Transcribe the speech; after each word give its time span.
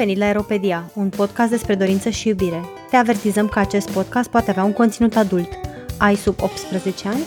venit 0.00 0.18
la 0.18 0.24
Aeropedia, 0.24 0.90
un 0.94 1.08
podcast 1.08 1.50
despre 1.50 1.74
dorință 1.74 2.08
și 2.08 2.28
iubire. 2.28 2.64
Te 2.90 2.96
avertizăm 2.96 3.48
că 3.48 3.58
acest 3.58 3.90
podcast 3.90 4.30
poate 4.30 4.50
avea 4.50 4.64
un 4.64 4.72
conținut 4.72 5.16
adult. 5.16 5.48
Ai 5.98 6.14
sub 6.14 6.34
18 6.42 7.08
ani? 7.08 7.20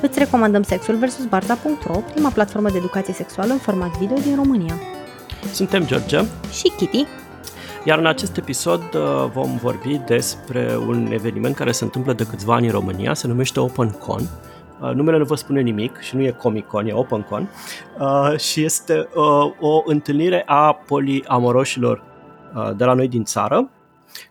Îți 0.00 0.18
recomandăm 0.18 0.62
Sexul 0.62 0.96
vs. 0.96 1.24
Barza.ro, 1.24 2.02
prima 2.12 2.30
platformă 2.30 2.70
de 2.70 2.76
educație 2.76 3.14
sexuală 3.14 3.52
în 3.52 3.58
format 3.58 3.98
video 3.98 4.16
din 4.16 4.34
România. 4.34 4.74
Suntem 5.52 5.86
George 5.86 6.18
Și 6.52 6.72
Kitty. 6.76 7.06
Iar 7.84 7.98
în 7.98 8.06
acest 8.06 8.36
episod 8.36 8.82
uh, 8.94 9.30
vom 9.32 9.56
vorbi 9.56 10.00
despre 10.06 10.76
un 10.86 11.08
eveniment 11.12 11.54
care 11.54 11.72
se 11.72 11.84
întâmplă 11.84 12.12
de 12.12 12.26
câțiva 12.26 12.54
ani 12.54 12.66
în 12.66 12.72
România, 12.72 13.14
se 13.14 13.26
numește 13.26 13.60
OpenCon. 13.60 14.28
Uh, 14.80 14.90
numele 14.94 15.18
nu 15.18 15.24
vă 15.24 15.34
spune 15.34 15.60
nimic 15.60 15.98
și 15.98 16.16
nu 16.16 16.22
e 16.22 16.30
Comic 16.30 16.66
Con, 16.66 16.86
e 16.86 16.92
OpenCon. 16.92 17.50
Uh, 17.98 18.38
și 18.38 18.64
este 18.64 19.08
o 19.60 19.82
întâlnire 19.84 20.42
a 20.46 20.72
poliamoroșilor 20.72 22.08
de 22.76 22.84
la 22.84 22.94
noi 22.94 23.08
din 23.08 23.24
țară, 23.24 23.70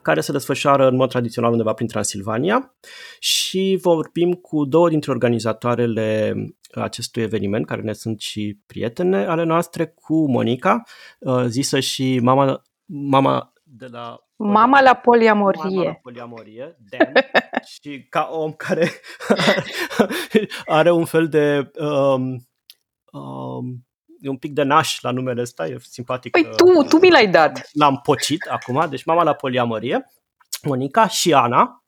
care 0.01 0.21
se 0.21 0.31
desfășoară 0.31 0.87
în 0.87 0.95
mod 0.95 1.09
tradițional 1.09 1.51
undeva 1.51 1.73
prin 1.73 1.87
Transilvania 1.87 2.75
și 3.19 3.79
vorbim 3.81 4.33
cu 4.33 4.65
două 4.65 4.89
dintre 4.89 5.11
organizatoarele 5.11 6.35
acestui 6.73 7.21
eveniment, 7.21 7.65
care 7.65 7.81
ne 7.81 7.93
sunt 7.93 8.19
și 8.19 8.59
prietene 8.65 9.25
ale 9.25 9.43
noastre, 9.43 9.85
cu 9.85 10.31
Monica, 10.31 10.83
zisă 11.45 11.79
și 11.79 12.19
mama 12.21 12.61
mama 12.85 13.53
de 13.63 13.87
la 13.91 14.19
Mama 14.41 14.81
la 14.81 14.93
poliamorie. 14.93 15.61
Mama 15.63 15.83
la 15.83 15.93
poliamorie, 15.93 16.77
Dan, 16.89 17.13
și 17.71 18.05
ca 18.09 18.29
om 18.31 18.51
care 18.51 18.89
are 20.65 20.91
un 20.91 21.05
fel 21.05 21.27
de 21.27 21.71
um, 21.79 22.47
um, 23.11 23.87
e 24.21 24.29
un 24.29 24.37
pic 24.37 24.53
de 24.53 24.63
naș 24.63 25.01
la 25.01 25.11
numele 25.11 25.41
ăsta, 25.41 25.67
e 25.67 25.77
simpatic. 25.79 26.31
Păi 26.31 26.49
tu, 26.55 26.83
tu 26.83 26.97
mi 26.99 27.09
l-ai 27.09 27.27
dat. 27.27 27.69
L-am 27.73 27.99
pocit 28.03 28.41
acum, 28.49 28.85
deci 28.89 29.05
mama 29.05 29.23
la 29.23 29.33
poliamorie, 29.33 30.05
Monica 30.63 31.07
și 31.07 31.33
Ana. 31.33 31.83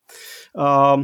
Uh, 0.52 1.00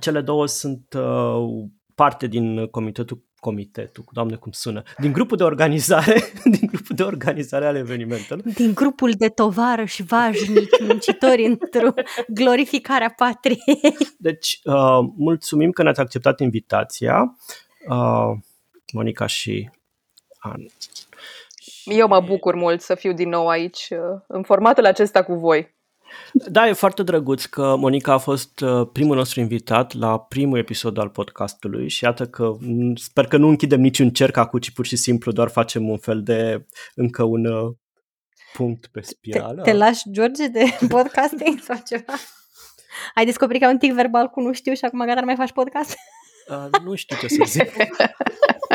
cele 0.00 0.20
două 0.20 0.46
sunt 0.46 0.94
uh, 0.96 1.64
parte 1.94 2.26
din 2.26 2.66
comitetul 2.66 3.24
comitetul, 3.40 4.04
doamne 4.10 4.36
cum 4.36 4.52
sună, 4.52 4.82
din 4.98 5.12
grupul 5.12 5.36
de 5.36 5.42
organizare, 5.42 6.22
din 6.56 6.68
grupul 6.72 6.96
de 6.96 7.02
organizare 7.02 7.66
al 7.66 7.76
evenimentelor. 7.76 8.42
Din 8.54 8.74
grupul 8.74 9.12
de 9.12 9.28
tovarăși 9.28 10.02
vașnici, 10.02 10.80
muncitori 10.80 11.44
într-o 11.44 11.92
glorificarea 12.28 13.14
patriei. 13.16 13.96
Deci, 14.18 14.60
uh, 14.64 14.98
mulțumim 15.16 15.70
că 15.70 15.82
ne-ați 15.82 16.00
acceptat 16.00 16.40
invitația, 16.40 17.36
uh, 17.88 18.38
Monica 18.92 19.26
și 19.26 19.70
Ana. 20.46 20.64
Eu 21.84 22.08
mă 22.08 22.20
bucur 22.20 22.54
mult 22.54 22.80
să 22.80 22.94
fiu 22.94 23.12
din 23.12 23.28
nou 23.28 23.48
aici, 23.48 23.88
uh, 23.90 24.20
în 24.26 24.42
formatul 24.42 24.86
acesta 24.86 25.22
cu 25.22 25.34
voi. 25.34 25.74
Da, 26.32 26.68
e 26.68 26.72
foarte 26.72 27.02
drăguț 27.02 27.44
că 27.44 27.76
Monica 27.76 28.12
a 28.12 28.18
fost 28.18 28.60
uh, 28.60 28.88
primul 28.92 29.16
nostru 29.16 29.40
invitat 29.40 29.94
la 29.94 30.18
primul 30.18 30.58
episod 30.58 30.98
al 30.98 31.08
podcastului 31.08 31.88
și 31.88 32.04
iată 32.04 32.26
că 32.26 32.52
sper 32.94 33.26
că 33.26 33.36
nu 33.36 33.48
închidem 33.48 33.80
niciun 33.80 34.10
cerc 34.10 34.36
acum, 34.36 34.58
ci 34.58 34.70
pur 34.70 34.86
și 34.86 34.96
simplu 34.96 35.32
doar 35.32 35.48
facem 35.48 35.88
un 35.88 35.98
fel 35.98 36.22
de 36.22 36.66
încă 36.94 37.22
un 37.22 37.44
uh, 37.44 37.74
punct 38.52 38.86
pe 38.86 39.00
spirală. 39.00 39.62
Te, 39.62 39.70
te 39.70 39.76
lași, 39.76 40.10
George, 40.10 40.46
de 40.46 40.64
podcasting 40.88 41.60
sau 41.60 41.76
ceva? 41.86 42.14
Ai 43.14 43.24
descoperit 43.24 43.60
că 43.60 43.66
ai 43.66 43.72
un 43.72 43.78
tic 43.78 43.92
verbal 43.92 44.26
cu 44.26 44.40
nu 44.40 44.52
știu 44.52 44.74
și 44.74 44.84
acum 44.84 45.04
gata, 45.06 45.20
mai 45.20 45.36
faci 45.36 45.52
podcast? 45.52 45.96
Uh, 46.48 46.80
nu 46.84 46.94
știu 46.94 47.16
ce 47.16 47.28
să 47.28 47.42
zic. 47.46 47.72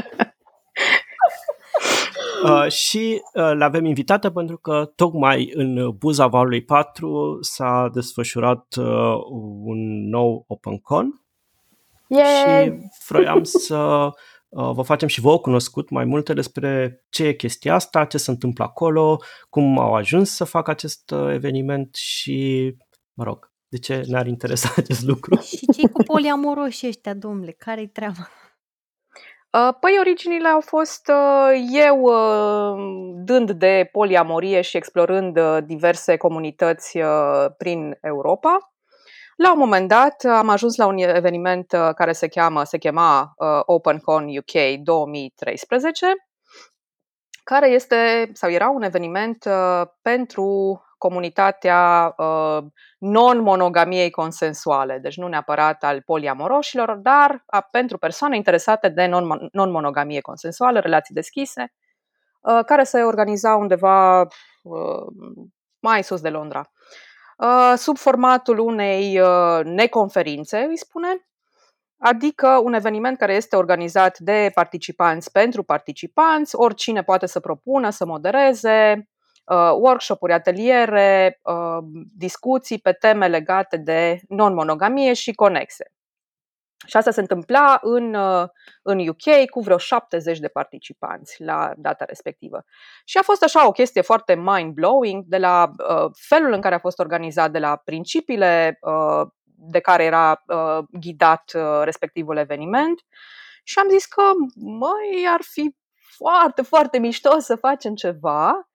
Uh, 2.43 2.67
și 2.67 3.21
uh, 3.33 3.51
le-avem 3.53 3.85
invitată 3.85 4.29
pentru 4.29 4.57
că 4.57 4.91
tocmai 4.95 5.51
în 5.53 5.91
buza 5.97 6.27
valului 6.27 6.63
4 6.63 7.37
s-a 7.41 7.89
desfășurat 7.93 8.75
uh, 8.79 9.15
un 9.63 10.09
nou 10.09 10.43
OpenCon 10.47 11.21
Yay! 12.07 12.65
și 12.65 12.89
vroiam 13.07 13.43
să 13.67 14.09
uh, 14.49 14.71
vă 14.73 14.81
facem 14.81 15.07
și 15.07 15.21
vouă 15.21 15.39
cunoscut 15.39 15.89
mai 15.89 16.05
multe 16.05 16.33
despre 16.33 17.03
ce 17.09 17.23
e 17.23 17.33
chestia 17.33 17.73
asta, 17.73 18.05
ce 18.05 18.17
se 18.17 18.31
întâmplă 18.31 18.63
acolo, 18.63 19.17
cum 19.49 19.79
au 19.79 19.93
ajuns 19.93 20.35
să 20.35 20.43
facă 20.43 20.71
acest 20.71 21.11
uh, 21.11 21.33
eveniment 21.33 21.95
și, 21.95 22.71
mă 23.13 23.23
rog, 23.23 23.51
de 23.67 23.77
ce 23.77 24.03
ne-ar 24.07 24.27
interesa 24.27 24.73
acest 24.81 25.03
lucru. 25.03 25.35
Și 25.39 25.65
ce 25.77 25.87
cu 25.87 26.03
poliamoroși 26.03 26.87
ăștia, 26.87 27.13
domnule? 27.13 27.51
Care-i 27.51 27.87
treaba? 27.87 28.29
Uh, 29.51 29.73
păi 29.79 29.97
originile 29.99 30.47
au 30.47 30.61
fost 30.61 31.07
uh, 31.07 31.67
eu 31.71 32.01
uh, 32.01 33.13
dând 33.25 33.51
de 33.51 33.89
poliamorie 33.91 34.61
și 34.61 34.77
explorând 34.77 35.39
diverse 35.65 36.17
comunități 36.17 36.99
prin 37.57 37.97
Europa. 38.01 38.73
La 39.35 39.51
un 39.51 39.57
moment 39.57 39.87
dat 39.87 40.23
am 40.23 40.49
ajuns 40.49 40.75
la 40.75 40.85
un 40.85 40.97
eveniment 40.97 41.67
care 41.95 42.11
se 42.11 42.27
cheamă, 42.27 42.63
se 42.63 42.77
chema 42.77 43.33
OpenCon 43.65 44.27
UK 44.37 44.77
2013, 44.83 46.13
care 47.43 47.69
este 47.69 48.29
sau 48.33 48.49
era 48.49 48.69
un 48.69 48.81
eveniment 48.81 49.43
pentru 50.01 50.81
comunitatea 51.01 52.13
uh, 52.17 52.63
non-monogamiei 52.97 54.09
consensuale, 54.09 54.99
deci 54.99 55.17
nu 55.17 55.27
neapărat 55.27 55.83
al 55.83 56.01
poliamoroșilor, 56.01 56.95
dar 56.95 57.43
a, 57.45 57.61
pentru 57.61 57.97
persoane 57.97 58.35
interesate 58.35 58.89
de 58.89 59.05
non-monogamie 59.51 60.21
consensuală, 60.21 60.79
relații 60.79 61.15
deschise, 61.15 61.73
uh, 62.41 62.59
care 62.65 62.83
se 62.83 63.01
organiza 63.01 63.55
undeva 63.55 64.21
uh, 64.21 65.05
mai 65.79 66.03
sus 66.03 66.21
de 66.21 66.29
Londra. 66.29 66.71
Uh, 67.37 67.73
sub 67.75 67.97
formatul 67.97 68.59
unei 68.59 69.19
uh, 69.19 69.59
neconferințe, 69.63 70.65
îi 70.69 70.77
spune, 70.77 71.27
adică 71.97 72.59
un 72.63 72.73
eveniment 72.73 73.17
care 73.17 73.33
este 73.33 73.55
organizat 73.55 74.19
de 74.19 74.51
participanți 74.53 75.31
pentru 75.31 75.63
participanți, 75.63 76.55
oricine 76.55 77.03
poate 77.03 77.25
să 77.25 77.39
propună, 77.39 77.89
să 77.89 78.05
modereze, 78.05 78.93
Uh, 78.93 79.10
workshop-uri, 79.55 80.33
ateliere, 80.33 81.39
uh, 81.43 81.77
discuții 82.17 82.79
pe 82.79 82.91
teme 82.91 83.27
legate 83.27 83.77
de 83.77 84.19
non-monogamie 84.27 85.13
și 85.13 85.33
conexe. 85.33 85.91
Și 86.85 86.97
asta 86.97 87.11
se 87.11 87.19
întâmpla 87.19 87.79
în, 87.81 88.13
uh, 88.13 88.47
în 88.81 89.07
UK 89.07 89.49
cu 89.49 89.59
vreo 89.59 89.77
70 89.77 90.39
de 90.39 90.47
participanți 90.47 91.43
la 91.43 91.73
data 91.77 92.05
respectivă. 92.05 92.63
Și 93.05 93.17
a 93.17 93.21
fost 93.21 93.43
așa 93.43 93.67
o 93.67 93.71
chestie 93.71 94.01
foarte 94.01 94.35
mind-blowing 94.35 95.23
de 95.25 95.37
la 95.37 95.71
uh, 95.89 96.11
felul 96.17 96.53
în 96.53 96.61
care 96.61 96.75
a 96.75 96.79
fost 96.79 96.99
organizat, 96.99 97.51
de 97.51 97.59
la 97.59 97.75
principiile 97.75 98.79
uh, 98.81 99.27
de 99.43 99.79
care 99.79 100.03
era 100.03 100.43
uh, 100.47 100.83
ghidat 100.91 101.51
uh, 101.55 101.81
respectivul 101.83 102.37
eveniment. 102.37 103.01
Și 103.63 103.79
am 103.79 103.89
zis 103.89 104.05
că, 104.05 104.21
măi, 104.55 105.27
ar 105.33 105.39
fi 105.41 105.75
foarte, 105.97 106.61
foarte 106.61 106.97
mișto 106.97 107.39
să 107.39 107.55
facem 107.55 107.95
ceva 107.95 108.70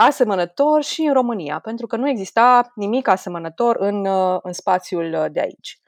asemănător 0.00 0.82
și 0.82 1.02
în 1.02 1.12
România, 1.12 1.58
pentru 1.58 1.86
că 1.86 1.96
nu 1.96 2.08
exista 2.08 2.72
nimic 2.74 3.08
asemănător 3.08 3.76
în, 3.78 4.06
uh, 4.06 4.38
în 4.42 4.52
spațiul 4.52 5.12
uh, 5.12 5.26
de 5.30 5.40
aici. 5.40 5.80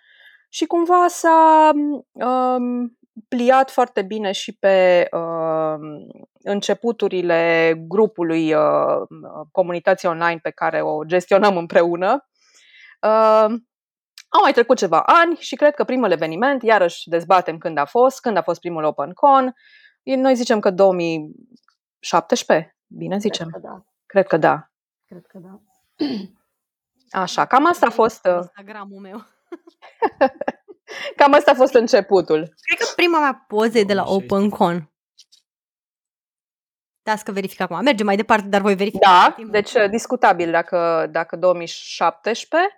Și 0.48 0.66
cumva 0.66 1.04
s-a 1.08 1.70
um, 2.12 2.98
pliat 3.28 3.70
foarte 3.70 4.02
bine 4.02 4.32
și 4.32 4.56
pe 4.56 5.08
um, 5.12 5.80
începuturile 6.42 7.74
grupului 7.88 8.54
uh, 8.54 9.06
comunității 9.50 10.08
online 10.08 10.38
pe 10.42 10.50
care 10.50 10.82
o 10.82 11.04
gestionăm 11.04 11.56
împreună. 11.56 12.28
Uh, 13.00 13.46
au 14.28 14.40
mai 14.42 14.52
trecut 14.52 14.76
ceva 14.76 15.00
ani 15.00 15.36
și 15.36 15.56
cred 15.56 15.74
că 15.74 15.84
primul 15.84 16.10
eveniment, 16.10 16.62
iarăși 16.62 17.08
dezbatem 17.08 17.58
când 17.58 17.78
a 17.78 17.84
fost, 17.84 18.20
când 18.20 18.36
a 18.36 18.42
fost 18.42 18.60
primul 18.60 18.84
OpenCon. 18.84 19.54
Noi 20.02 20.34
zicem 20.34 20.60
că 20.60 20.70
2017, 20.70 22.76
bine 22.86 23.18
zicem. 23.18 23.48
Cred 23.48 23.62
că 23.62 23.68
da. 23.68 23.84
Cred 24.10 24.26
că 24.26 24.36
da. 24.36 24.70
Cred 25.06 25.26
că 25.26 25.38
da. 25.38 25.60
Așa, 27.20 27.46
cam 27.46 27.66
asta 27.66 27.86
a 27.86 27.90
fost... 27.90 28.26
Uh, 28.26 28.36
Instagramul 28.36 29.00
meu. 29.00 29.24
cam 31.16 31.32
asta 31.32 31.50
a 31.50 31.54
fost 31.54 31.74
începutul. 31.74 32.38
Cred 32.38 32.78
că 32.78 32.92
prima 32.96 33.20
mea 33.20 33.44
poză 33.48 33.78
e 33.78 33.84
de 33.84 33.94
la 33.94 34.04
OpenCon. 34.06 34.92
Da, 37.02 37.16
să 37.16 37.32
verific 37.32 37.60
acum. 37.60 37.82
Mergem 37.82 38.06
mai 38.06 38.16
departe, 38.16 38.48
dar 38.48 38.60
voi 38.60 38.74
verifica. 38.74 39.34
Da, 39.36 39.44
deci 39.50 39.74
uh, 39.74 39.88
discutabil 39.90 40.50
dacă, 40.50 41.08
dacă 41.10 41.36
2017. 41.36 42.68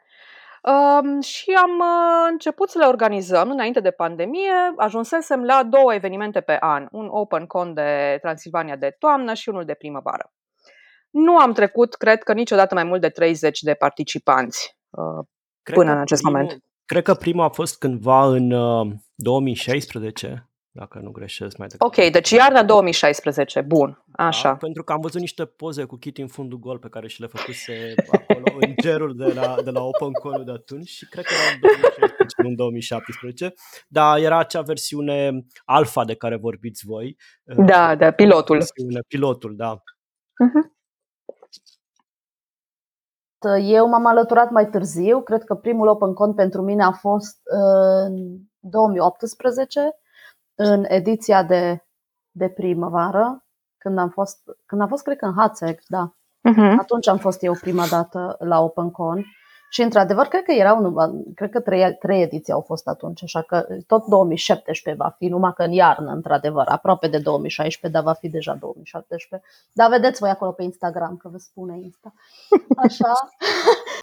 Um, 0.63 1.21
și 1.21 1.51
am 1.51 1.79
uh, 1.79 2.29
început 2.31 2.71
să 2.71 2.79
le 2.79 2.87
organizăm 2.87 3.51
înainte 3.51 3.81
de 3.81 3.91
pandemie. 3.91 4.53
Ajunsesem 4.77 5.45
la 5.45 5.63
două 5.63 5.95
evenimente 5.95 6.41
pe 6.41 6.57
an. 6.61 6.87
Un 6.91 7.09
OpenCon 7.11 7.75
de 7.75 8.19
Transilvania 8.21 8.77
de 8.77 8.97
toamnă 8.99 9.35
și 9.35 9.49
unul 9.49 9.65
de 9.65 9.75
primăvară. 9.75 10.33
Nu 11.13 11.39
am 11.39 11.53
trecut, 11.53 11.95
cred 11.95 12.23
că 12.23 12.33
niciodată 12.33 12.75
mai 12.75 12.85
mult 12.85 13.01
de 13.01 13.09
30 13.09 13.61
de 13.61 13.75
participanți 13.75 14.77
uh, 14.91 15.27
cred 15.63 15.77
până 15.77 15.93
în 15.93 15.99
acest 15.99 16.23
primul, 16.23 16.41
moment. 16.41 16.63
Cred 16.85 17.03
că 17.03 17.15
prima 17.15 17.45
a 17.45 17.49
fost 17.49 17.79
cândva 17.79 18.27
în 18.27 18.51
uh, 18.51 18.93
2016. 19.15 20.51
dacă 20.71 20.99
nu 20.99 21.11
greșesc 21.11 21.57
mai 21.57 21.69
degrabă. 21.69 22.01
Ok, 22.01 22.11
deci 22.11 22.31
iarna 22.31 22.63
2016, 22.65 23.61
bun, 23.61 24.05
așa. 24.13 24.49
Da, 24.49 24.57
pentru 24.57 24.85
că 24.85 24.93
am 24.93 25.01
văzut 25.01 25.21
niște 25.21 25.45
poze 25.45 25.85
cu 25.85 25.97
Kitty 25.97 26.21
în 26.21 26.29
fundul 26.29 26.59
gol 26.59 26.79
pe 26.79 26.89
care 26.89 27.09
și 27.09 27.21
le 27.21 27.27
făcuse 27.27 27.95
acolo 28.11 28.57
în 28.61 28.75
gerul 28.83 29.17
de 29.17 29.33
la, 29.33 29.57
de 29.65 29.71
la 29.71 29.83
Open 29.83 30.13
Call 30.13 30.45
de 30.45 30.53
atunci 30.53 30.89
și 30.89 31.07
cred 31.07 31.25
că 31.25 31.33
era 31.43 31.53
în 31.55 31.61
2016, 31.61 32.35
în 32.37 32.55
2017, 32.55 33.53
dar 33.89 34.19
era 34.19 34.39
acea 34.39 34.63
versiune 34.63 35.45
alfa 35.65 36.05
de 36.05 36.15
care 36.15 36.37
vorbiți 36.37 36.87
voi. 36.87 37.17
Da, 37.45 37.95
da, 37.95 38.11
pilotul. 38.11 38.57
Versiune, 38.57 39.01
pilotul, 39.09 39.57
da. 39.57 39.77
Uh-huh. 39.77 40.82
Eu 43.61 43.89
m-am 43.89 44.07
alăturat 44.07 44.51
mai 44.51 44.69
târziu, 44.69 45.21
cred 45.21 45.45
că 45.45 45.55
primul 45.55 45.89
Open 45.89 46.13
Con 46.13 46.35
pentru 46.35 46.63
mine 46.63 46.83
a 46.83 46.91
fost 46.91 47.41
în 47.45 48.15
2018 48.59 49.81
în 50.55 50.85
ediția 50.89 51.43
de, 51.43 51.85
de 52.31 52.49
primăvară, 52.49 53.45
când 53.79 53.99
am 53.99 54.09
fost, 54.09 54.39
când 54.67 54.81
am 54.81 54.89
fost, 54.89 55.03
cred 55.03 55.17
că 55.17 55.25
în 55.25 55.35
Hatzec, 55.37 55.81
da. 55.87 56.15
Uh-huh. 56.51 56.79
Atunci 56.79 57.09
am 57.09 57.19
fost 57.19 57.43
eu 57.43 57.53
prima 57.53 57.87
dată 57.87 58.37
la 58.39 58.61
OpenCon 58.61 59.25
și 59.73 59.83
într-adevăr 59.83 60.27
cred 60.27 60.43
că 60.43 60.53
erau, 60.53 60.95
cred 61.35 61.51
că 61.51 61.61
trei, 61.61 61.95
trei 61.95 62.23
ediții 62.23 62.53
au 62.53 62.61
fost 62.61 62.89
atunci, 62.89 63.23
așa 63.23 63.43
că 63.43 63.67
tot 63.87 64.07
2017 64.07 65.03
va 65.03 65.15
fi, 65.19 65.27
numai 65.27 65.53
că 65.55 65.63
în 65.63 65.73
iarnă, 65.73 66.11
într-adevăr, 66.13 66.67
aproape 66.69 67.09
de 67.09 67.19
2016, 67.19 68.01
dar 68.01 68.13
va 68.13 68.19
fi 68.19 68.29
deja 68.29 68.55
2017. 68.55 69.49
Dar 69.73 69.91
vedeți 69.91 70.21
voi 70.21 70.31
acolo 70.31 70.53
pe 70.53 70.63
Instagram, 70.63 71.17
că 71.17 71.29
vă 71.29 71.39
spune 71.39 71.79
Insta. 71.81 72.13
Așa. 72.77 73.13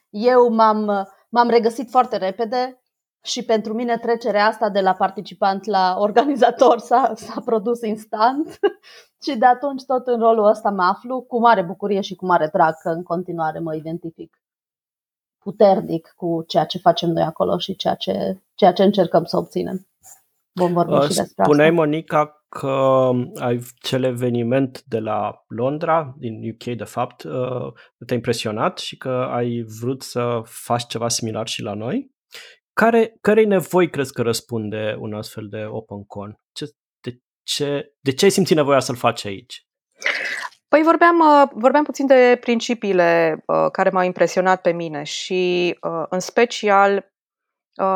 Eu 0.10 0.50
m-am, 0.54 1.08
m-am 1.30 1.50
regăsit 1.50 1.90
foarte 1.90 2.18
repede, 2.18 2.82
și 3.22 3.46
pentru 3.46 3.74
mine 3.74 3.98
trecerea 3.98 4.46
asta 4.46 4.70
de 4.70 4.80
la 4.80 4.94
participant 4.94 5.66
la 5.66 5.96
organizator 5.98 6.78
s-a, 6.80 7.12
s-a 7.16 7.42
produs 7.46 7.82
instant 7.82 8.60
și 9.24 9.38
de 9.38 9.46
atunci 9.46 9.84
tot 9.86 10.08
în 10.08 10.20
rolul 10.20 10.46
ăsta 10.46 10.70
mă 10.70 10.84
aflu 10.84 11.22
cu 11.22 11.40
mare 11.40 11.62
bucurie 11.62 12.02
și 12.02 12.16
cu 12.16 12.26
mare 12.26 12.50
drag 12.54 12.74
că 12.82 12.90
în 12.90 13.04
continuare 13.04 13.60
mă 13.60 13.76
identific 13.76 14.40
puternic 15.40 16.14
cu 16.16 16.44
ceea 16.48 16.66
ce 16.66 16.78
facem 16.78 17.10
noi 17.10 17.24
acolo 17.24 17.58
și 17.58 17.76
ceea 17.76 17.96
ce, 17.96 18.42
ceea 18.56 18.74
ce 18.74 18.84
încercăm 18.84 19.24
să 19.24 19.38
obținem. 19.38 19.88
Vom 20.52 20.74
vorbi 20.74 20.94
uh, 20.94 21.02
și 21.02 21.08
despre 21.08 21.44
Spuneai, 21.44 21.70
asta. 21.70 21.82
Monica, 21.82 22.44
că 22.50 23.10
ai 23.36 23.62
cel 23.82 24.04
eveniment 24.04 24.84
de 24.84 25.00
la 25.00 25.44
Londra, 25.48 26.16
din 26.18 26.50
UK 26.50 26.76
de 26.78 26.84
fapt, 26.84 27.24
uh, 27.24 27.74
te-a 28.06 28.16
impresionat 28.16 28.78
și 28.78 28.98
că 28.98 29.10
ai 29.10 29.66
vrut 29.80 30.02
să 30.02 30.42
faci 30.44 30.86
ceva 30.88 31.08
similar 31.08 31.48
și 31.48 31.62
la 31.62 31.74
noi. 31.74 32.12
Care, 32.74 33.18
care 33.22 33.44
nevoi 33.44 33.90
crezi 33.90 34.14
că 34.14 34.22
răspunde 34.22 34.98
un 35.00 35.14
astfel 35.14 35.48
de 35.48 35.66
OpenCon? 35.70 36.40
Ce, 36.52 36.66
de, 37.02 37.20
ce, 37.44 37.94
de 38.00 38.12
ce 38.12 38.26
ai 38.26 38.32
simțit 38.32 38.56
nevoia 38.56 38.80
să-l 38.80 38.96
faci 38.96 39.26
aici? 39.26 39.69
Păi 40.70 40.82
vorbeam, 40.84 41.20
uh, 41.20 41.50
vorbeam 41.54 41.84
puțin 41.84 42.06
de 42.06 42.38
principiile 42.40 43.44
uh, 43.46 43.66
care 43.72 43.90
m-au 43.90 44.04
impresionat 44.04 44.62
pe 44.62 44.72
mine 44.72 45.04
și 45.04 45.78
uh, 45.82 46.04
în 46.10 46.20
special 46.20 47.12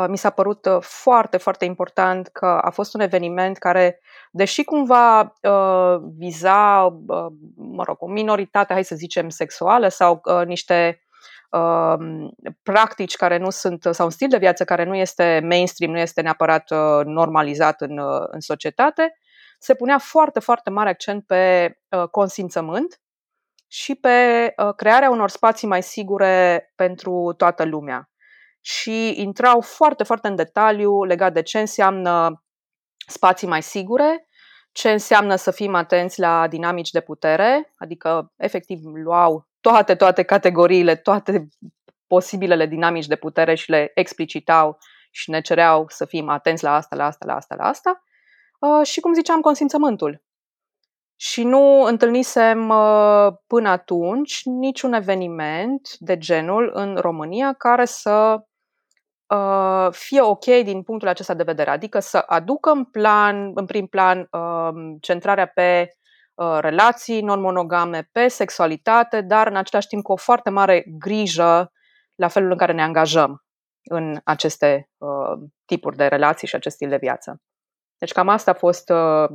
mi 0.08 0.18
s-a 0.18 0.30
părut 0.30 0.68
foarte, 0.80 1.36
foarte 1.36 1.64
important 1.64 2.26
că 2.26 2.46
a 2.46 2.70
fost 2.70 2.94
un 2.94 3.00
eveniment 3.00 3.58
care, 3.58 4.00
deși 4.30 4.64
cumva 4.64 5.34
viza, 6.16 6.88
mă 7.56 7.82
rog, 7.86 7.96
o 7.98 8.06
minoritate, 8.06 8.72
hai 8.72 8.84
să 8.84 8.94
zicem, 8.94 9.28
sexuală 9.28 9.88
sau 9.88 10.20
niște 10.46 11.04
Um, 11.54 12.34
practici 12.62 13.16
care 13.16 13.36
nu 13.36 13.50
sunt, 13.50 13.86
sau 13.90 14.04
un 14.04 14.10
stil 14.10 14.28
de 14.28 14.38
viață 14.38 14.64
care 14.64 14.84
nu 14.84 14.94
este 14.94 15.40
mainstream, 15.48 15.92
nu 15.92 15.98
este 15.98 16.20
neapărat 16.20 16.70
uh, 16.70 17.04
normalizat 17.04 17.80
în, 17.80 17.98
uh, 17.98 18.24
în 18.26 18.40
societate, 18.40 19.18
se 19.64 19.74
punea 19.74 19.98
foarte, 19.98 20.40
foarte 20.40 20.70
mare 20.70 20.88
accent 20.88 21.26
pe 21.26 21.74
uh, 21.88 22.08
consimțământ 22.08 23.00
și 23.66 23.94
pe 23.94 24.54
crearea 24.76 25.10
unor 25.10 25.30
spații 25.30 25.68
mai 25.68 25.82
sigure 25.82 26.72
pentru 26.74 27.34
toată 27.36 27.64
lumea. 27.64 28.10
Și 28.60 29.20
intrau 29.20 29.60
foarte, 29.60 30.04
foarte 30.04 30.28
în 30.28 30.34
detaliu 30.34 31.04
legat 31.04 31.32
de 31.32 31.42
ce 31.42 31.58
înseamnă 31.58 32.42
spații 33.06 33.46
mai 33.46 33.62
sigure, 33.62 34.28
ce 34.72 34.90
înseamnă 34.90 35.36
să 35.36 35.50
fim 35.50 35.74
atenți 35.74 36.20
la 36.20 36.48
dinamici 36.48 36.90
de 36.90 37.00
putere, 37.00 37.72
adică 37.76 38.32
efectiv 38.36 38.78
luau 38.82 39.48
toate, 39.60 39.94
toate 39.94 40.22
categoriile, 40.22 40.96
toate 40.96 41.48
posibilele 42.06 42.66
dinamici 42.66 43.06
de 43.06 43.16
putere 43.16 43.54
și 43.54 43.70
le 43.70 43.90
explicitau 43.94 44.78
și 45.10 45.30
ne 45.30 45.40
cereau 45.40 45.84
să 45.88 46.04
fim 46.04 46.28
atenți 46.28 46.62
la 46.62 46.74
asta, 46.74 46.96
la 46.96 47.04
asta, 47.06 47.24
la 47.26 47.34
asta, 47.34 47.54
la 47.54 47.64
asta. 47.64 48.04
Uh, 48.66 48.86
și, 48.86 49.00
cum 49.00 49.12
ziceam, 49.12 49.40
consimțământul. 49.40 50.22
Și 51.16 51.44
nu 51.44 51.82
întâlnisem 51.82 52.68
uh, 52.68 53.32
până 53.46 53.68
atunci 53.68 54.40
niciun 54.44 54.92
eveniment 54.92 55.88
de 55.98 56.18
genul 56.18 56.70
în 56.74 56.96
România 56.96 57.52
care 57.52 57.84
să 57.84 58.44
uh, 59.26 59.88
fie 59.90 60.20
ok 60.20 60.44
din 60.44 60.82
punctul 60.82 61.08
acesta 61.08 61.34
de 61.34 61.42
vedere, 61.42 61.70
adică 61.70 61.98
să 61.98 62.18
aducă 62.18 62.70
în 62.70 62.84
plan, 62.84 63.50
în 63.54 63.66
prim 63.66 63.86
plan, 63.86 64.28
centrarea 65.00 65.46
pe 65.46 65.94
Uh, 66.34 66.58
relații 66.60 67.20
non-monogame, 67.20 68.08
pe 68.12 68.28
sexualitate, 68.28 69.20
dar 69.20 69.46
în 69.46 69.56
același 69.56 69.86
timp 69.86 70.02
cu 70.02 70.12
o 70.12 70.16
foarte 70.16 70.50
mare 70.50 70.84
grijă 70.98 71.72
la 72.14 72.28
felul 72.28 72.50
în 72.50 72.56
care 72.56 72.72
ne 72.72 72.82
angajăm 72.82 73.44
în 73.82 74.20
aceste 74.24 74.90
uh, 74.96 75.48
tipuri 75.64 75.96
de 75.96 76.06
relații 76.06 76.48
și 76.48 76.54
acest 76.54 76.74
stil 76.74 76.88
de 76.88 76.96
viață. 76.96 77.40
Deci 78.04 78.12
cam 78.12 78.28
asta 78.28 78.50
a 78.50 78.54
fost 78.54 78.90
uh, 78.90 79.28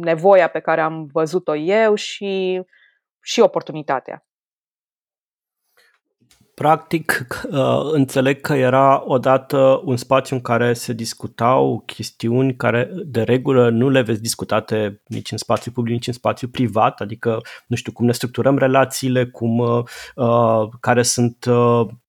nevoia 0.00 0.48
pe 0.48 0.60
care 0.60 0.80
am 0.80 1.08
văzut-o 1.12 1.56
eu 1.56 1.94
și, 1.94 2.62
și 3.20 3.40
oportunitatea. 3.40 4.26
Practic, 6.54 7.26
uh, 7.50 7.80
înțeleg 7.92 8.40
că 8.40 8.54
era 8.54 9.02
odată 9.06 9.80
un 9.84 9.96
spațiu 9.96 10.36
în 10.36 10.42
care 10.42 10.72
se 10.72 10.92
discutau 10.92 11.82
chestiuni 11.86 12.56
care 12.56 12.90
de 12.92 13.22
regulă 13.22 13.70
nu 13.70 13.88
le 13.88 14.02
veți 14.02 14.22
discutate 14.22 15.02
nici 15.06 15.30
în 15.30 15.38
spațiu 15.38 15.72
public, 15.72 15.94
nici 15.94 16.06
în 16.06 16.12
spațiu 16.12 16.48
privat, 16.48 17.00
adică, 17.00 17.40
nu 17.66 17.76
știu, 17.76 17.92
cum 17.92 18.06
ne 18.06 18.12
structurăm 18.12 18.58
relațiile, 18.58 19.26
cum, 19.26 19.58
uh, 19.58 20.68
care 20.80 21.02
sunt 21.02 21.44
uh, 21.44 21.86
Mm, 21.86 22.03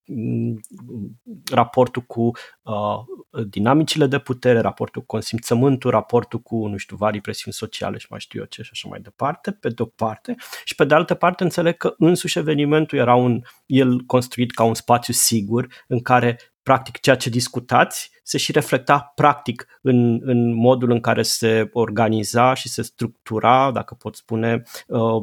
raportul 1.52 2.02
cu 2.02 2.30
uh, 2.62 3.44
dinamicile 3.48 4.06
de 4.06 4.18
putere, 4.18 4.60
raportul 4.60 5.00
cu 5.00 5.06
consimțământul, 5.06 5.90
raportul 5.90 6.38
cu, 6.38 6.66
nu 6.66 6.76
știu, 6.76 6.96
vari 6.96 7.20
presiuni 7.20 7.54
sociale 7.54 7.98
și 7.98 8.06
mai 8.10 8.20
știu 8.20 8.40
eu 8.40 8.46
ce 8.46 8.62
și 8.62 8.70
așa 8.72 8.88
mai 8.88 9.00
departe, 9.00 9.52
pe 9.52 9.68
de 9.68 9.82
o 9.82 9.84
parte. 9.84 10.34
Și 10.64 10.74
pe 10.74 10.84
de 10.84 10.94
altă 10.94 11.14
parte 11.14 11.42
înțeleg 11.42 11.76
că 11.76 11.94
însuși 11.98 12.38
evenimentul 12.38 12.98
era 12.98 13.14
un, 13.14 13.40
el 13.66 14.00
construit 14.00 14.50
ca 14.50 14.64
un 14.64 14.74
spațiu 14.74 15.12
sigur 15.12 15.66
în 15.86 16.00
care 16.00 16.38
practic 16.62 17.00
ceea 17.00 17.16
ce 17.16 17.30
discutați 17.30 18.10
se 18.22 18.38
și 18.38 18.52
reflecta 18.52 19.12
practic 19.14 19.66
în, 19.82 20.20
în 20.22 20.54
modul 20.54 20.90
în 20.90 21.00
care 21.00 21.22
se 21.22 21.68
organiza 21.72 22.54
și 22.54 22.68
se 22.68 22.82
structura, 22.82 23.70
dacă 23.70 23.94
pot 23.94 24.16
spune, 24.16 24.62
uh, 24.86 25.22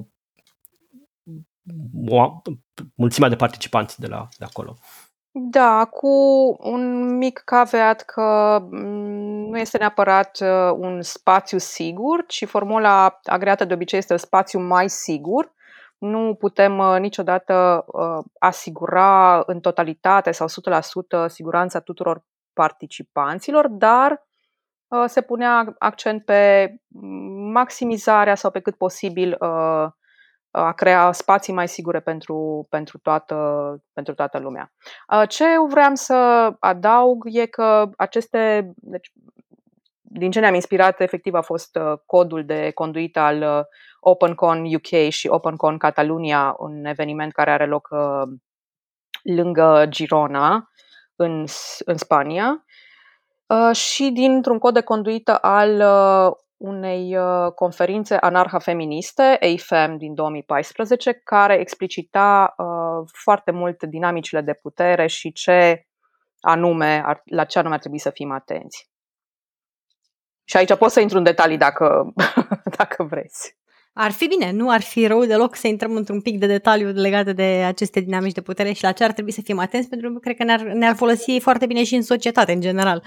mulțimea 2.96 3.30
de 3.30 3.36
participanți 3.36 4.00
de, 4.00 4.08
la, 4.08 4.28
de 4.38 4.46
acolo. 4.46 4.78
Da, 5.36 5.86
cu 5.86 6.08
un 6.60 7.18
mic 7.18 7.42
caveat 7.46 8.02
că 8.02 8.60
mm, 8.72 9.50
nu 9.50 9.58
este 9.58 9.78
neapărat 9.78 10.40
uh, 10.42 10.72
un 10.78 11.02
spațiu 11.02 11.58
sigur, 11.58 12.26
ci 12.28 12.46
formula 12.46 13.20
agreată 13.24 13.66
de 13.66 13.74
obicei 13.74 14.00
este 14.00 14.14
un 14.14 14.20
spațiu 14.20 14.60
mai 14.60 14.90
sigur. 14.90 15.54
Nu 15.98 16.36
putem 16.40 16.78
uh, 16.78 16.96
niciodată 17.00 17.86
uh, 17.88 18.24
asigura 18.40 19.44
în 19.46 19.60
totalitate 19.60 20.32
sau 20.32 20.48
100% 21.26 21.28
siguranța 21.28 21.80
tuturor 21.80 22.24
participanților, 22.54 23.68
dar 23.68 24.28
se 25.06 25.22
punea 25.22 25.76
accent 25.80 26.26
pe 26.26 26.74
maximizarea 27.52 28.36
sau 28.36 28.52
pe 28.52 28.60
cât 28.60 28.76
posibil 28.76 29.38
a 30.56 30.72
crea 30.72 31.12
spații 31.12 31.54
mai 31.54 31.68
sigure 31.68 32.00
pentru, 32.00 32.68
pentru, 32.70 32.98
toată, 32.98 33.36
pentru 33.94 34.14
toată 34.14 34.40
lumea. 34.40 34.72
Ce 35.28 35.46
vreau 35.70 35.96
să 35.96 36.14
adaug 36.60 37.24
e 37.26 37.46
că 37.46 37.90
aceste. 37.98 38.72
Deci, 38.76 39.12
din 40.02 40.32
ce 40.32 40.40
ne-am 40.40 40.54
inspirat, 40.54 41.00
efectiv, 41.00 41.34
a 41.34 41.42
fost 41.42 41.76
uh, 41.76 41.94
codul 42.06 42.46
de 42.46 42.72
conduită 42.72 43.20
al 43.20 43.42
uh, 43.42 43.66
OpenCon 44.00 44.66
UK 44.76 45.10
și 45.10 45.28
OpenCon 45.28 45.78
Catalunia, 45.78 46.56
un 46.58 46.86
eveniment 46.86 47.32
care 47.32 47.52
are 47.52 47.66
loc 47.66 47.88
uh, 47.92 48.34
lângă 49.24 49.86
Girona, 49.90 50.70
în, 51.16 51.46
în 51.86 51.98
Spania, 51.98 52.66
și 53.74 54.10
dintr-un 54.10 54.60
cod 54.60 54.74
de 54.74 54.82
conduită 54.82 55.38
al 55.38 55.82
unei 56.64 57.18
uh, 57.18 57.52
conferințe 57.56 58.16
anarha-feministe, 58.16 59.40
AFEM 59.42 59.98
din 59.98 60.14
2014, 60.14 61.14
care 61.14 61.60
explicita 61.60 62.54
uh, 62.58 63.10
foarte 63.14 63.52
mult 63.52 63.84
dinamicile 63.84 64.42
de 64.42 64.54
putere 64.54 65.08
și 65.08 65.32
ce 65.32 65.88
anume, 66.40 67.22
la 67.26 67.44
ce 67.44 67.60
anume 67.60 67.74
ar 67.74 67.80
trebui 67.80 68.00
să 68.00 68.10
fim 68.10 68.32
atenți. 68.32 68.90
Și 70.44 70.58
aici 70.58 70.76
pot 70.76 70.92
să 70.92 71.00
intru 71.00 71.18
în 71.18 71.24
detalii 71.24 71.58
dacă, 71.58 72.14
dacă 72.78 73.04
vreți. 73.04 73.58
Ar 73.94 74.12
fi 74.12 74.28
bine, 74.28 74.52
nu 74.52 74.70
ar 74.70 74.82
fi 74.82 75.08
rău 75.08 75.26
deloc 75.26 75.56
să 75.56 75.68
intrăm 75.68 75.96
într-un 75.96 76.22
pic 76.22 76.40
de 76.40 76.46
detaliu 76.46 76.88
legate 76.88 77.34
de 77.34 77.64
aceste 77.66 78.00
dinamici 78.00 78.34
de 78.34 78.42
putere 78.42 78.72
și 78.72 78.84
la 78.84 78.92
ce 78.92 79.04
ar 79.04 79.12
trebui 79.12 79.32
să 79.32 79.42
fim 79.42 79.60
atenți, 79.60 79.90
pentru 79.90 80.14
că 80.14 80.20
cred 80.20 80.36
că 80.36 80.44
ne-ar, 80.44 80.62
ne-ar 80.62 80.96
folosi 80.96 81.40
foarte 81.40 81.66
bine 81.66 81.84
și 81.84 81.96
în 81.96 82.02
societate, 82.02 82.52
în 82.52 82.62
general. 82.62 83.04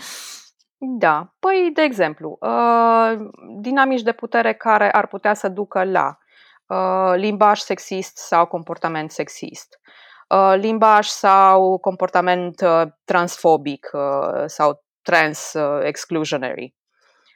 Da, 0.88 1.35
păi, 1.38 1.71
de 1.75 1.83
exemplu, 1.83 2.37
uh, 2.40 3.12
dinamici 3.61 4.02
de 4.02 4.12
putere 4.12 4.55
care 4.55 4.90
ar 4.90 5.07
putea 5.07 5.35
să 5.35 5.49
ducă 5.49 5.85
la 5.85 6.19
uh, 6.66 7.12
limbaj 7.14 7.59
sexist 7.59 8.16
sau 8.16 8.47
comportament 8.47 9.11
sexist, 9.11 9.81
uh, 10.28 10.55
limbaj 10.57 11.07
sau 11.07 11.78
comportament 11.78 12.61
uh, 12.61 12.83
transfobic 13.05 13.90
uh, 13.93 14.43
sau 14.47 14.85
trans 15.02 15.52
uh, 15.52 15.81
exclusionary, 15.83 16.75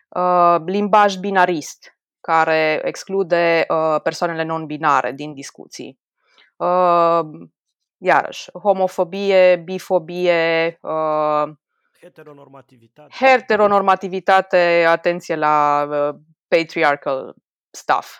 uh, 0.09 0.57
limbaj 0.64 1.16
binarist, 1.16 1.99
care 2.21 2.80
exclude 2.85 3.64
uh, 3.69 4.00
persoanele 4.02 4.42
non-binare 4.42 5.12
din 5.12 5.35
discuții. 5.35 6.00
Uh, 6.57 7.21
iarăși, 7.99 8.50
homofobie, 8.50 9.57
bifobie, 9.64 10.78
uh, 10.83 11.49
heteronormativitate. 12.00 13.14
Heteronormativitate, 13.25 14.85
atenție 14.88 15.35
la 15.35 15.87
uh, 15.90 16.21
patriarchal 16.49 17.35
stuff. 17.71 18.19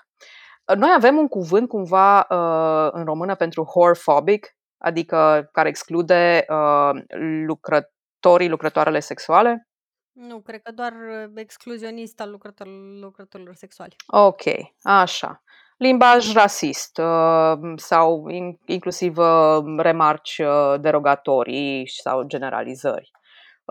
Noi 0.77 0.93
avem 0.97 1.17
un 1.17 1.29
cuvânt 1.29 1.69
cumva 1.69 2.19
uh, 2.19 2.89
în 2.93 3.05
română 3.05 3.35
pentru 3.35 3.65
horphobic, 3.65 4.57
adică 4.79 5.49
care 5.53 5.69
exclude 5.69 6.45
uh, 6.49 7.03
lucrătorii, 7.47 8.49
lucrătoarele 8.49 9.01
sexuale. 9.01 9.69
Nu, 10.13 10.41
cred 10.41 10.63
că 10.63 10.73
doar 10.73 10.93
uh, 10.93 11.31
excluzionist 11.35 12.21
al 12.21 12.31
lucrătorilor, 12.31 13.01
lucrătorilor 13.01 13.55
sexuali. 13.55 13.97
Ok, 14.07 14.43
așa. 14.83 15.43
Limbaj 15.77 16.33
rasist 16.33 16.99
uh, 16.99 17.73
sau 17.77 18.29
in, 18.29 18.59
inclusiv 18.67 19.17
uh, 19.17 19.59
remarci 19.77 20.39
uh, 20.39 20.81
derogatorii 20.81 21.89
sau 21.89 22.23
generalizări. 22.23 23.11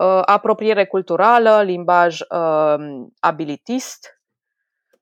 Uh, 0.00 0.22
apropiere 0.24 0.86
culturală, 0.86 1.62
limbaj 1.62 2.20
uh, 2.20 3.06
abilitist, 3.18 4.20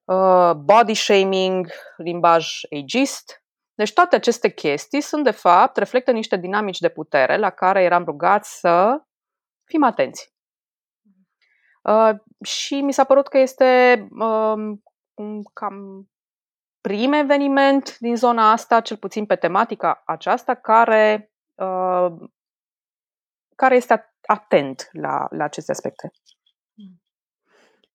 uh, 0.05 0.53
body 0.55 0.95
shaming, 0.95 1.67
limbaj 1.97 2.61
ageist. 2.71 3.45
Deci 3.75 3.93
toate 3.93 4.17
aceste 4.17 4.49
chestii 4.49 5.01
sunt 5.01 5.25
de 5.25 5.31
fapt, 5.31 5.77
reflectă 5.77 6.11
niște 6.11 6.37
dinamici 6.37 6.79
de 6.79 6.89
putere 6.89 7.37
la 7.37 7.51
care 7.51 7.83
eram 7.83 8.05
rugați 8.05 8.59
să 8.59 9.03
fim 9.65 9.83
atenți. 9.83 10.35
Uh, 11.83 12.11
și 12.45 12.81
mi 12.81 12.93
s-a 12.93 13.05
părut 13.05 13.29
că 13.29 13.39
este 13.39 14.09
uh, 14.19 14.79
cam 15.53 16.09
prim 16.81 17.13
eveniment 17.13 17.99
din 17.99 18.17
zona 18.17 18.51
asta, 18.51 18.81
cel 18.81 18.97
puțin 18.97 19.27
pe 19.27 19.37
tematica 19.37 20.03
aceasta, 20.07 20.55
care, 20.55 21.33
uh, 21.55 22.13
care 23.57 23.77
este 23.77 23.93
atent 24.29 24.89
la, 24.93 25.27
la 25.31 25.45
aceste 25.45 25.71
aspecte. 25.71 26.13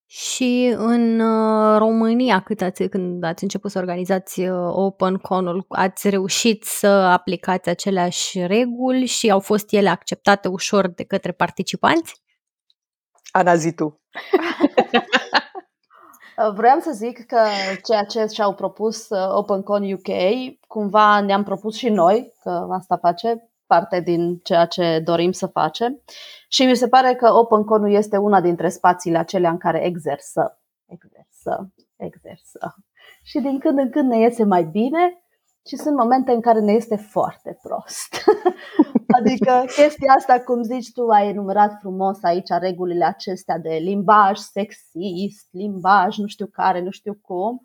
Și 0.06 0.74
în 0.78 1.20
uh, 1.20 1.78
România, 1.78 2.40
cât 2.40 2.62
ați, 2.62 2.88
când 2.88 3.24
ați 3.24 3.44
început 3.44 3.72
să 3.72 3.80
organizați 3.80 4.40
uh, 4.40 4.70
Open 4.72 5.16
Con-ul, 5.16 5.66
ați 5.70 6.10
reușit 6.10 6.64
să 6.64 6.88
aplicați 6.88 7.70
aceleași 7.70 8.46
reguli 8.46 9.06
și 9.06 9.32
au 9.32 9.40
fost 9.40 9.72
ele 9.72 9.90
acceptate 9.90 10.48
ușor 10.48 10.88
de 10.88 11.04
către 11.04 11.32
participanți? 11.32 12.22
Ana, 13.32 13.56
zi 13.56 13.74
tu. 13.74 14.02
Vreau 16.56 16.80
să 16.80 16.92
zic 16.92 17.26
că 17.26 17.40
ceea 17.84 18.04
ce 18.04 18.26
și-au 18.34 18.54
propus 18.54 19.10
uh, 19.10 19.28
OpenCon 19.30 19.92
UK, 19.92 20.10
cumva 20.68 21.22
ne-am 21.22 21.44
propus 21.44 21.76
și 21.76 21.90
noi, 21.90 22.34
că 22.42 22.68
asta 22.72 22.98
face 22.98 23.53
parte 23.74 24.00
din 24.00 24.38
ceea 24.44 24.66
ce 24.66 25.02
dorim 25.04 25.32
să 25.32 25.48
facem. 25.48 26.02
Și 26.48 26.66
mi 26.66 26.76
se 26.76 26.88
pare 26.88 27.16
că 27.16 27.34
OpenCon 27.34 27.86
este 27.86 28.18
una 28.18 28.42
dintre 28.42 28.70
spațiile 28.70 29.18
acelea 29.18 29.50
în 29.50 29.58
care 29.58 29.86
exersăm, 29.86 30.60
exersăm, 30.86 31.74
exersăm. 31.96 32.76
Și 33.24 33.40
din 33.40 33.60
când 33.60 33.78
în 33.78 33.90
când 33.90 34.10
ne 34.10 34.18
iese 34.18 34.44
mai 34.44 34.64
bine 34.64 35.24
și 35.68 35.76
sunt 35.76 35.96
momente 35.96 36.32
în 36.32 36.42
care 36.42 36.60
ne 36.60 36.72
este 36.72 36.96
foarte 36.96 37.60
prost. 37.62 38.24
adică 39.18 39.64
chestia 39.76 40.14
asta, 40.18 40.40
cum 40.40 40.62
zici 40.62 40.92
tu, 40.92 41.08
ai 41.08 41.30
enumerat 41.30 41.72
frumos 41.80 42.24
aici 42.24 42.50
regulile 42.60 43.06
acestea 43.06 43.58
de 43.58 43.74
limbaj 43.82 44.38
sexist, 44.38 45.48
limbaj 45.52 46.18
nu 46.18 46.28
știu 46.28 46.46
care, 46.46 46.82
nu 46.82 46.90
știu 46.90 47.18
cum. 47.22 47.62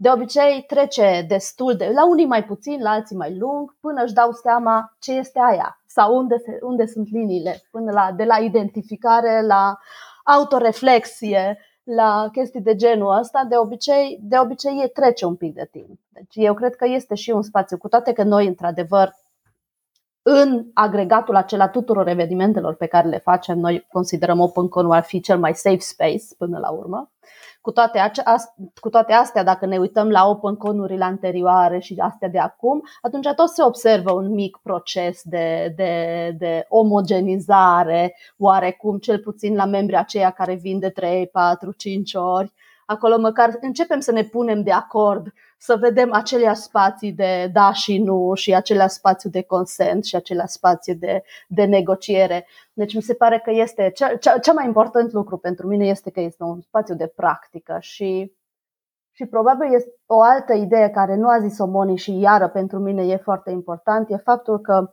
De 0.00 0.10
obicei 0.10 0.64
trece 0.66 1.24
destul 1.28 1.76
de, 1.76 1.90
la 1.94 2.08
unii 2.08 2.26
mai 2.26 2.44
puțin, 2.44 2.82
la 2.82 2.90
alții 2.90 3.16
mai 3.16 3.36
lung, 3.36 3.76
până 3.80 4.02
își 4.02 4.12
dau 4.12 4.32
seama 4.32 4.96
ce 4.98 5.12
este 5.12 5.38
aia 5.50 5.82
sau 5.86 6.16
unde, 6.16 6.36
se, 6.38 6.58
unde 6.62 6.86
sunt 6.86 7.10
liniile, 7.10 7.62
până 7.70 7.92
la, 7.92 8.12
de 8.12 8.24
la 8.24 8.36
identificare 8.36 9.42
la 9.46 9.78
autoreflexie, 10.24 11.58
la 11.82 12.28
chestii 12.32 12.60
de 12.60 12.74
genul 12.74 13.18
ăsta, 13.18 13.44
de 13.48 13.56
obicei, 13.56 14.18
de 14.22 14.38
obicei 14.38 14.82
e 14.82 14.86
trece 14.86 15.24
un 15.24 15.36
pic 15.36 15.54
de 15.54 15.68
timp. 15.70 16.00
Deci 16.08 16.34
eu 16.34 16.54
cred 16.54 16.74
că 16.74 16.86
este 16.86 17.14
și 17.14 17.30
un 17.30 17.42
spațiu, 17.42 17.78
cu 17.78 17.88
toate 17.88 18.12
că 18.12 18.22
noi, 18.22 18.46
într-adevăr, 18.46 19.14
în 20.22 20.66
agregatul 20.74 21.36
acela 21.36 21.68
tuturor 21.68 22.08
evenimentelor 22.08 22.74
pe 22.74 22.86
care 22.86 23.08
le 23.08 23.18
facem, 23.18 23.58
noi 23.58 23.86
considerăm 23.92 24.40
OpenCon 24.40 24.90
ar 24.90 25.02
fi 25.02 25.20
cel 25.20 25.38
mai 25.38 25.54
safe 25.54 25.78
space 25.78 26.24
până 26.38 26.58
la 26.58 26.70
urmă. 26.70 27.10
Cu 27.60 27.70
toate, 27.70 27.98
ace- 27.98 28.22
cu 28.80 28.88
toate 28.88 29.12
astea, 29.12 29.44
dacă 29.44 29.66
ne 29.66 29.78
uităm 29.78 30.10
la 30.10 30.26
OpenCon-urile 30.26 31.04
anterioare 31.04 31.78
și 31.78 31.94
astea 31.98 32.28
de 32.28 32.38
acum, 32.38 32.82
atunci 33.02 33.28
tot 33.36 33.48
se 33.48 33.62
observă 33.62 34.12
un 34.12 34.34
mic 34.34 34.56
proces 34.62 35.22
de, 35.24 35.72
de, 35.76 36.34
de 36.38 36.66
omogenizare, 36.68 38.16
oarecum, 38.38 38.98
cel 38.98 39.18
puțin 39.18 39.54
la 39.54 39.64
membrii 39.64 39.98
aceia 39.98 40.30
care 40.30 40.54
vin 40.54 40.78
de 40.78 40.88
3, 40.88 41.26
4, 41.26 41.72
5 41.72 42.14
ori. 42.14 42.52
Acolo 42.90 43.18
măcar 43.18 43.56
începem 43.60 44.00
să 44.00 44.12
ne 44.12 44.22
punem 44.24 44.62
de 44.62 44.72
acord 44.72 45.32
să 45.58 45.76
vedem 45.76 46.12
aceleași 46.12 46.60
spații 46.60 47.12
de 47.12 47.50
da 47.52 47.72
și 47.72 47.98
nu 47.98 48.34
și 48.34 48.54
aceleași 48.54 48.94
spațiu 48.94 49.30
de 49.30 49.42
consent 49.42 50.04
și 50.04 50.16
aceleași 50.16 50.52
spații 50.52 50.94
de, 50.94 51.22
de 51.48 51.64
negociere. 51.64 52.46
Deci 52.72 52.94
mi 52.94 53.02
se 53.02 53.14
pare 53.14 53.40
că 53.44 53.50
este 53.50 53.90
cea, 53.94 54.16
cea, 54.16 54.38
cea 54.38 54.52
mai 54.52 54.66
important 54.66 55.12
lucru 55.12 55.36
pentru 55.36 55.66
mine 55.66 55.86
este 55.86 56.10
că 56.10 56.20
este 56.20 56.42
un 56.42 56.60
spațiu 56.60 56.94
de 56.94 57.06
practică 57.06 57.76
și 57.80 58.36
și 59.12 59.26
probabil 59.26 59.74
este 59.74 59.90
o 60.06 60.22
altă 60.22 60.52
idee 60.52 60.88
care 60.90 61.16
nu 61.16 61.28
a 61.28 61.38
zis-o 61.38 61.66
Moni 61.66 61.96
și 61.96 62.18
iară 62.18 62.48
pentru 62.48 62.78
mine 62.78 63.06
e 63.06 63.16
foarte 63.16 63.50
important, 63.50 64.10
e 64.10 64.16
faptul 64.16 64.60
că 64.60 64.90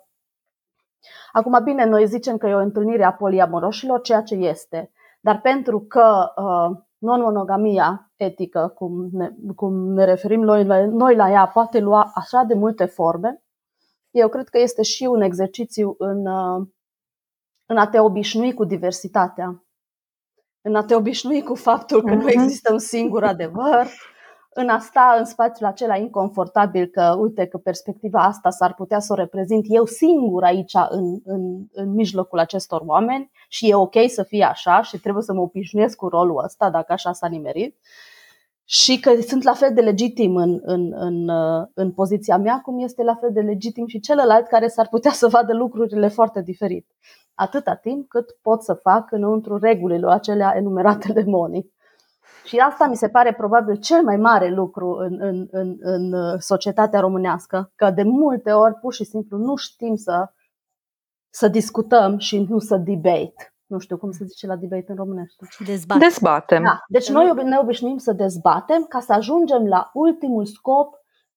Acum 1.32 1.64
bine, 1.64 1.86
noi 1.86 2.08
zicem 2.08 2.38
că 2.38 2.48
e 2.48 2.54
o 2.54 2.60
întâlnire 2.60 3.04
a 3.04 3.14
poliamoroșilor, 3.14 4.02
ceea 4.02 4.22
ce 4.22 4.36
este. 4.36 4.92
Dar 5.20 5.42
pentru 5.42 5.80
că 5.80 6.34
uh, 6.36 6.78
non-monogamia 7.06 8.12
etică, 8.16 8.74
cum 8.76 9.10
ne, 9.12 9.30
cum 9.56 9.94
ne 9.94 10.06
referim 10.06 10.42
noi 10.42 10.66
la, 10.66 10.86
noi 10.86 11.16
la 11.16 11.30
ea, 11.30 11.48
poate 11.48 11.80
lua 11.80 12.12
așa 12.16 12.44
de 12.48 12.54
multe 12.54 12.86
forme, 12.86 13.44
eu 14.12 14.30
cred 14.30 14.48
că 14.50 14.60
este 14.60 14.82
și 14.82 15.04
un 15.04 15.22
exercițiu 15.22 15.96
în, 15.98 16.26
uh, 16.26 16.68
în 17.66 17.78
a 17.78 17.88
te 17.88 18.00
obișnui 18.00 18.54
cu 18.54 18.64
diversitatea, 18.64 19.66
în 20.62 20.76
a 20.76 20.86
te 20.86 20.96
obișnui 20.96 21.44
cu 21.44 21.56
faptul 21.56 22.02
că 22.02 22.14
nu 22.14 22.24
mhm. 22.24 22.28
există 22.28 22.72
un 22.72 22.80
singur 22.80 23.24
adevăr, 23.24 23.88
în 24.58 24.70
a 24.70 24.80
sta 24.80 25.16
în 25.20 25.26
spațiul 25.26 25.68
acela 25.68 25.98
inconfortabil 25.98 26.86
că, 26.86 27.16
uite, 27.20 27.46
că 27.46 27.58
perspectiva 27.58 28.24
asta 28.24 28.50
s-ar 28.50 28.74
putea 28.74 29.00
să 29.00 29.14
o 29.14 29.16
reprezint 29.16 29.66
eu 29.68 29.86
singur 29.86 30.44
aici 30.44 30.74
în, 30.90 31.20
în, 31.26 31.66
în 31.72 31.94
mijlocul 31.94 32.40
acestor 32.40 32.82
oameni 32.86 33.32
și 33.50 33.70
e 33.70 33.76
ok 33.76 33.96
să 34.08 34.24
fie 34.24 34.44
așa 34.44 34.82
și 34.82 35.00
trebuie 35.00 35.24
să 35.24 35.34
mă 35.34 35.42
obișnuiesc 35.42 35.96
cu 35.96 36.08
rolul 36.08 36.44
ăsta 36.44 36.70
dacă 36.70 36.94
așa 36.94 37.14
s-a 37.14 37.28
nimerit 37.28 37.78
și 38.64 39.00
că 39.00 39.22
sunt 39.22 39.44
la 39.44 39.54
fel 39.54 39.74
de 39.74 39.82
legitim 39.82 40.36
în, 40.36 40.60
în, 40.64 40.94
în, 40.96 41.30
în 41.74 41.92
poziția 41.92 42.38
mea 42.38 42.60
cum 42.64 42.80
este 42.80 43.04
la 43.04 43.16
fel 43.16 43.30
de 43.34 43.42
legitim 43.42 43.88
și 43.88 44.00
celălalt 44.00 44.48
care 44.48 44.68
s-ar 44.68 44.88
putea 44.88 45.12
să 45.12 45.28
vadă 45.28 45.54
lucrurile 45.54 46.08
foarte 46.08 46.42
diferit. 46.42 46.88
Atâta 47.34 47.76
timp 47.76 48.08
cât 48.08 48.38
pot 48.42 48.64
să 48.64 48.74
fac 48.74 49.12
înăuntru 49.12 49.58
regulilor 49.58 50.12
acelea 50.12 50.54
enumerate 50.56 51.14
de 51.14 51.24
Moni. 51.26 51.74
Și 52.46 52.58
asta 52.58 52.88
mi 52.88 52.96
se 52.96 53.10
pare 53.10 53.34
probabil 53.34 53.76
cel 53.76 54.04
mai 54.04 54.18
mare 54.18 54.50
lucru 54.50 54.90
în, 54.90 55.18
în, 55.20 55.48
în, 55.52 55.78
în 55.80 56.14
uh, 56.14 56.40
societatea 56.40 57.00
românească, 57.00 57.72
că 57.76 57.90
de 57.90 58.04
multe 58.04 58.52
ori 58.52 58.74
pur 58.74 58.94
și 58.94 59.04
simplu 59.04 59.38
nu 59.38 59.56
știm 59.56 59.96
să, 59.96 60.30
să 61.30 61.48
discutăm 61.48 62.18
și 62.18 62.40
nu 62.50 62.60
să 62.60 62.78
debate. 62.78 63.54
Nu 63.66 63.80
știu 63.80 63.98
cum 63.98 64.12
se 64.12 64.26
zice 64.26 64.48
la 64.48 64.56
debate 64.56 64.86
în 64.88 64.96
românește. 64.96 65.46
Dezbatem. 65.66 66.08
Dezbatem. 66.08 66.64
Da. 66.64 66.80
Deci 66.88 67.10
noi 67.10 67.44
ne 67.44 67.58
obișnuim 67.58 67.98
să 67.98 68.14
dezbatem 68.14 68.84
ca 68.84 69.00
să 69.00 69.14
ajungem 69.14 69.68
la 69.68 69.90
ultimul 69.94 70.46
scop 70.46 70.96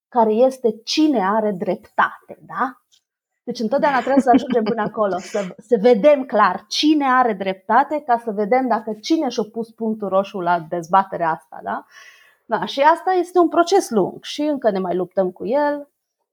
care 0.09 0.33
este 0.33 0.81
cine 0.85 1.27
are 1.27 1.51
dreptate, 1.51 2.39
da? 2.47 2.83
Deci 3.49 3.61
întotdeauna 3.61 4.01
trebuie 4.01 4.23
să 4.23 4.31
ajungem 4.35 4.63
până 4.63 4.83
acolo, 4.83 5.19
să, 5.19 5.55
să 5.59 5.77
vedem 5.81 6.25
clar 6.25 6.65
cine 6.69 7.07
are 7.11 7.33
dreptate, 7.33 8.03
ca 8.07 8.21
să 8.25 8.31
vedem 8.31 8.67
dacă 8.67 8.97
cine 9.01 9.29
și-a 9.29 9.43
pus 9.53 9.71
punctul 9.71 10.09
roșu 10.09 10.41
la 10.41 10.67
dezbaterea 10.69 11.31
asta. 11.31 11.61
Da? 11.63 11.87
Da, 12.47 12.65
și 12.65 12.81
asta 12.81 13.13
este 13.13 13.39
un 13.39 13.49
proces 13.49 13.91
lung 13.91 14.23
și 14.23 14.43
încă 14.43 14.71
ne 14.71 14.79
mai 14.79 14.95
luptăm 14.95 15.31
cu 15.31 15.47
el. 15.47 15.89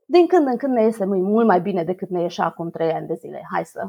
Din 0.06 0.28
când 0.28 0.48
în 0.48 0.58
când 0.58 0.74
ne 0.74 0.84
iese 0.84 1.06
mult 1.06 1.48
mai 1.48 1.62
bine 1.62 1.84
decât 1.84 2.10
ne 2.10 2.22
ieșea 2.22 2.46
acum 2.46 2.70
trei 2.70 2.92
ani 2.92 3.08
de 3.08 3.14
zile. 3.14 3.48
Hai 3.52 3.66
să... 3.66 3.88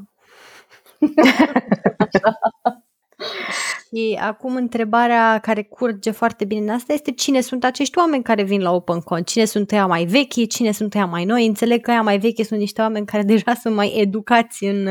Și 3.96 4.18
acum 4.20 4.56
întrebarea 4.56 5.38
care 5.38 5.62
curge 5.62 6.10
foarte 6.10 6.44
bine 6.44 6.60
în 6.60 6.68
asta 6.68 6.92
este 6.92 7.12
cine 7.12 7.40
sunt 7.40 7.64
acești 7.64 7.98
oameni 7.98 8.22
care 8.22 8.42
vin 8.42 8.60
la 8.60 8.72
OpenCon? 8.72 9.22
Cine 9.22 9.44
sunt 9.44 9.70
ăia 9.70 9.86
mai 9.86 10.04
vechi? 10.04 10.48
Cine 10.48 10.72
sunt 10.72 10.94
ăia 10.94 11.06
mai 11.06 11.24
noi? 11.24 11.46
Înțeleg 11.46 11.80
că 11.80 11.90
ăia 11.90 12.02
mai 12.02 12.18
vechi 12.18 12.44
sunt 12.44 12.60
niște 12.60 12.80
oameni 12.80 13.06
care 13.06 13.22
deja 13.32 13.54
sunt 13.54 13.74
mai 13.74 13.92
educați 13.96 14.64
în, 14.64 14.88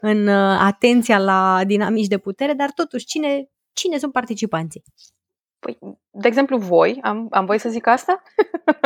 în 0.00 0.28
atenția 0.58 1.18
la 1.18 1.64
dinamici 1.66 2.06
de 2.06 2.18
putere, 2.18 2.52
dar 2.52 2.70
totuși 2.70 3.04
cine, 3.04 3.48
cine 3.72 3.98
sunt 3.98 4.12
participanții? 4.12 4.82
Păi, 5.58 5.78
de 6.16 6.28
exemplu, 6.28 6.56
voi, 6.58 6.98
am, 7.02 7.26
am 7.30 7.44
voie 7.44 7.58
să 7.58 7.68
zic 7.68 7.86
asta? 7.86 8.22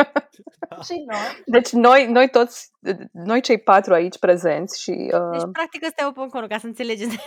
și 0.87 1.03
noi. 1.07 1.43
Deci 1.45 1.71
noi, 1.71 2.07
noi 2.07 2.29
toți, 2.29 2.71
noi 3.11 3.41
cei 3.41 3.59
patru 3.59 3.93
aici 3.93 4.19
prezenți 4.19 4.81
și... 4.81 4.91
Uh... 4.91 5.31
Deci 5.31 5.49
practic 5.51 5.85
ăsta 5.85 6.03
e 6.03 6.07
open 6.07 6.29
call, 6.29 6.47
ca 6.47 6.57
să 6.57 6.65
înțelegeți 6.65 7.17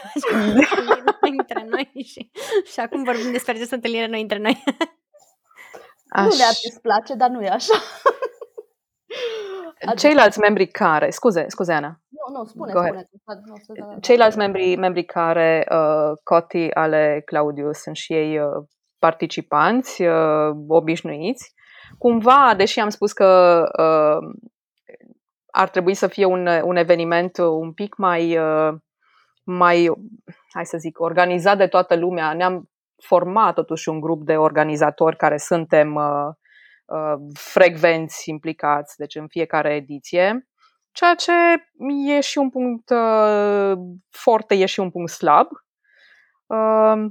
noi 1.20 1.34
între 1.38 1.66
noi 1.68 1.90
și, 2.04 2.30
și 2.72 2.80
acum 2.80 3.02
vorbim 3.02 3.32
despre 3.32 3.52
această 3.52 3.74
întâlnire 3.74 4.06
noi 4.06 4.20
între 4.20 4.38
noi. 4.38 4.62
Aș... 6.08 6.24
Nu 6.24 6.36
ne-ar 6.36 6.54
displace, 6.62 7.14
dar 7.14 7.28
nu 7.28 7.42
e 7.42 7.48
așa. 7.48 7.74
Ceilalți 9.96 10.38
membri 10.38 10.66
care, 10.66 11.10
scuze, 11.10 11.44
scuze 11.48 11.72
Ana. 11.72 12.00
Nu, 12.08 12.38
nu, 12.38 12.44
spune, 12.44 12.72
spune. 12.72 13.08
Nu, 13.44 13.98
Ceilalți 14.00 14.36
membri, 14.36 14.76
membri 14.76 15.04
care, 15.04 15.66
uh, 15.70 16.18
Coti 16.22 16.70
ale 16.70 17.22
Claudiu, 17.24 17.72
sunt 17.72 17.96
și 17.96 18.12
ei 18.12 18.38
uh, 18.38 18.64
participanți 19.02 20.02
uh, 20.02 20.50
obișnuiți. 20.68 21.54
Cumva, 21.98 22.54
deși 22.56 22.80
am 22.80 22.88
spus 22.88 23.12
că 23.12 23.62
uh, 23.78 24.34
ar 25.46 25.68
trebui 25.68 25.94
să 25.94 26.06
fie 26.06 26.24
un, 26.24 26.46
un 26.46 26.76
eveniment 26.76 27.38
un 27.38 27.72
pic 27.72 27.96
mai, 27.96 28.38
uh, 28.38 28.74
mai, 29.44 29.90
hai 30.52 30.66
să 30.66 30.78
zic, 30.78 31.00
organizat 31.00 31.56
de 31.56 31.66
toată 31.66 31.96
lumea, 31.96 32.32
ne-am 32.32 32.70
format 33.04 33.54
totuși 33.54 33.88
un 33.88 34.00
grup 34.00 34.24
de 34.24 34.36
organizatori 34.36 35.16
care 35.16 35.36
suntem 35.36 35.94
uh, 35.94 36.28
uh, 36.84 37.14
frecvenți 37.34 38.30
implicați, 38.30 38.96
deci 38.96 39.14
în 39.14 39.26
fiecare 39.28 39.74
ediție, 39.74 40.46
ceea 40.92 41.14
ce 41.14 41.32
e 42.06 42.20
și 42.20 42.38
un 42.38 42.50
punct 42.50 42.90
uh, 42.90 43.72
forte, 44.10 44.54
e 44.54 44.66
și 44.66 44.80
un 44.80 44.90
punct 44.90 45.10
slab. 45.10 45.48
Uh, 46.46 47.04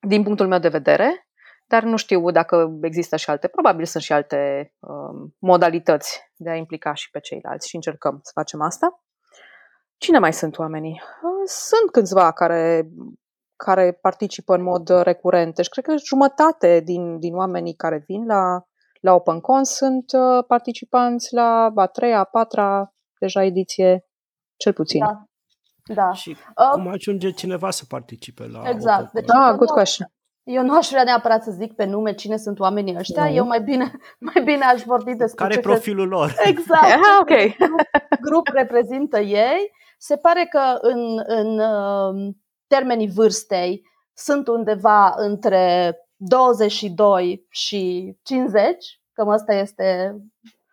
din 0.00 0.22
punctul 0.22 0.46
meu 0.46 0.58
de 0.58 0.68
vedere, 0.68 1.28
dar 1.66 1.82
nu 1.82 1.96
știu 1.96 2.30
dacă 2.30 2.78
există 2.82 3.16
și 3.16 3.30
alte, 3.30 3.48
probabil 3.48 3.84
sunt 3.84 4.02
și 4.02 4.12
alte 4.12 4.72
um, 4.78 5.36
modalități 5.38 6.20
de 6.36 6.50
a 6.50 6.54
implica 6.54 6.94
și 6.94 7.10
pe 7.10 7.20
ceilalți 7.20 7.68
și 7.68 7.74
încercăm 7.74 8.18
să 8.22 8.30
facem 8.34 8.60
asta. 8.60 9.02
Cine 9.96 10.18
mai 10.18 10.32
sunt 10.32 10.58
oamenii? 10.58 11.00
Uh, 11.22 11.42
sunt 11.46 11.90
câțiva 11.90 12.32
care, 12.32 12.88
care 13.56 13.92
participă 13.92 14.54
în 14.54 14.62
mod 14.62 14.88
recurent. 14.88 15.54
Deci 15.54 15.68
cred 15.68 15.84
că 15.84 15.94
jumătate 15.96 16.80
din, 16.80 17.18
din 17.18 17.34
oamenii 17.34 17.74
care 17.74 18.04
vin 18.06 18.26
la, 18.26 18.62
la 19.00 19.14
OpenCon 19.14 19.64
sunt 19.64 20.12
uh, 20.12 20.44
participanți 20.46 21.34
la 21.34 21.72
a 21.74 21.86
treia, 21.86 22.18
a 22.18 22.24
patra 22.24 22.92
deja 23.18 23.42
ediție, 23.44 24.06
cel 24.56 24.72
puțin. 24.72 25.00
Da. 25.00 25.27
Da. 25.94 26.12
Și 26.12 26.30
uh, 26.30 26.70
cum 26.72 26.88
ajunge 26.88 27.30
cineva 27.30 27.70
să 27.70 27.84
participe 27.88 28.46
la 28.46 28.68
Exact. 28.68 29.12
Deci, 29.12 29.24
ah, 29.28 29.54
good 29.56 29.68
question. 29.68 30.12
Eu 30.42 30.62
nu 30.62 30.76
aș 30.76 30.88
vrea 30.88 31.02
neapărat 31.02 31.42
să 31.42 31.50
zic 31.50 31.74
pe 31.74 31.84
nume 31.84 32.14
cine 32.14 32.36
sunt 32.36 32.60
oamenii 32.60 32.96
ăștia, 32.98 33.24
no. 33.24 33.30
eu 33.30 33.46
mai 33.46 33.60
bine, 33.60 33.92
mai 34.34 34.42
bine 34.44 34.64
aș 34.64 34.82
vorbi 34.82 35.14
despre 35.14 35.44
Care 35.44 35.54
ce 35.54 35.60
profilul 35.60 36.08
lor? 36.08 36.34
Exact. 36.50 36.82
ah, 36.82 37.18
ok. 37.20 37.56
grup, 37.56 37.80
grup 38.20 38.46
reprezintă 38.46 39.18
ei. 39.18 39.70
Se 39.98 40.16
pare 40.16 40.46
că 40.50 40.78
în, 40.80 41.22
în 41.26 41.58
uh, 41.58 42.34
termenii 42.66 43.10
vârstei 43.10 43.82
sunt 44.12 44.48
undeva 44.48 45.12
între 45.16 45.94
22 46.16 47.46
și 47.50 48.14
50, 48.22 49.00
cam 49.12 49.28
asta 49.28 49.54
este, 49.54 50.16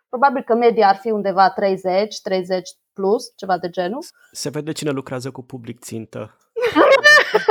probabil 0.10 0.44
că 0.44 0.56
media 0.56 0.88
ar 0.88 0.96
fi 0.96 1.10
undeva 1.12 1.50
30, 1.50 2.20
30 2.22 2.70
plus, 2.98 3.34
ceva 3.36 3.58
de 3.58 3.70
genul. 3.70 4.04
Se 4.32 4.50
vede 4.50 4.72
cine 4.72 4.90
lucrează 4.90 5.32
cu 5.32 5.42
public 5.44 5.80
țintă. 5.80 6.38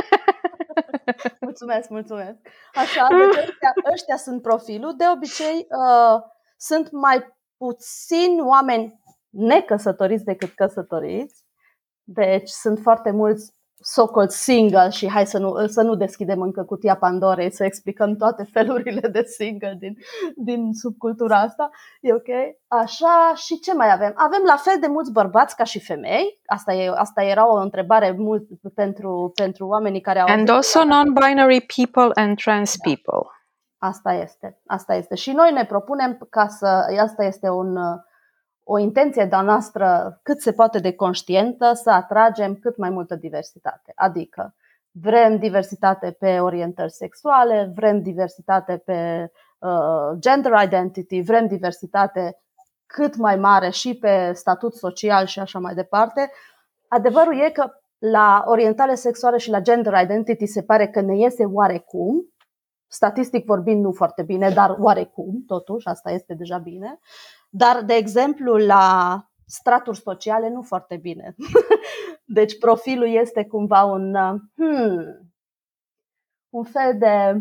mulțumesc, 1.47 1.89
mulțumesc. 1.89 2.37
Așa, 2.75 3.07
deci 3.09 3.45
ăștia, 3.49 3.73
ăștia 3.93 4.17
sunt 4.17 4.43
profilul. 4.43 4.95
De 4.97 5.05
obicei, 5.15 5.57
uh, 5.57 6.21
sunt 6.57 6.91
mai 6.91 7.37
puțini 7.57 8.41
oameni 8.41 9.01
necăsătoriți 9.31 10.25
decât 10.25 10.55
căsătoriți. 10.55 11.45
Deci 12.03 12.49
sunt 12.49 12.79
foarte 12.79 13.11
mulți 13.11 13.53
so-called 13.87 14.31
single 14.31 14.89
și 14.89 15.11
hai 15.11 15.27
să 15.27 15.39
nu, 15.39 15.67
să 15.67 15.83
nu 15.83 15.95
deschidem 15.95 16.41
încă 16.41 16.63
cutia 16.63 16.97
Pandorei, 16.97 17.53
să 17.53 17.65
explicăm 17.65 18.17
toate 18.17 18.45
felurile 18.53 19.09
de 19.09 19.23
single 19.23 19.77
din, 19.79 19.97
din 20.37 20.73
subcultura 20.73 21.41
asta. 21.41 21.71
E 22.01 22.13
ok? 22.13 22.29
Așa, 22.69 23.33
și 23.35 23.59
ce 23.59 23.75
mai 23.75 23.93
avem? 23.93 24.13
Avem 24.17 24.43
la 24.47 24.57
fel 24.57 24.77
de 24.81 24.87
mulți 24.87 25.13
bărbați 25.13 25.57
ca 25.57 25.65
și 25.65 25.81
femei. 25.81 26.41
Asta, 26.47 26.73
e, 26.73 26.93
asta 26.95 27.23
era 27.23 27.53
o 27.53 27.57
întrebare 27.57 28.15
mult 28.19 28.43
pentru, 28.75 29.33
pentru 29.35 29.67
oamenii 29.67 30.01
care 30.01 30.21
au... 30.21 30.29
And 30.29 30.49
also 30.49 30.81
non-binary 30.85 31.67
people 31.77 32.23
and 32.23 32.37
trans 32.37 32.75
da. 32.77 32.91
people. 32.91 33.29
Asta 33.79 34.13
este, 34.13 34.61
asta 34.67 34.95
este. 34.95 35.15
Și 35.15 35.33
noi 35.33 35.53
ne 35.53 35.65
propunem 35.65 36.27
ca 36.31 36.47
să, 36.47 36.67
asta 37.01 37.25
este 37.25 37.49
un, 37.49 37.77
o 38.65 38.79
intenție 38.79 39.25
de-a 39.25 39.41
noastră 39.41 40.19
cât 40.23 40.41
se 40.41 40.53
poate 40.53 40.79
de 40.79 40.93
conștientă 40.93 41.73
să 41.73 41.91
atragem 41.91 42.55
cât 42.55 42.77
mai 42.77 42.91
multă 42.91 43.15
diversitate. 43.15 43.93
Adică 43.95 44.55
vrem 44.91 45.39
diversitate 45.39 46.11
pe 46.11 46.39
orientări 46.39 46.91
sexuale, 46.93 47.73
vrem 47.75 48.03
diversitate 48.03 48.77
pe 48.77 49.31
uh, 49.59 50.19
gender 50.19 50.53
identity, 50.65 51.21
vrem 51.21 51.47
diversitate 51.47 52.39
cât 52.87 53.17
mai 53.17 53.37
mare 53.37 53.71
și 53.71 53.95
pe 53.95 54.33
statut 54.33 54.75
social 54.75 55.27
și 55.27 55.39
așa 55.41 55.59
mai 55.59 55.75
departe. 55.75 56.31
Adevărul 56.89 57.41
e 57.41 57.51
că 57.51 57.71
la 57.99 58.43
orientare 58.47 58.95
sexuală 58.95 59.37
și 59.37 59.51
la 59.51 59.61
gender 59.61 60.03
identity 60.03 60.47
se 60.47 60.63
pare 60.63 60.89
că 60.89 61.01
ne 61.01 61.17
iese 61.17 61.45
oarecum, 61.45 62.35
statistic 62.87 63.45
vorbind 63.45 63.83
nu 63.83 63.93
foarte 63.93 64.23
bine, 64.23 64.51
dar 64.51 64.77
oarecum, 64.79 65.45
totuși, 65.47 65.87
asta 65.87 66.11
este 66.11 66.35
deja 66.35 66.59
bine. 66.59 66.99
Dar, 67.57 67.83
de 67.83 67.95
exemplu, 67.95 68.57
la 68.57 69.19
straturi 69.47 70.01
sociale 70.01 70.49
nu 70.49 70.63
foarte 70.63 70.97
bine. 70.97 71.35
Deci 72.25 72.59
profilul 72.59 73.09
este 73.09 73.45
cumva 73.45 73.83
un, 73.85 74.15
hmm, 74.55 75.33
un 76.49 76.65
fel 76.65 76.99
de 76.99 77.33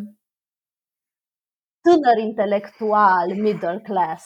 tânăr 1.82 2.17
intelectual, 2.21 3.36
middle 3.36 3.80
class. 3.84 4.26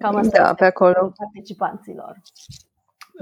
Cam 0.00 0.16
asta 0.16 0.42
da, 0.42 0.54
pe 0.54 0.64
acolo. 0.64 1.12
participanților. 1.16 2.20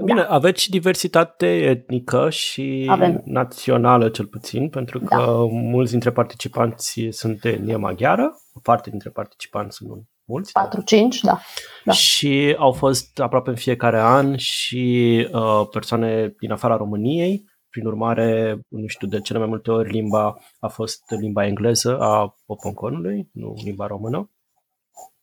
Bine, 0.05 0.21
da. 0.21 0.29
aveți 0.29 0.61
și 0.61 0.69
diversitate 0.69 1.61
etnică 1.63 2.29
și 2.29 2.87
Avem. 2.89 3.21
națională 3.25 4.09
cel 4.09 4.25
puțin, 4.27 4.69
pentru 4.69 4.99
că 4.99 5.15
da. 5.15 5.31
mulți 5.49 5.91
dintre 5.91 6.11
participanți 6.11 7.07
sunt 7.09 7.41
de 7.41 7.49
etnie 7.49 7.75
maghiară, 7.75 8.35
o 8.53 8.59
parte 8.59 8.89
dintre 8.89 9.09
participanți 9.09 9.75
sunt 9.75 10.07
mulți. 10.29 10.51
4-5, 10.51 11.21
da. 11.21 11.39
da. 11.85 11.91
Și 11.91 12.55
au 12.57 12.71
fost 12.71 13.19
aproape 13.19 13.49
în 13.49 13.55
fiecare 13.55 13.99
an 13.99 14.37
și 14.37 15.27
uh, 15.31 15.67
persoane 15.71 16.35
din 16.39 16.51
afara 16.51 16.77
României. 16.77 17.45
Prin 17.69 17.85
urmare, 17.85 18.59
nu 18.67 18.87
știu, 18.87 19.07
de 19.07 19.21
cele 19.21 19.39
mai 19.39 19.47
multe 19.47 19.71
ori 19.71 19.91
limba 19.91 20.37
a 20.59 20.67
fost 20.67 21.03
limba 21.07 21.45
engleză 21.45 21.99
a 21.99 22.35
Oponconului, 22.45 23.29
nu 23.33 23.53
limba 23.63 23.87
română. 23.87 24.31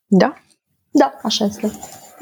Da. 0.06 0.34
Da, 0.90 1.18
așa 1.22 1.44
este. 1.44 1.70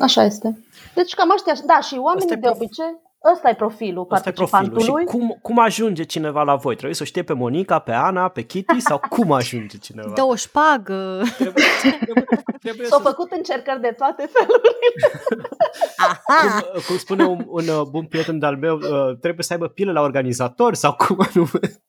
Așa 0.01 0.25
este. 0.25 0.65
Deci 0.95 1.15
cam 1.15 1.31
ăștia, 1.31 1.55
da, 1.67 1.81
și 1.81 1.95
oamenii 1.95 2.37
de 2.37 2.49
obicei, 2.49 2.95
ăsta 3.33 3.49
e 3.49 3.55
profilul 3.55 4.07
Asta 4.11 4.31
participantului. 4.31 4.83
E 4.83 4.85
profilul. 4.85 5.01
Și 5.01 5.17
cum, 5.17 5.39
cum 5.43 5.59
ajunge 5.59 6.03
cineva 6.03 6.43
la 6.43 6.55
voi? 6.55 6.75
Trebuie 6.75 6.95
să 6.95 7.03
o 7.03 7.07
știe 7.07 7.23
pe 7.23 7.33
Monica, 7.33 7.79
pe 7.79 7.93
Ana, 7.93 8.29
pe 8.29 8.43
Kitty 8.43 8.81
sau 8.81 9.01
cum 9.15 9.33
ajunge 9.33 9.79
cineva? 9.79 10.13
Dă 10.15 10.23
o 10.23 10.35
șpagă. 10.35 11.23
Trebuie, 11.37 11.65
trebuie, 12.05 12.25
trebuie 12.61 12.87
S-au 12.87 13.01
să... 13.01 13.09
făcut 13.09 13.33
încercări 13.33 13.81
de 13.81 13.95
toate 13.97 14.31
felurile. 14.33 15.23
Aha. 16.09 16.61
Cum, 16.61 16.81
cum 16.87 16.97
spune 16.97 17.25
un, 17.25 17.45
un 17.47 17.69
uh, 17.69 17.83
bun 17.91 18.07
prieten 18.07 18.39
de-al 18.39 18.57
meu, 18.57 18.77
uh, 18.77 19.19
trebuie 19.21 19.45
să 19.45 19.53
aibă 19.53 19.69
pile 19.69 19.93
la 19.93 20.01
organizator 20.01 20.75
sau 20.75 20.95
cum 20.95 21.17
anume? 21.35 21.83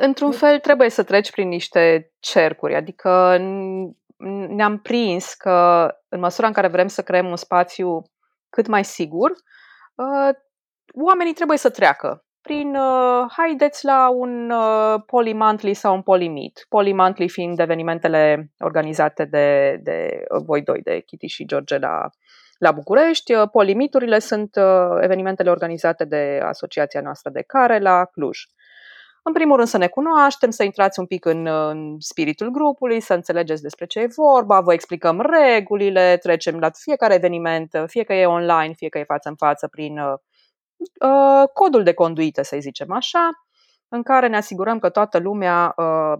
Într-un 0.00 0.32
fel 0.32 0.58
trebuie 0.58 0.90
să 0.90 1.02
treci 1.02 1.30
prin 1.30 1.48
niște 1.48 2.12
cercuri, 2.18 2.74
adică 2.74 3.36
ne-am 4.48 4.78
prins 4.78 5.34
că 5.34 5.88
în 6.08 6.20
măsura 6.20 6.46
în 6.46 6.52
care 6.52 6.68
vrem 6.68 6.86
să 6.86 7.02
creăm 7.02 7.26
un 7.26 7.36
spațiu 7.36 8.02
cât 8.50 8.66
mai 8.66 8.84
sigur, 8.84 9.32
oamenii 10.94 11.32
trebuie 11.32 11.58
să 11.58 11.70
treacă 11.70 12.22
prin 12.48 12.74
uh, 12.74 13.24
haideți 13.36 13.84
la 13.84 14.08
un 14.10 14.50
uh, 14.50 15.00
polymonthly 15.06 15.74
sau 15.74 15.94
un 15.94 16.02
polymeet. 16.02 16.66
Polymonthly 16.68 17.28
fiind 17.28 17.58
evenimentele 17.58 18.50
organizate 18.58 19.24
de, 19.24 19.78
de 19.82 20.24
voi 20.28 20.62
doi, 20.62 20.80
de 20.82 21.00
Kitty 21.00 21.26
și 21.26 21.46
George 21.46 21.78
la, 21.78 22.10
la 22.58 22.72
București. 22.72 23.34
Uh, 23.34 23.48
Polimiturile 23.52 24.18
sunt 24.18 24.56
uh, 24.56 24.98
evenimentele 25.00 25.50
organizate 25.50 26.04
de 26.04 26.40
asociația 26.44 27.00
noastră 27.00 27.30
de 27.30 27.42
care 27.42 27.78
la 27.78 28.04
Cluj. 28.04 28.38
În 29.22 29.32
primul 29.32 29.56
rând 29.56 29.68
să 29.68 29.78
ne 29.78 29.86
cunoaștem, 29.86 30.50
să 30.50 30.62
intrați 30.62 30.98
un 30.98 31.06
pic 31.06 31.24
în, 31.24 31.46
în 31.46 31.96
spiritul 31.98 32.50
grupului, 32.50 33.00
să 33.00 33.14
înțelegeți 33.14 33.62
despre 33.62 33.86
ce 33.86 34.00
e 34.00 34.08
vorba, 34.16 34.60
vă 34.60 34.72
explicăm 34.72 35.20
regulile, 35.20 36.16
trecem 36.16 36.58
la 36.58 36.70
fiecare 36.74 37.14
eveniment, 37.14 37.82
fie 37.86 38.02
că 38.02 38.14
e 38.14 38.26
online, 38.26 38.72
fie 38.76 38.88
că 38.88 38.98
e 38.98 39.04
față 39.04 39.28
în 39.28 39.36
față 39.36 39.68
prin 39.68 39.98
uh, 39.98 40.12
uh, 40.12 40.18
codul 41.52 41.82
de 41.82 41.94
conduită, 41.94 42.42
să 42.42 42.56
zicem 42.60 42.92
așa, 42.92 43.30
în 43.88 44.02
care 44.02 44.26
ne 44.26 44.36
asigurăm 44.36 44.78
că 44.78 44.88
toată 44.88 45.18
lumea 45.18 45.74
uh, 45.76 46.18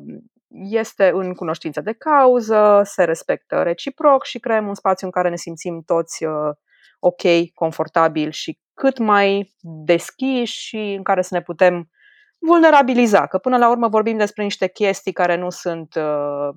este 0.48 1.10
în 1.14 1.34
cunoștință 1.34 1.80
de 1.80 1.92
cauză, 1.92 2.82
se 2.84 3.04
respectă 3.04 3.62
reciproc 3.62 4.24
și 4.24 4.38
creăm 4.38 4.68
un 4.68 4.74
spațiu 4.74 5.06
în 5.06 5.12
care 5.12 5.28
ne 5.28 5.36
simțim 5.36 5.82
toți 5.86 6.24
uh, 6.24 6.50
ok, 6.98 7.22
confortabil 7.54 8.30
și 8.30 8.58
cât 8.74 8.98
mai 8.98 9.54
deschiși 9.60 10.60
și 10.60 10.76
în 10.76 11.02
care 11.02 11.22
să 11.22 11.34
ne 11.34 11.42
putem 11.42 11.90
vulnerabiliza, 12.38 13.26
că 13.26 13.38
până 13.38 13.56
la 13.56 13.70
urmă 13.70 13.88
vorbim 13.88 14.16
despre 14.16 14.42
niște 14.42 14.68
chestii 14.68 15.12
care 15.12 15.36
nu 15.36 15.50
sunt 15.50 15.94
uh, 15.94 16.48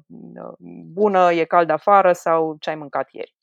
bună, 0.93 1.31
e 1.31 1.43
cald 1.43 1.69
afară 1.69 2.13
sau 2.13 2.57
ce 2.59 2.69
ai 2.69 2.75
mâncat 2.75 3.09
ieri. 3.11 3.35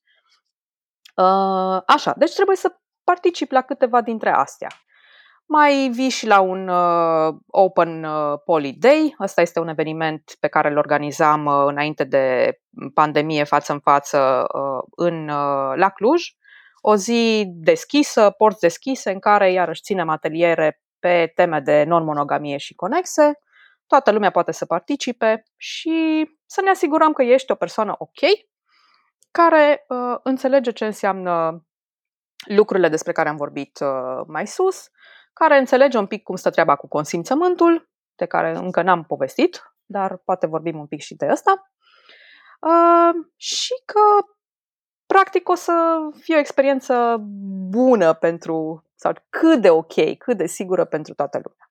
Uh, 1.16 1.82
așa, 1.86 2.14
deci 2.16 2.34
trebuie 2.34 2.56
să 2.56 2.76
particip 3.10 3.50
la 3.50 3.62
câteva 3.62 4.00
dintre 4.00 4.30
astea. 4.30 4.68
Mai 5.46 5.90
vii 5.92 6.08
și 6.08 6.26
la 6.26 6.40
un 6.40 6.68
uh, 6.68 7.34
Open 7.46 8.04
uh, 8.04 8.38
Poly 8.44 8.72
Day. 8.72 9.14
Asta 9.18 9.40
este 9.40 9.60
un 9.60 9.68
eveniment 9.68 10.22
pe 10.40 10.48
care 10.48 10.68
îl 10.70 10.76
organizam 10.76 11.46
uh, 11.46 11.64
înainte 11.66 12.04
de 12.04 12.58
pandemie 12.94 13.44
față 13.44 13.72
în 13.72 13.80
față 13.80 14.46
uh, 14.54 14.82
în, 14.96 15.28
uh, 15.28 15.72
la 15.74 15.88
Cluj. 15.88 16.22
O 16.80 16.96
zi 16.96 17.44
deschisă, 17.46 18.30
porți 18.30 18.60
deschise, 18.60 19.10
în 19.10 19.18
care 19.18 19.52
iarăși 19.52 19.82
ținem 19.82 20.08
ateliere 20.08 20.80
pe 20.98 21.32
teme 21.34 21.60
de 21.60 21.84
non-monogamie 21.84 22.56
și 22.56 22.74
conexe. 22.74 23.38
Toată 23.86 24.10
lumea 24.10 24.30
poate 24.30 24.52
să 24.52 24.66
participe 24.66 25.42
și 25.56 26.26
să 26.46 26.60
ne 26.60 26.70
asigurăm 26.70 27.12
că 27.12 27.22
ești 27.22 27.52
o 27.52 27.54
persoană 27.54 27.94
ok, 27.98 28.20
care 29.30 29.84
uh, 29.88 30.16
înțelege 30.22 30.70
ce 30.70 30.84
înseamnă 30.84 31.62
lucrurile 32.48 32.88
despre 32.88 33.12
care 33.12 33.28
am 33.28 33.36
vorbit 33.36 33.78
uh, 33.80 34.24
mai 34.26 34.46
sus, 34.46 34.90
care 35.32 35.58
înțelege 35.58 35.98
un 35.98 36.06
pic 36.06 36.22
cum 36.22 36.36
stă 36.36 36.50
treaba 36.50 36.76
cu 36.76 36.88
consimțământul, 36.88 37.90
de 38.16 38.26
care 38.26 38.56
încă 38.56 38.82
n-am 38.82 39.04
povestit, 39.04 39.62
dar 39.86 40.16
poate 40.16 40.46
vorbim 40.46 40.78
un 40.78 40.86
pic 40.86 41.00
și 41.00 41.14
de 41.14 41.26
asta. 41.26 41.72
Uh, 42.60 43.26
și 43.36 43.72
că, 43.84 44.00
practic, 45.06 45.48
o 45.48 45.54
să 45.54 45.96
fie 46.20 46.36
o 46.36 46.38
experiență 46.38 47.16
bună 47.68 48.12
pentru, 48.12 48.84
sau 48.94 49.12
cât 49.28 49.60
de 49.60 49.70
ok, 49.70 50.16
cât 50.18 50.36
de 50.36 50.46
sigură 50.46 50.84
pentru 50.84 51.14
toată 51.14 51.40
lumea. 51.42 51.67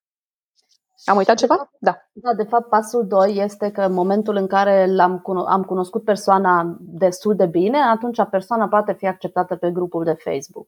Am 1.10 1.18
uitat 1.18 1.38
ceva? 1.38 1.70
Da. 1.80 1.98
Da, 2.12 2.34
de 2.34 2.44
fapt, 2.44 2.70
pasul 2.70 3.08
2 3.08 3.38
este 3.38 3.72
că 3.72 3.82
în 3.82 3.94
momentul 3.94 4.36
în 4.36 4.48
care 4.48 4.86
l-am 4.86 5.24
am 5.48 5.64
cunoscut 5.64 6.04
persoana 6.04 6.78
destul 6.80 7.36
de 7.36 7.46
bine, 7.46 7.78
atunci 7.78 8.24
persoana 8.30 8.68
poate 8.68 8.94
fi 8.94 9.08
acceptată 9.08 9.56
pe 9.56 9.72
grupul 9.72 10.04
de 10.04 10.18
Facebook. 10.24 10.68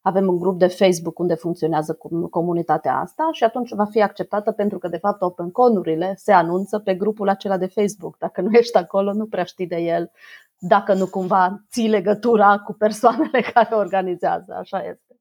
Avem 0.00 0.28
un 0.28 0.38
grup 0.38 0.58
de 0.58 0.66
Facebook 0.66 1.18
unde 1.18 1.34
funcționează 1.34 1.98
comunitatea 2.30 2.96
asta 2.96 3.28
și 3.32 3.44
atunci 3.44 3.74
va 3.74 3.84
fi 3.84 4.02
acceptată 4.02 4.52
pentru 4.52 4.78
că, 4.78 4.88
de 4.88 4.96
fapt, 4.96 5.22
OpenCon-urile 5.22 6.14
se 6.16 6.32
anunță 6.32 6.78
pe 6.78 6.94
grupul 6.94 7.28
acela 7.28 7.56
de 7.56 7.66
Facebook. 7.66 8.18
Dacă 8.18 8.40
nu 8.40 8.52
ești 8.52 8.76
acolo, 8.76 9.12
nu 9.12 9.26
prea 9.26 9.44
știi 9.44 9.66
de 9.66 9.76
el, 9.76 10.10
dacă 10.58 10.94
nu 10.94 11.06
cumva 11.06 11.64
ții 11.70 11.88
legătura 11.88 12.58
cu 12.58 12.72
persoanele 12.72 13.40
care 13.54 13.74
organizează. 13.74 14.54
Așa 14.58 14.78
este. 14.78 15.20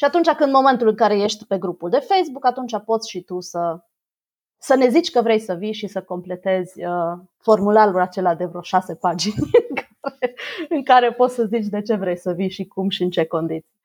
Și 0.00 0.06
atunci 0.06 0.28
când 0.28 0.48
în 0.48 0.54
momentul 0.54 0.88
în 0.88 0.94
care 0.94 1.18
ești 1.18 1.44
pe 1.44 1.58
grupul 1.58 1.90
de 1.90 1.98
Facebook, 1.98 2.46
atunci 2.46 2.72
poți 2.84 3.10
și 3.10 3.20
tu 3.20 3.40
să, 3.40 3.80
să 4.58 4.74
ne 4.74 4.88
zici 4.88 5.10
că 5.10 5.22
vrei 5.22 5.38
să 5.38 5.54
vii 5.54 5.72
și 5.72 5.86
să 5.86 6.02
completezi 6.02 6.84
uh, 6.84 7.18
formularul 7.38 8.00
acela 8.00 8.34
de 8.34 8.44
vreo 8.44 8.60
șase 8.60 8.94
pagini 8.94 9.34
în 9.68 9.74
care, 9.74 10.34
în 10.68 10.82
care 10.82 11.12
poți 11.12 11.34
să 11.34 11.44
zici 11.44 11.66
de 11.66 11.82
ce 11.82 11.94
vrei 11.94 12.18
să 12.18 12.32
vii 12.32 12.50
și 12.50 12.64
cum 12.64 12.88
și 12.88 13.02
în 13.02 13.10
ce 13.10 13.24
condiții. 13.24 13.78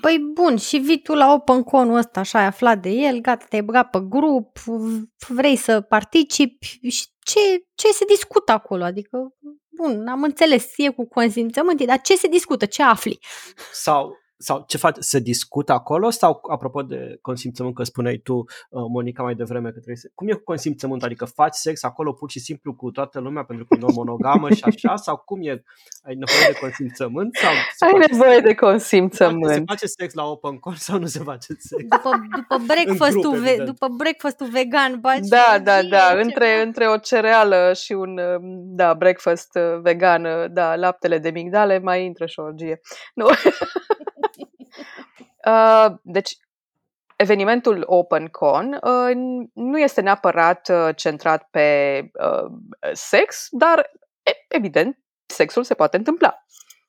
Păi 0.00 0.18
bun, 0.34 0.56
și 0.56 0.78
vii 0.78 1.02
tu 1.02 1.14
la 1.14 1.32
OpenCon-ul 1.32 1.96
ăsta, 1.96 2.20
așa 2.20 2.38
ai 2.38 2.46
aflat 2.46 2.78
de 2.78 2.90
el, 2.90 3.20
gata, 3.20 3.44
te-ai 3.48 3.62
băgat 3.62 3.90
pe 3.90 4.00
grup, 4.08 4.58
vrei 5.28 5.56
să 5.56 5.80
participi 5.80 6.78
și 6.88 7.06
ce, 7.18 7.38
ce 7.74 7.88
se 7.92 8.04
discută 8.04 8.52
acolo? 8.52 8.84
Adică, 8.84 9.34
bun, 9.68 10.08
am 10.08 10.22
înțeles, 10.22 10.72
e 10.76 10.88
cu 10.88 11.08
consimțământ, 11.08 11.84
dar 11.84 12.00
ce 12.00 12.16
se 12.16 12.28
discută, 12.28 12.66
ce 12.66 12.82
afli? 12.82 13.18
Sau 13.72 14.19
sau 14.42 14.64
ce 14.66 14.76
faci, 14.76 14.96
se 14.98 15.18
discută 15.18 15.72
acolo 15.72 16.10
sau 16.10 16.40
apropo 16.50 16.82
de 16.82 17.18
consimțământ 17.20 17.74
că 17.74 17.82
spuneai 17.82 18.16
tu, 18.16 18.34
uh, 18.34 18.44
Monica, 18.92 19.22
mai 19.22 19.34
devreme 19.34 19.66
că 19.66 19.74
trebuie 19.74 19.96
să... 19.96 20.10
Cum 20.14 20.28
e 20.28 20.32
cu 20.32 20.42
consimțământ? 20.42 21.02
Adică 21.02 21.24
faci 21.24 21.54
sex 21.54 21.82
acolo 21.82 22.12
pur 22.12 22.30
și 22.30 22.38
simplu 22.38 22.74
cu 22.74 22.90
toată 22.90 23.20
lumea 23.20 23.44
pentru 23.44 23.66
că 23.66 23.74
e 23.74 23.92
monogamă 23.94 24.50
și 24.50 24.64
așa? 24.64 24.96
Sau 24.96 25.16
cum 25.16 25.40
e? 25.42 25.62
Ai 26.02 26.14
nevoie 26.14 26.52
de 26.52 26.58
consimțământ? 26.60 27.36
Sau 27.76 27.88
Ai 27.88 28.06
nevoie 28.10 28.40
de 28.40 28.54
consimțământ. 28.54 29.54
Se 29.54 29.62
face 29.66 29.86
sex 29.86 30.14
la 30.14 30.24
open 30.24 30.58
call 30.58 30.76
sau 30.76 30.98
nu 30.98 31.06
se 31.06 31.18
face 31.18 31.52
sex? 31.58 31.82
După, 31.88 32.10
după, 32.36 32.62
breakfast-ul, 32.66 33.32
grup, 33.32 33.44
ve- 33.44 33.62
după 33.64 33.88
breakfast-ul 33.88 34.48
vegan, 34.48 35.00
baci 35.00 35.28
Da, 35.28 35.58
da, 35.62 35.82
da, 35.82 36.20
între, 36.20 36.62
între 36.62 36.86
o 36.86 36.96
cereală 36.96 37.72
și 37.74 37.92
un 37.92 38.18
um, 38.18 38.74
da, 38.76 38.94
breakfast 38.94 39.54
uh, 39.54 39.80
vegan, 39.80 40.24
uh, 40.24 40.44
da, 40.50 40.76
laptele 40.76 41.18
de 41.18 41.30
migdale, 41.30 41.78
mai 41.78 42.04
intră 42.04 42.26
și 42.26 42.40
o 42.40 42.42
orgie. 42.42 42.80
Nu. 43.14 43.26
Uh, 45.50 45.96
deci, 46.02 46.36
evenimentul 47.16 47.82
OpenCon 47.86 48.78
uh, 48.82 49.10
nu 49.52 49.78
este 49.78 50.00
neapărat 50.00 50.68
uh, 50.68 50.88
centrat 50.96 51.48
pe 51.50 52.10
uh, 52.12 52.50
sex, 52.92 53.46
dar, 53.50 53.90
evident, 54.48 54.98
sexul 55.26 55.64
se 55.64 55.74
poate 55.74 55.96
întâmpla. 55.96 56.44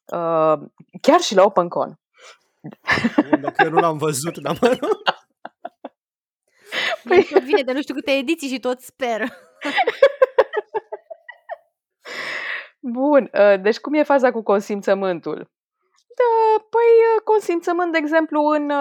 Uh, 0.06 0.60
chiar 1.02 1.20
și 1.20 1.36
la 1.36 1.44
OpenCon. 1.44 2.00
Dacă 3.42 3.64
eu 3.64 3.70
nu 3.70 3.80
l-am 3.80 3.98
văzut, 3.98 4.38
dar 4.38 4.58
mă 4.62 4.78
Păi... 7.08 7.28
Vine 7.44 7.62
de 7.62 7.72
nu 7.72 7.82
știu 7.82 7.94
câte 7.94 8.12
ediții 8.12 8.50
și 8.50 8.60
tot 8.60 8.82
sper. 8.82 9.22
Bun, 12.80 13.30
uh, 13.34 13.62
deci 13.62 13.80
cum 13.80 13.94
e 13.94 14.04
faza 14.04 14.32
cu 14.32 14.44
consimțământul? 14.44 15.52
Da, 16.16 16.64
păi 16.70 17.24
consimțământ, 17.24 17.92
de 17.92 17.98
exemplu, 17.98 18.42
în, 18.46 18.72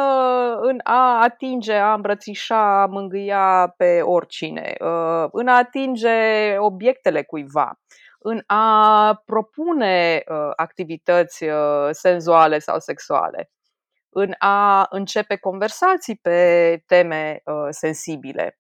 în 0.61 0.81
a 0.83 1.23
atinge, 1.23 1.75
a 1.75 1.93
îmbrățișa, 1.95 2.83
a 2.83 2.87
mângâia 2.87 3.75
pe 3.77 4.01
oricine, 4.03 4.75
în 5.33 5.49
a 5.49 5.57
atinge 5.57 6.57
obiectele 6.59 7.23
cuiva, 7.23 7.81
în 8.19 8.43
a 8.47 9.15
propune 9.25 10.23
activități 10.57 11.45
senzuale 11.91 12.59
sau 12.59 12.79
sexuale, 12.79 13.51
în 14.09 14.35
a 14.39 14.87
începe 14.91 15.37
conversații 15.37 16.17
pe 16.17 16.83
teme 16.87 17.43
sensibile, 17.69 18.59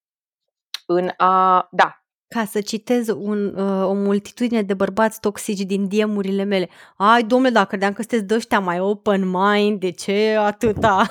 în 0.87 1.11
a. 1.16 1.68
Da, 1.70 2.00
ca 2.35 2.45
să 2.45 2.61
citez 2.61 3.09
un, 3.09 3.55
uh, 3.55 3.87
o 3.87 3.93
multitudine 3.93 4.62
de 4.62 4.75
bărbați 4.75 5.21
toxici 5.21 5.61
din 5.61 5.88
diemurile 5.88 6.45
mele. 6.45 6.69
Ai, 6.97 7.23
domnule, 7.23 7.53
dacă 7.53 7.66
credeam 7.66 7.93
că 7.93 8.03
sunteți 8.03 8.49
de 8.49 8.57
mai 8.57 8.81
open 8.81 9.29
mind, 9.29 9.81
de 9.81 9.90
ce 9.90 10.37
atâta? 10.38 11.03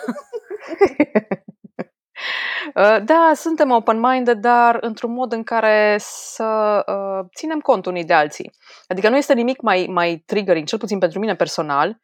Uh, 2.75 2.97
da, 3.03 3.31
suntem 3.35 3.71
open-minded, 3.71 4.37
dar 4.37 4.77
într-un 4.81 5.11
mod 5.11 5.31
în 5.31 5.43
care 5.43 5.95
să 5.99 6.83
uh, 6.87 7.27
ținem 7.35 7.59
cont 7.59 7.85
unii 7.85 8.05
de 8.05 8.13
alții. 8.13 8.51
Adică 8.87 9.09
nu 9.09 9.17
este 9.17 9.33
nimic 9.33 9.61
mai, 9.61 9.85
mai 9.89 10.23
triggering, 10.25 10.67
cel 10.67 10.77
puțin 10.77 10.99
pentru 10.99 11.19
mine 11.19 11.35
personal, 11.35 11.99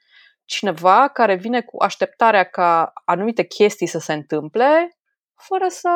cineva 0.45 1.08
care 1.08 1.36
vine 1.36 1.62
cu 1.62 1.84
așteptarea 1.84 2.43
ca 2.43 2.91
anumite 3.06 3.43
chestii 3.43 3.88
să 3.88 3.99
se 3.99 4.13
întâmple, 4.13 4.97
fără 5.36 5.65
să, 5.67 5.89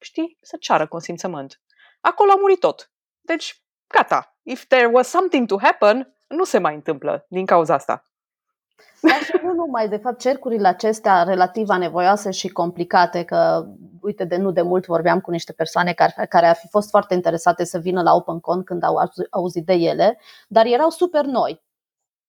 știi, 0.00 0.38
să 0.40 0.56
ceară 0.60 0.86
consimțământ 0.86 1.60
acolo 2.00 2.32
a 2.32 2.36
murit 2.40 2.60
tot. 2.60 2.90
Deci, 3.20 3.62
gata. 3.86 4.36
If 4.42 4.66
there 4.66 4.86
was 4.86 5.08
something 5.08 5.46
to 5.46 5.58
happen, 5.58 6.14
nu 6.28 6.44
se 6.44 6.58
mai 6.58 6.74
întâmplă 6.74 7.26
din 7.28 7.46
cauza 7.46 7.74
asta. 7.74 8.04
Dar 9.00 9.22
și 9.22 9.40
nu 9.42 9.52
numai, 9.52 9.88
de 9.88 9.96
fapt, 9.96 10.18
cercurile 10.18 10.68
acestea 10.68 11.22
relativ 11.22 11.68
anevoioase 11.68 12.30
și 12.30 12.48
complicate, 12.48 13.24
că, 13.24 13.66
uite, 14.00 14.24
de 14.24 14.36
nu 14.36 14.50
de 14.50 14.62
mult 14.62 14.86
vorbeam 14.86 15.20
cu 15.20 15.30
niște 15.30 15.52
persoane 15.52 15.92
care, 15.92 16.26
care 16.28 16.46
ar 16.46 16.56
fi 16.56 16.68
fost 16.68 16.90
foarte 16.90 17.14
interesate 17.14 17.64
să 17.64 17.78
vină 17.78 18.02
la 18.02 18.14
OpenCon 18.14 18.62
când 18.62 18.82
au 18.84 19.10
auzit 19.30 19.66
de 19.66 19.72
ele, 19.72 20.18
dar 20.48 20.66
erau 20.66 20.90
super 20.90 21.24
noi. 21.24 21.62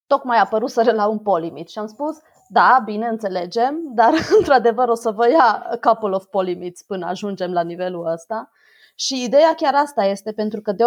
Tocmai 0.08 0.38
apăruseră 0.38 0.92
la 0.92 1.08
un 1.08 1.20
polimit 1.20 1.70
și 1.70 1.80
am 1.80 1.88
spus, 1.88 2.18
da, 2.48 2.82
bine, 2.86 3.08
înțelegem, 3.08 3.80
dar 3.94 4.14
într-adevăr 4.38 4.88
o 4.88 4.96
să 4.96 5.12
vă 5.12 5.30
ia 5.30 5.68
a 5.70 5.78
couple 5.82 6.16
of 6.16 6.26
polimiți 6.26 6.86
până 6.86 7.06
ajungem 7.06 7.54
la 7.54 7.62
nivelul 7.62 8.06
ăsta. 8.06 8.52
Și 8.96 9.24
ideea 9.24 9.54
chiar 9.56 9.74
asta 9.76 10.06
este, 10.06 10.32
pentru 10.32 10.62
că 10.62 10.72
de, 10.72 10.84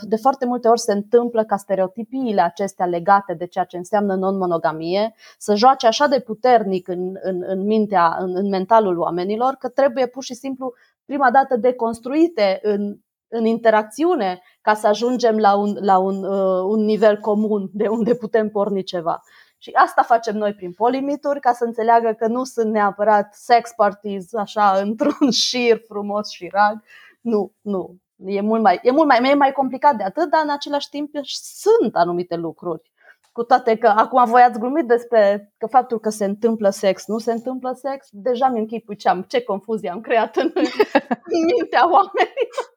de 0.00 0.16
foarte 0.16 0.46
multe 0.46 0.68
ori 0.68 0.80
se 0.80 0.92
întâmplă 0.92 1.44
ca 1.44 1.56
stereotipiile 1.56 2.40
acestea 2.40 2.86
legate 2.86 3.34
de 3.34 3.46
ceea 3.46 3.64
ce 3.64 3.76
înseamnă 3.76 4.14
non-monogamie 4.14 5.14
să 5.38 5.54
joace 5.54 5.86
așa 5.86 6.06
de 6.06 6.20
puternic 6.20 6.88
în, 6.88 7.16
în, 7.22 7.42
în 7.46 7.66
mintea, 7.66 8.16
în, 8.20 8.36
în 8.36 8.48
mentalul 8.48 8.98
oamenilor, 8.98 9.54
că 9.54 9.68
trebuie 9.68 10.06
pur 10.06 10.22
și 10.22 10.34
simplu 10.34 10.72
prima 11.04 11.30
dată 11.30 11.56
deconstruite 11.56 12.58
în, 12.62 12.96
în 13.28 13.44
interacțiune 13.44 14.40
ca 14.60 14.74
să 14.74 14.86
ajungem 14.86 15.36
la 15.36 15.56
un, 15.56 15.76
la 15.80 15.98
un, 15.98 16.24
uh, 16.24 16.62
un 16.68 16.84
nivel 16.84 17.16
comun 17.16 17.68
de 17.72 17.88
unde 17.88 18.14
putem 18.14 18.48
porni 18.48 18.82
ceva. 18.82 19.22
Și 19.60 19.70
asta 19.74 20.02
facem 20.02 20.36
noi 20.36 20.54
prin 20.54 20.72
polimituri, 20.72 21.40
ca 21.40 21.52
să 21.52 21.64
înțeleagă 21.64 22.14
că 22.18 22.26
nu 22.26 22.44
sunt 22.44 22.72
neapărat 22.72 23.34
sex 23.34 23.70
parties 23.76 24.34
așa 24.34 24.80
într-un 24.82 25.30
șir 25.46 25.82
frumos 25.86 26.30
și 26.30 26.48
rag. 26.52 26.82
Nu, 27.20 27.52
nu. 27.60 27.96
E 28.16 28.40
mult 28.40 28.62
mai, 28.62 28.80
e 28.82 28.90
mult 28.90 29.06
mai, 29.06 29.30
e 29.30 29.34
mai 29.34 29.52
complicat 29.52 29.96
de 29.96 30.02
atât, 30.02 30.30
dar 30.30 30.40
în 30.42 30.50
același 30.50 30.88
timp 30.88 31.10
sunt 31.22 31.96
anumite 31.96 32.36
lucruri. 32.36 32.92
Cu 33.32 33.42
toate 33.42 33.76
că 33.76 33.86
acum 33.86 34.24
voi 34.24 34.42
ați 34.42 34.58
glumit 34.58 34.84
despre 34.86 35.52
că 35.58 35.66
faptul 35.66 35.98
că 35.98 36.08
se 36.08 36.24
întâmplă 36.24 36.70
sex, 36.70 37.06
nu 37.06 37.18
se 37.18 37.32
întâmplă 37.32 37.72
sex, 37.72 38.06
deja 38.10 38.48
mi 38.48 38.58
închipui 38.58 38.96
ce, 38.96 39.08
am, 39.08 39.22
ce 39.22 39.42
confuzie 39.42 39.90
am 39.90 40.00
creat 40.00 40.36
în, 40.36 40.50
în 40.54 41.44
mintea 41.54 41.82
oamenilor. 41.82 42.72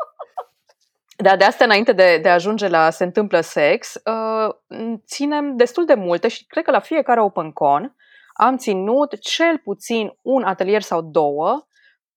Dar 1.22 1.38
de 1.38 1.44
asta, 1.44 1.64
înainte 1.64 1.92
de, 1.92 2.20
de 2.22 2.30
a 2.30 2.34
ajunge 2.34 2.68
la 2.68 2.90
se 2.90 3.04
întâmplă 3.04 3.42
sex, 3.42 3.94
uh, 3.94 4.54
ținem 5.06 5.56
destul 5.56 5.86
de 5.86 5.94
multe 5.94 6.28
și 6.28 6.46
cred 6.46 6.64
că 6.64 6.72
la 6.72 6.80
fiecare 6.80 7.22
OpenCon 7.22 7.96
am 8.34 8.58
ținut 8.58 9.20
cel 9.20 9.58
puțin 9.58 10.18
un 10.22 10.44
atelier 10.44 10.82
sau 10.82 11.02
două 11.02 11.66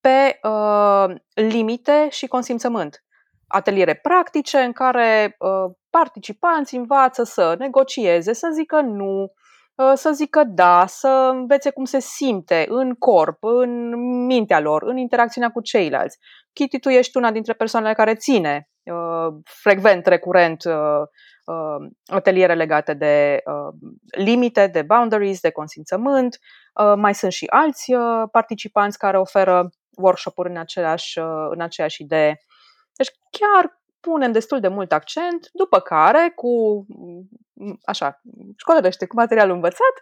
pe 0.05 0.39
uh, 0.47 1.15
limite 1.33 2.07
și 2.09 2.27
consimțământ. 2.27 3.03
Ateliere 3.47 3.93
practice 3.93 4.57
în 4.57 4.71
care 4.71 5.35
uh, 5.39 5.75
participanți 5.89 6.75
învață 6.75 7.23
să 7.23 7.55
negocieze, 7.59 8.33
să 8.33 8.49
zică 8.53 8.81
nu, 8.81 9.33
uh, 9.75 9.91
să 9.93 10.11
zică 10.11 10.43
da, 10.43 10.85
să 10.87 11.29
învețe 11.33 11.69
cum 11.69 11.85
se 11.85 11.99
simte 11.99 12.65
în 12.69 12.93
corp, 12.93 13.37
în 13.43 13.95
mintea 14.25 14.59
lor, 14.59 14.83
în 14.83 14.97
interacțiunea 14.97 15.49
cu 15.49 15.61
ceilalți. 15.61 16.17
Kitty, 16.53 16.79
tu 16.79 16.89
ești 16.89 17.17
una 17.17 17.31
dintre 17.31 17.53
persoanele 17.53 17.93
care 17.93 18.15
ține 18.15 18.69
uh, 18.83 19.33
frecvent, 19.43 20.05
recurent 20.05 20.63
uh, 20.63 20.73
uh, 21.45 21.87
ateliere 22.05 22.53
legate 22.53 22.93
de 22.93 23.41
uh, 23.45 23.89
limite, 24.17 24.67
de 24.67 24.81
boundaries, 24.81 25.39
de 25.39 25.51
consimțământ. 25.51 26.37
Uh, 26.81 26.93
mai 26.95 27.15
sunt 27.15 27.31
și 27.31 27.45
alți 27.49 27.93
uh, 27.93 28.23
participanți 28.31 28.97
care 28.97 29.19
oferă 29.19 29.69
workshop-uri 29.97 30.49
în, 30.49 30.57
același, 30.57 31.19
uh, 31.19 31.47
în 31.49 31.61
aceeași 31.61 32.01
idee. 32.01 32.41
Deci 32.93 33.11
chiar 33.29 33.81
punem 33.99 34.31
destul 34.31 34.59
de 34.59 34.67
mult 34.67 34.91
accent, 34.91 35.49
după 35.53 35.79
care, 35.79 36.31
cu 36.35 36.85
așa, 37.83 38.21
școlărește 38.57 39.05
cu 39.07 39.15
materialul 39.15 39.55
învățat, 39.55 39.95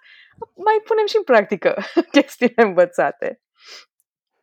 mai 0.55 0.81
punem 0.83 1.05
și 1.05 1.17
în 1.17 1.23
practică 1.23 1.75
chestiile 2.15 2.63
învățate. 2.63 3.41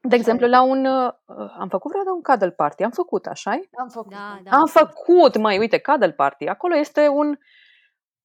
De 0.02 0.16
exemplu, 0.16 0.46
la 0.46 0.62
un... 0.62 0.84
Uh, 0.84 1.12
am 1.58 1.68
făcut 1.68 1.90
vreodată 1.90 2.14
un 2.14 2.22
cuddle 2.22 2.50
party. 2.50 2.82
Am 2.82 2.90
făcut, 2.90 3.26
așa 3.26 3.50
Am 3.78 3.88
făcut. 3.88 4.12
Da, 4.12 4.40
da. 4.42 4.50
Am 4.50 4.66
făcut, 4.66 5.36
mai 5.36 5.58
uite, 5.58 5.80
cuddle 5.80 6.12
party. 6.12 6.46
Acolo 6.46 6.76
este 6.76 7.08
un... 7.08 7.36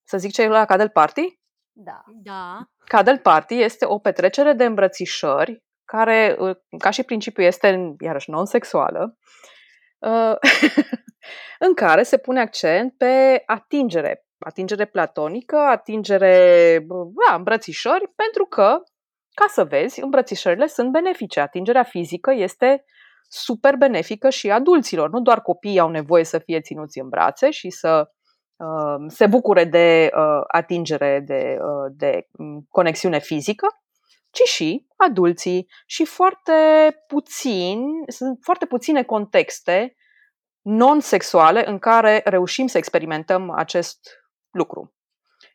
Să 0.03 0.17
zic 0.17 0.31
ce 0.31 0.41
e 0.41 0.47
la 0.47 0.65
cuddle 0.65 0.89
party? 0.89 1.39
Da. 1.71 2.03
Da. 2.07 2.69
Cuddle 2.95 3.17
party 3.17 3.55
este 3.55 3.85
o 3.85 3.99
petrecere 3.99 4.53
de 4.53 4.65
îmbrățișări 4.65 5.63
care, 5.85 6.35
uh, 6.39 6.55
ca 6.77 6.89
și 6.89 7.03
principiu, 7.03 7.43
este, 7.43 7.95
iarăși, 7.99 8.29
non-sexuală, 8.29 9.17
uh, 9.99 10.35
în 11.67 11.73
care 11.73 12.03
se 12.03 12.17
pune 12.17 12.39
accent 12.41 12.93
pe 12.97 13.43
atingere, 13.45 14.25
atingere 14.39 14.85
platonică, 14.85 15.57
atingere, 15.57 16.79
da, 17.27 17.35
îmbrățișări, 17.35 18.13
pentru 18.15 18.45
că 18.45 18.83
ca 19.33 19.45
să 19.47 19.63
vezi, 19.63 20.01
îmbrățișările 20.01 20.67
sunt 20.67 20.91
benefice. 20.91 21.39
Atingerea 21.39 21.83
fizică 21.83 22.31
este 22.33 22.85
super 23.27 23.75
benefică 23.75 24.29
și 24.29 24.51
adulților. 24.51 25.09
Nu 25.09 25.21
doar 25.21 25.41
copiii 25.41 25.79
au 25.79 25.89
nevoie 25.89 26.23
să 26.23 26.39
fie 26.39 26.59
ținuți 26.61 26.99
în 26.99 27.09
brațe 27.09 27.49
și 27.49 27.69
să 27.69 28.09
uh, 28.55 29.05
se 29.07 29.27
bucure 29.27 29.63
de 29.63 30.09
uh, 30.15 30.41
atingere, 30.47 31.23
de, 31.25 31.57
uh, 31.59 31.93
de 31.95 32.27
um, 32.31 32.65
conexiune 32.69 33.19
fizică, 33.19 33.67
ci 34.35 34.49
și 34.49 34.87
adulții. 34.95 35.67
Și 35.85 36.05
foarte 36.05 36.51
puțin, 37.07 37.79
sunt 38.07 38.39
foarte 38.41 38.65
puține 38.65 39.03
contexte 39.03 39.95
non-sexuale 40.61 41.67
în 41.67 41.79
care 41.79 42.21
reușim 42.25 42.67
să 42.67 42.77
experimentăm 42.77 43.49
acest 43.49 43.99
lucru. 44.51 44.93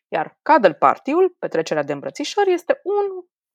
Iar 0.07 0.39
cuddle 0.41 0.73
party-ul, 0.73 1.35
petrecerea 1.39 1.83
de 1.83 1.93
îmbrățișări, 1.93 2.53
este 2.53 2.79
un 2.83 3.05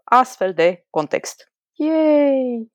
astfel 0.05 0.53
de 0.53 0.87
context. 0.91 1.53
Yay! 1.73 2.73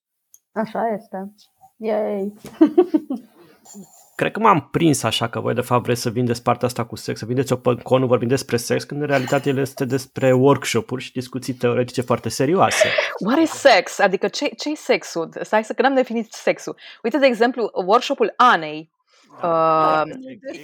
Așa 0.51 0.87
este. 0.87 1.33
Yay! 1.77 2.33
Cred 4.21 4.33
că 4.33 4.39
m-am 4.39 4.67
prins 4.71 5.03
așa 5.03 5.29
că 5.29 5.39
voi 5.39 5.53
de 5.53 5.61
fapt 5.61 5.83
vreți 5.83 6.01
să 6.01 6.09
vindeți 6.09 6.43
partea 6.43 6.67
asta 6.67 6.85
cu 6.85 6.95
sex, 6.95 7.19
să 7.19 7.25
vindeți 7.25 7.53
o 7.53 7.57
conul 7.83 8.07
vorbind 8.07 8.29
despre 8.29 8.57
sex, 8.57 8.83
când 8.83 9.01
în 9.01 9.07
realitate 9.07 9.49
el 9.49 9.57
este 9.57 9.85
despre 9.85 10.31
workshop-uri 10.33 11.03
și 11.03 11.11
discuții 11.11 11.53
teoretice 11.53 12.01
foarte 12.01 12.29
serioase. 12.29 12.87
What 13.25 13.39
is 13.39 13.49
sex? 13.49 13.99
Adică 13.99 14.27
ce, 14.27 14.45
ce 14.57 14.69
e 14.69 14.75
sexul? 14.75 15.29
Stai 15.41 15.63
să 15.63 15.73
că 15.73 15.81
n-am 15.81 15.93
definit 15.93 16.33
sexul. 16.33 16.75
Uite, 17.03 17.17
de 17.17 17.25
exemplu, 17.25 17.71
workshopul 17.85 18.33
Anei, 18.35 18.89
Da, 19.39 20.03
Uh, 20.03 20.11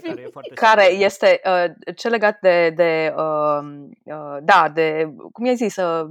care, 0.02 0.22
e 0.22 0.28
foarte 0.32 0.54
care 0.54 0.82
serios. 0.82 1.02
este 1.02 1.42
uh, 1.46 1.96
ce 1.96 2.10
legat 2.10 2.40
de, 2.40 2.70
de 2.70 3.14
uh, 3.18 3.60
uh, 4.04 4.38
da, 4.42 4.70
de, 4.74 5.14
cum 5.32 5.46
i-ai 5.46 5.56
zis, 5.56 5.76
uh, 5.76 6.06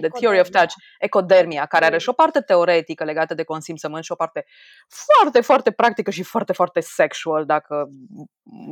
The 0.00 0.08
Theory 0.08 0.40
of 0.40 0.46
Ecodermia. 0.46 0.60
Touch, 0.60 0.72
ecodermia, 0.98 1.66
care 1.66 1.84
are 1.84 1.98
și 1.98 2.08
o 2.08 2.12
parte 2.12 2.40
teoretică 2.40 3.04
legată 3.04 3.34
de 3.34 3.42
consimțământ 3.42 4.04
și 4.04 4.12
o 4.12 4.14
parte 4.14 4.44
foarte, 4.88 5.40
foarte 5.40 5.70
practică 5.70 6.10
și 6.10 6.22
foarte, 6.22 6.52
foarte 6.52 6.80
sexual, 6.80 7.44
dacă, 7.44 7.88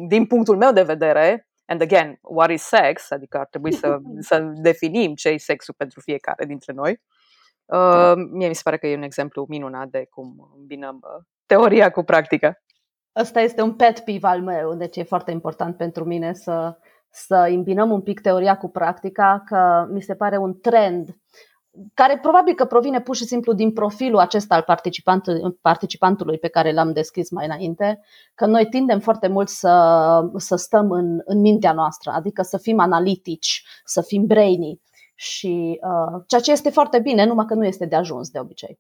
din 0.08 0.26
punctul 0.26 0.56
meu 0.56 0.72
de 0.72 0.82
vedere, 0.82 1.48
and 1.64 1.80
again, 1.80 2.18
what 2.22 2.50
is 2.50 2.62
sex, 2.62 3.10
adică 3.10 3.38
ar 3.38 3.46
trebui 3.46 3.72
să, 3.72 3.98
să 4.28 4.40
definim 4.54 5.14
ce 5.14 5.28
e 5.28 5.38
sexul 5.38 5.74
pentru 5.76 6.00
fiecare 6.00 6.44
dintre 6.44 6.72
noi. 6.72 7.00
Uh, 7.64 8.12
mie 8.30 8.48
mi 8.48 8.54
se 8.54 8.60
pare 8.64 8.78
că 8.78 8.86
e 8.86 8.96
un 8.96 9.02
exemplu 9.02 9.46
minunat 9.48 9.88
de 9.88 10.06
cum 10.10 10.54
îmbinăm 10.58 11.00
uh, 11.02 11.24
teoria 11.46 11.90
cu 11.90 12.02
practica. 12.02 12.63
Ăsta 13.16 13.40
este 13.40 13.62
un 13.62 13.74
pet 13.74 13.98
peeve 14.00 14.26
al 14.26 14.42
meu, 14.42 14.74
deci 14.74 14.96
e 14.96 15.02
foarte 15.02 15.30
important 15.30 15.76
pentru 15.76 16.04
mine 16.04 16.32
să, 16.32 16.78
să 17.10 17.46
îmbinăm 17.48 17.90
un 17.90 18.00
pic 18.00 18.20
teoria 18.20 18.56
cu 18.56 18.68
practica, 18.68 19.42
că 19.46 19.86
mi 19.90 20.02
se 20.02 20.14
pare 20.14 20.36
un 20.36 20.60
trend 20.60 21.16
care 21.94 22.18
probabil 22.18 22.54
că 22.54 22.64
provine 22.64 23.00
pur 23.00 23.16
și 23.16 23.24
simplu 23.24 23.52
din 23.52 23.72
profilul 23.72 24.18
acesta 24.18 24.54
al 24.54 24.62
participantului, 24.62 25.56
participantului 25.60 26.38
pe 26.38 26.48
care 26.48 26.72
l-am 26.72 26.92
descris 26.92 27.30
mai 27.30 27.44
înainte, 27.44 28.00
că 28.34 28.46
noi 28.46 28.68
tindem 28.68 29.00
foarte 29.00 29.28
mult 29.28 29.48
să, 29.48 30.30
să 30.36 30.56
stăm 30.56 30.90
în, 30.90 31.20
în 31.24 31.40
mintea 31.40 31.72
noastră, 31.72 32.10
adică 32.10 32.42
să 32.42 32.58
fim 32.58 32.78
analitici, 32.78 33.64
să 33.84 34.02
fim 34.02 34.26
brainy 34.26 34.80
și 35.14 35.80
uh, 35.82 36.22
ceea 36.26 36.40
ce 36.40 36.52
este 36.52 36.70
foarte 36.70 36.98
bine, 36.98 37.24
numai 37.24 37.44
că 37.46 37.54
nu 37.54 37.64
este 37.64 37.86
de 37.86 37.96
ajuns 37.96 38.30
de 38.30 38.38
obicei. 38.38 38.78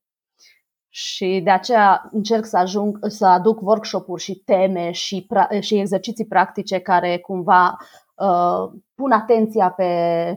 Și 0.96 1.40
de 1.44 1.50
aceea 1.50 2.08
încerc 2.12 2.44
să, 2.44 2.56
ajung, 2.56 2.98
să 3.06 3.26
aduc 3.26 3.60
workshop-uri 3.60 4.22
și 4.22 4.34
teme 4.34 4.90
și, 4.90 5.26
pra- 5.26 5.60
și 5.60 5.78
exerciții 5.78 6.26
practice 6.26 6.78
care 6.78 7.18
cumva 7.18 7.76
uh, 8.14 8.80
pun 8.94 9.12
atenția 9.12 9.70
pe, 9.70 9.90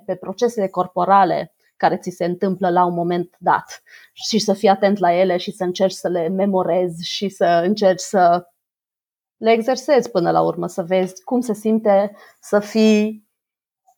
pe 0.06 0.16
procesele 0.16 0.68
corporale 0.68 1.54
care 1.76 1.98
ți 1.98 2.10
se 2.10 2.26
întâmplă 2.26 2.70
la 2.70 2.86
un 2.86 2.94
moment 2.94 3.36
dat 3.40 3.82
și 4.14 4.40
să 4.40 4.54
fii 4.54 4.70
atent 4.70 4.98
la 4.98 5.14
ele 5.14 5.38
și 5.38 5.52
să 5.52 5.64
încerci 5.64 5.94
să 5.94 6.08
le 6.08 6.28
memorezi 6.28 7.08
și 7.08 7.30
să 7.30 7.62
încerci 7.64 8.02
să 8.02 8.48
le 9.38 9.52
exersezi 9.52 10.12
până 10.12 10.32
la 10.32 10.42
urmă, 10.42 10.68
să 10.68 10.84
vezi 10.84 11.24
cum 11.24 11.42
se 11.42 11.54
simte 11.54 12.16
să 12.40 12.60
fii, 12.60 13.28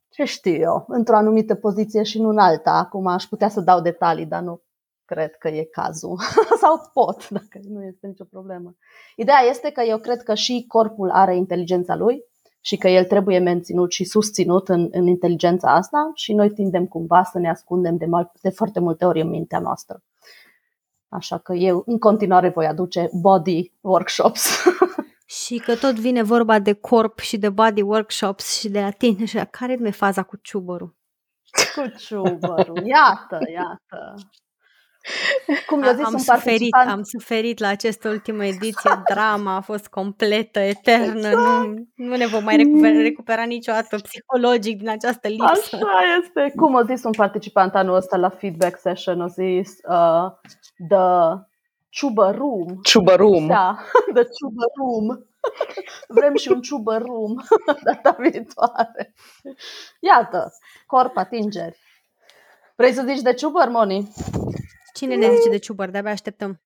ce 0.10 0.24
știu 0.24 0.56
eu, 0.56 0.86
într-o 0.88 1.16
anumită 1.16 1.56
poziție 1.56 2.04
și 2.04 2.22
nu 2.22 2.30
în 2.30 2.38
alta. 2.38 2.72
Acum 2.72 3.08
aș 3.08 3.24
putea 3.24 3.50
să 3.50 3.62
dau 3.62 3.82
detalii, 3.82 4.26
dar 4.26 4.42
nu 4.42 4.62
cred 5.10 5.36
că 5.36 5.48
e 5.48 5.64
cazul. 5.64 6.20
Sau 6.62 6.90
pot, 6.94 7.30
dacă 7.30 7.60
nu 7.70 7.84
este 7.84 8.08
nicio 8.08 8.24
problemă. 8.24 8.76
Ideea 9.16 9.40
este 9.50 9.70
că 9.70 9.82
eu 9.82 9.98
cred 9.98 10.24
că 10.24 10.34
și 10.34 10.66
corpul 10.68 11.10
are 11.10 11.36
inteligența 11.36 11.96
lui 11.96 12.24
și 12.62 12.78
că 12.78 12.88
el 12.88 13.06
trebuie 13.06 13.40
menținut 13.40 13.92
și 13.92 14.04
susținut 14.04 14.70
în, 14.70 14.88
în 14.92 15.08
inteligența 15.08 15.72
asta 15.72 16.12
și 16.14 16.34
noi 16.34 16.50
tindem 16.50 16.86
cumva 16.86 17.24
să 17.24 17.40
ne 17.40 17.50
ascundem 17.50 17.98
de, 17.98 18.06
mal, 18.06 18.32
de 18.42 18.50
foarte 18.50 18.80
multe 18.80 19.06
ori 19.06 19.22
în 19.22 19.30
mintea 19.30 19.60
noastră. 19.60 20.04
Așa 21.10 21.38
că 21.38 21.54
eu 21.54 21.84
în 21.86 22.00
continuare 22.00 22.50
voi 22.50 22.66
aduce 22.66 23.10
body 23.14 23.74
workshops. 23.82 24.50
Și 25.26 25.58
că 25.58 25.76
tot 25.76 26.00
vine 26.00 26.24
vorba 26.24 26.60
de 26.60 26.74
corp 26.74 27.20
și 27.20 27.38
de 27.38 27.50
body 27.50 27.82
workshops 27.82 28.60
și 28.60 28.70
de 28.70 28.80
la 28.80 28.90
tine 28.90 29.26
și 29.26 29.36
la 29.36 29.46
care 29.46 29.76
nu 29.76 29.88
e 29.88 29.92
faza 29.92 30.24
cu 30.24 30.36
ciubărul? 30.42 30.96
Cu 31.76 31.98
ciubărul. 31.98 32.86
Iată, 32.86 33.40
iată. 33.54 34.16
Cum 35.68 35.84
eu 35.84 35.94
zis, 35.94 36.06
am, 36.06 36.18
suferit, 36.18 36.44
participant... 36.44 36.90
am 36.90 37.04
suferit 37.04 37.60
la 37.60 37.68
această 37.68 38.10
ultimă 38.10 38.46
ediție, 38.46 39.02
drama 39.10 39.56
a 39.56 39.62
fost 39.62 39.88
completă, 39.88 40.60
eternă, 40.60 41.28
exact. 41.28 41.36
nu, 41.36 41.88
nu 41.96 42.16
ne 42.16 42.26
vom 42.26 42.44
mai 42.44 42.56
recupera, 42.56 43.02
recupera 43.02 43.44
niciodată 43.44 43.98
psihologic 43.98 44.78
din 44.78 44.90
această 44.90 45.28
lipsă. 45.28 45.76
Așa 45.76 46.00
este. 46.20 46.54
Cum 46.56 46.76
a 46.76 46.84
zis 46.84 47.04
un 47.04 47.12
participant 47.12 47.76
anul 47.76 47.96
ăsta 47.96 48.18
la 48.18 48.30
feedback 48.30 48.80
session, 48.80 49.22
a 49.22 49.28
zis 49.28 49.70
uh, 49.88 50.32
the 50.88 51.48
ciubă 51.90 52.32
room. 52.38 52.80
Ciubă 52.84 53.16
room. 53.16 53.48
Da, 53.48 53.78
the 54.16 54.24
ciubă 54.24 54.64
room. 54.78 55.24
Vrem 56.08 56.36
și 56.36 56.52
un 56.52 56.62
ciubă 56.62 56.98
room 56.98 57.36
data 57.84 58.16
viitoare. 58.20 59.14
Iată, 60.00 60.54
corp 60.86 61.18
atingeri. 61.18 61.78
Vrei 62.76 62.94
să 62.94 63.04
zici 63.08 63.22
de 63.22 63.34
ciubăr, 63.34 63.68
Moni? 63.70 64.12
Cine 65.00 65.16
ne 65.16 65.36
zice 65.36 65.50
de 65.50 65.58
ciubăr? 65.58 65.90
De-abia 65.90 66.12
așteptăm. 66.12 66.62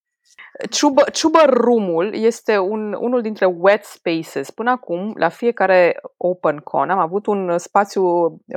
Ciubă, 0.69 1.03
ciubăr 1.11 1.49
Room-ul 1.49 2.13
este 2.13 2.57
un, 2.57 2.93
unul 2.93 3.21
dintre 3.21 3.45
wet 3.45 3.83
spaces. 3.83 4.51
Până 4.51 4.69
acum, 4.71 5.13
la 5.17 5.29
fiecare 5.29 6.01
Open 6.17 6.57
Con, 6.57 6.89
am 6.89 6.99
avut 6.99 7.25
un 7.25 7.57
spațiu 7.57 8.03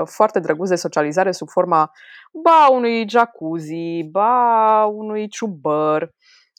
foarte 0.05 0.41
drăguț 0.41 0.69
de 0.69 0.75
socializare 0.75 1.33
sub 1.33 1.49
forma 1.49 1.93
ba 2.33 2.69
unui 2.73 3.09
jacuzzi, 3.09 4.03
ba 4.11 4.85
unui 4.85 5.29
ciubăr, 5.29 6.11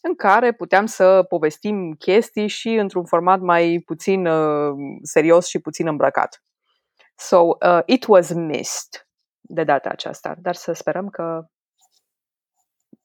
în 0.01 0.15
care 0.15 0.51
puteam 0.51 0.85
să 0.85 1.25
povestim 1.29 1.93
chestii 1.93 2.47
și 2.47 2.69
într-un 2.69 3.05
format 3.05 3.39
mai 3.39 3.83
puțin 3.85 4.27
uh, 4.27 4.73
serios 5.01 5.47
și 5.47 5.59
puțin 5.59 5.87
îmbrăcat. 5.87 6.43
So, 7.15 7.37
uh, 7.37 7.79
it 7.85 8.05
was 8.07 8.33
missed 8.33 9.07
de 9.41 9.63
data 9.63 9.89
aceasta, 9.89 10.35
dar 10.41 10.55
să 10.55 10.73
sperăm 10.73 11.09
că 11.09 11.45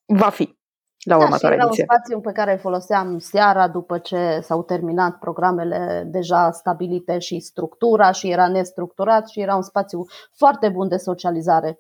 va 0.07 0.29
fi 0.29 0.61
la 1.05 1.17
da, 1.17 1.23
următoarea 1.23 1.57
era 1.57 1.67
ediție. 1.67 1.85
un 1.89 1.95
spațiu 1.95 2.21
pe 2.21 2.33
care 2.33 2.53
îl 2.53 2.59
foloseam 2.59 3.19
seara 3.19 3.69
după 3.69 3.99
ce 3.99 4.41
s-au 4.43 4.63
terminat 4.63 5.19
programele 5.19 6.03
deja 6.07 6.51
stabilite 6.51 7.19
și 7.19 7.41
structura 7.41 8.11
și 8.11 8.31
era 8.31 8.49
nestructurat 8.49 9.29
și 9.29 9.41
era 9.41 9.55
un 9.55 9.63
spațiu 9.63 10.07
foarte 10.37 10.69
bun 10.69 10.89
de 10.89 10.97
socializare 10.97 11.79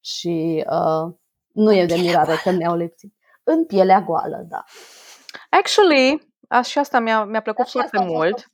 și 0.00 0.64
uh, 0.70 1.14
nu 1.52 1.74
e 1.74 1.86
de 1.86 1.94
mirare 1.94 2.34
că 2.42 2.50
mi-au 2.50 2.76
lipsit. 2.76 3.14
În 3.42 3.66
pielea 3.66 4.00
goală, 4.00 4.44
da. 4.48 4.64
Actually, 5.50 6.32
și 6.62 6.78
asta 6.78 6.98
mi-a, 6.98 7.24
mi-a 7.24 7.40
plăcut 7.40 7.64
Așa 7.64 7.78
foarte 7.78 8.10
mult. 8.12 8.50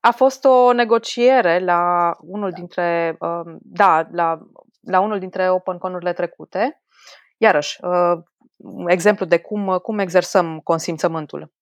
A 0.00 0.10
fost 0.10 0.44
o 0.44 0.72
negociere 0.72 1.58
la 1.58 2.12
unul 2.20 2.50
dintre, 2.50 3.16
uh, 3.20 3.54
da, 3.60 4.08
la, 4.10 4.38
la 4.80 5.00
unul 5.00 5.18
dintre 5.18 5.50
OpenCon-urile 5.50 6.12
trecute. 6.12 6.82
Iarăși, 7.36 7.84
uh, 7.84 8.22
exemplu 8.86 9.26
de 9.26 9.38
cum, 9.38 9.78
cum 9.82 9.98
exersăm 9.98 10.60
consimțământul. 10.62 11.52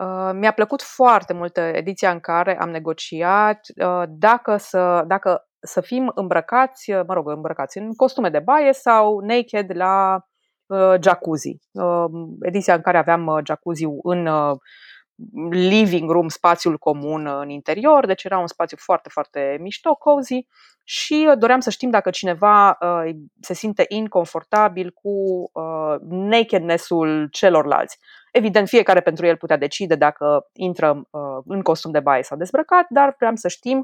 Uh, 0.00 0.30
mi-a 0.32 0.52
plăcut 0.52 0.82
foarte 0.82 1.32
mult 1.32 1.56
ediția 1.56 2.10
în 2.10 2.20
care 2.20 2.58
am 2.60 2.70
negociat 2.70 3.60
uh, 3.84 4.02
dacă 4.08 4.56
să, 4.56 5.04
dacă 5.06 5.48
să 5.60 5.80
fim 5.80 6.10
îmbrăcați, 6.14 6.90
uh, 6.90 7.00
mă 7.06 7.14
rog, 7.14 7.28
îmbrăcați 7.30 7.78
în 7.78 7.94
costume 7.94 8.28
de 8.28 8.38
baie 8.38 8.72
sau 8.72 9.18
naked 9.18 9.76
la 9.76 10.24
uh, 10.66 10.94
jacuzzi. 11.02 11.56
Uh, 11.72 12.04
ediția 12.40 12.74
în 12.74 12.80
care 12.80 12.98
aveam 12.98 13.26
uh, 13.26 13.38
jacuzzi 13.46 13.84
în 14.02 14.26
uh, 14.26 14.56
living 15.50 16.10
room, 16.10 16.28
spațiul 16.28 16.78
comun 16.78 17.26
în 17.26 17.48
interior, 17.48 18.06
deci 18.06 18.24
era 18.24 18.38
un 18.38 18.46
spațiu 18.46 18.76
foarte, 18.80 19.08
foarte 19.08 19.56
mișto, 19.60 19.94
cozy 19.94 20.46
și 20.84 21.26
uh, 21.28 21.38
doream 21.38 21.60
să 21.60 21.70
știm 21.70 21.90
dacă 21.90 22.10
cineva 22.10 22.78
uh, 22.80 23.10
se 23.40 23.54
simte 23.54 23.84
inconfortabil 23.88 24.90
cu 24.90 25.10
uh, 25.52 25.94
nakedness-ul 26.08 27.28
celorlalți. 27.30 27.98
Evident, 28.32 28.68
fiecare 28.68 29.00
pentru 29.00 29.26
el 29.26 29.36
putea 29.36 29.56
decide 29.56 29.94
dacă 29.94 30.50
intră 30.52 31.06
uh, 31.10 31.20
în 31.46 31.62
costum 31.62 31.90
de 31.90 32.00
baie 32.00 32.22
sau 32.22 32.36
dezbrăcat, 32.38 32.86
dar 32.88 33.14
vreau 33.16 33.34
să 33.34 33.48
știm 33.48 33.78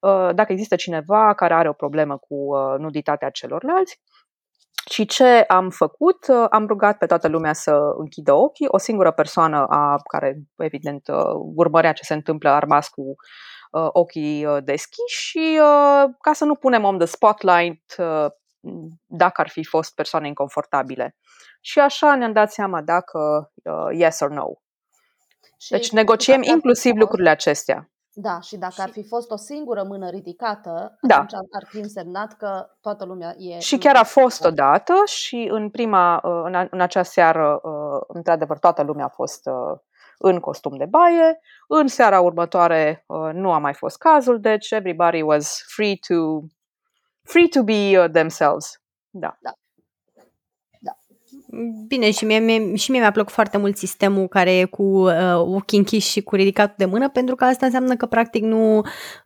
uh, 0.00 0.28
dacă 0.34 0.52
există 0.52 0.76
cineva 0.76 1.34
care 1.34 1.54
are 1.54 1.68
o 1.68 1.72
problemă 1.72 2.16
cu 2.16 2.34
uh, 2.34 2.78
nuditatea 2.78 3.30
celorlalți. 3.30 4.00
Și 4.90 5.06
ce 5.06 5.44
am 5.48 5.70
făcut? 5.70 6.26
Uh, 6.28 6.46
am 6.50 6.66
rugat 6.66 6.98
pe 6.98 7.06
toată 7.06 7.28
lumea 7.28 7.52
să 7.52 7.78
închidă 7.98 8.32
ochii. 8.32 8.66
O 8.68 8.78
singură 8.78 9.10
persoană 9.10 9.66
a, 9.68 9.96
care, 10.10 10.38
evident, 10.56 11.08
uh, 11.08 11.16
urmărea 11.54 11.92
ce 11.92 12.02
se 12.02 12.14
întâmplă 12.14 12.48
a 12.50 12.58
rămas 12.58 12.88
cu 12.88 13.02
uh, 13.70 13.88
ochii 13.92 14.44
uh, 14.44 14.56
deschiși 14.64 15.28
și 15.28 15.60
uh, 15.60 16.04
ca 16.20 16.32
să 16.32 16.44
nu 16.44 16.54
punem 16.54 16.84
on 16.84 16.98
the 16.98 17.06
spotlight 17.06 17.94
uh, 17.98 18.26
dacă 19.06 19.40
ar 19.40 19.48
fi 19.48 19.64
fost 19.64 19.94
persoane 19.94 20.26
inconfortabile. 20.26 21.16
Și 21.60 21.78
așa 21.78 22.14
ne-am 22.14 22.32
dat 22.32 22.52
seama 22.52 22.82
dacă 22.82 23.50
uh, 23.64 23.88
yes 23.98 24.20
or 24.20 24.30
no. 24.30 24.46
Și 25.58 25.70
deci 25.70 25.90
negociem 25.90 26.42
inclusiv 26.42 26.96
lucrurile 26.96 27.30
acestea. 27.30 27.90
Da, 28.20 28.40
și 28.40 28.56
dacă 28.56 28.72
și... 28.72 28.80
ar 28.80 28.88
fi 28.88 29.04
fost 29.04 29.30
o 29.30 29.36
singură 29.36 29.82
mână 29.82 30.08
ridicată, 30.08 30.98
da. 31.00 31.14
atunci 31.14 31.32
ar 31.52 31.66
fi 31.68 31.78
însemnat 31.78 32.36
că 32.36 32.66
toată 32.80 33.04
lumea 33.04 33.34
e... 33.38 33.58
Și 33.58 33.78
chiar 33.78 33.96
a 33.96 34.02
fost 34.02 34.44
odată 34.44 34.92
și 35.04 35.48
în 35.50 35.70
prima, 35.70 36.20
în, 36.22 36.68
în 36.70 36.80
acea 36.80 37.02
seară, 37.02 37.60
într-adevăr, 38.06 38.58
toată 38.58 38.82
lumea 38.82 39.04
a 39.04 39.08
fost 39.08 39.48
în 40.18 40.40
costum 40.40 40.76
de 40.76 40.84
baie. 40.84 41.40
În 41.68 41.86
seara 41.86 42.20
următoare 42.20 43.04
uh, 43.06 43.30
nu 43.32 43.52
a 43.52 43.58
mai 43.58 43.74
fost 43.74 43.98
cazul, 43.98 44.40
deci 44.40 44.70
everybody 44.70 45.22
was 45.22 45.64
free 45.66 45.96
to, 46.08 46.40
free 47.22 47.48
to 47.48 47.62
be 47.62 47.98
uh, 47.98 48.10
themselves. 48.10 48.82
Da. 49.10 49.38
da. 49.40 49.50
da. 49.50 49.57
Bine, 51.86 52.10
și 52.10 52.24
mie, 52.24 52.38
mie, 52.38 52.74
și 52.74 52.90
mie 52.90 53.00
mi-a 53.00 53.10
plăcut 53.10 53.32
foarte 53.32 53.58
mult 53.58 53.76
sistemul 53.76 54.28
care 54.28 54.58
e 54.58 54.64
cu 54.64 54.82
uh, 54.82 55.34
ochii 55.34 55.78
închiși 55.78 56.10
și 56.10 56.22
cu 56.22 56.34
ridicat 56.34 56.76
de 56.76 56.84
mână, 56.84 57.08
pentru 57.08 57.34
că 57.34 57.44
asta 57.44 57.66
înseamnă 57.66 57.96
că 57.96 58.06
practic 58.06 58.42
nu, 58.42 58.76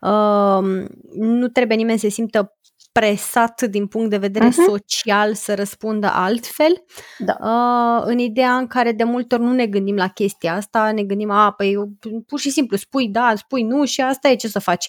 uh, 0.00 0.86
nu 1.12 1.48
trebuie 1.48 1.76
nimeni 1.76 1.98
să 1.98 2.06
se 2.06 2.12
simtă 2.12 2.56
presat 2.92 3.62
din 3.62 3.86
punct 3.86 4.10
de 4.10 4.16
vedere 4.16 4.48
uh-huh. 4.48 4.66
social 4.66 5.34
să 5.34 5.54
răspundă 5.54 6.10
altfel, 6.12 6.84
da. 7.18 7.36
uh, 7.40 8.02
în 8.06 8.18
ideea 8.18 8.56
în 8.56 8.66
care 8.66 8.92
de 8.92 9.04
multe 9.04 9.34
ori 9.34 9.44
nu 9.44 9.52
ne 9.52 9.66
gândim 9.66 9.96
la 9.96 10.08
chestia 10.08 10.54
asta, 10.54 10.92
ne 10.92 11.02
gândim, 11.02 11.30
a, 11.30 11.52
păi 11.52 11.76
pur 12.26 12.38
și 12.38 12.50
simplu 12.50 12.76
spui 12.76 13.08
da, 13.08 13.32
spui 13.36 13.62
nu 13.62 13.84
și 13.84 14.00
asta 14.00 14.28
e 14.28 14.34
ce 14.34 14.48
să 14.48 14.58
faci. 14.58 14.88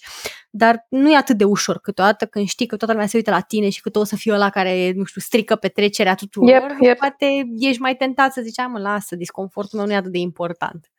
Dar 0.50 0.86
nu 0.89 1.12
e 1.12 1.16
atât 1.16 1.38
de 1.38 1.44
ușor 1.44 1.78
câteodată 1.78 2.26
când 2.26 2.48
știi 2.48 2.66
că 2.66 2.76
toată 2.76 2.94
lumea 2.94 3.08
se 3.08 3.18
uită 3.18 3.32
la 3.32 3.39
tine 3.39 3.70
și 3.70 3.82
că 3.82 3.89
tu 3.89 4.00
o 4.00 4.04
să 4.04 4.16
fii 4.16 4.32
ăla 4.32 4.50
care, 4.50 4.92
nu 4.96 5.04
știu, 5.04 5.22
strică 5.22 5.56
petrecerea 5.56 6.16
tuturor, 6.16 6.50
yep, 6.50 6.78
yep. 6.80 6.98
poate 6.98 7.26
ești 7.60 7.82
mai 7.82 7.96
tentat 7.96 8.34
să 8.34 8.42
zici, 8.42 8.66
mă, 8.68 8.80
lasă, 8.80 9.16
disconfortul 9.16 9.78
meu 9.78 9.88
nu 9.88 9.94
e 9.94 9.98
atât 9.98 10.12
de 10.12 10.18
important. 10.18 10.92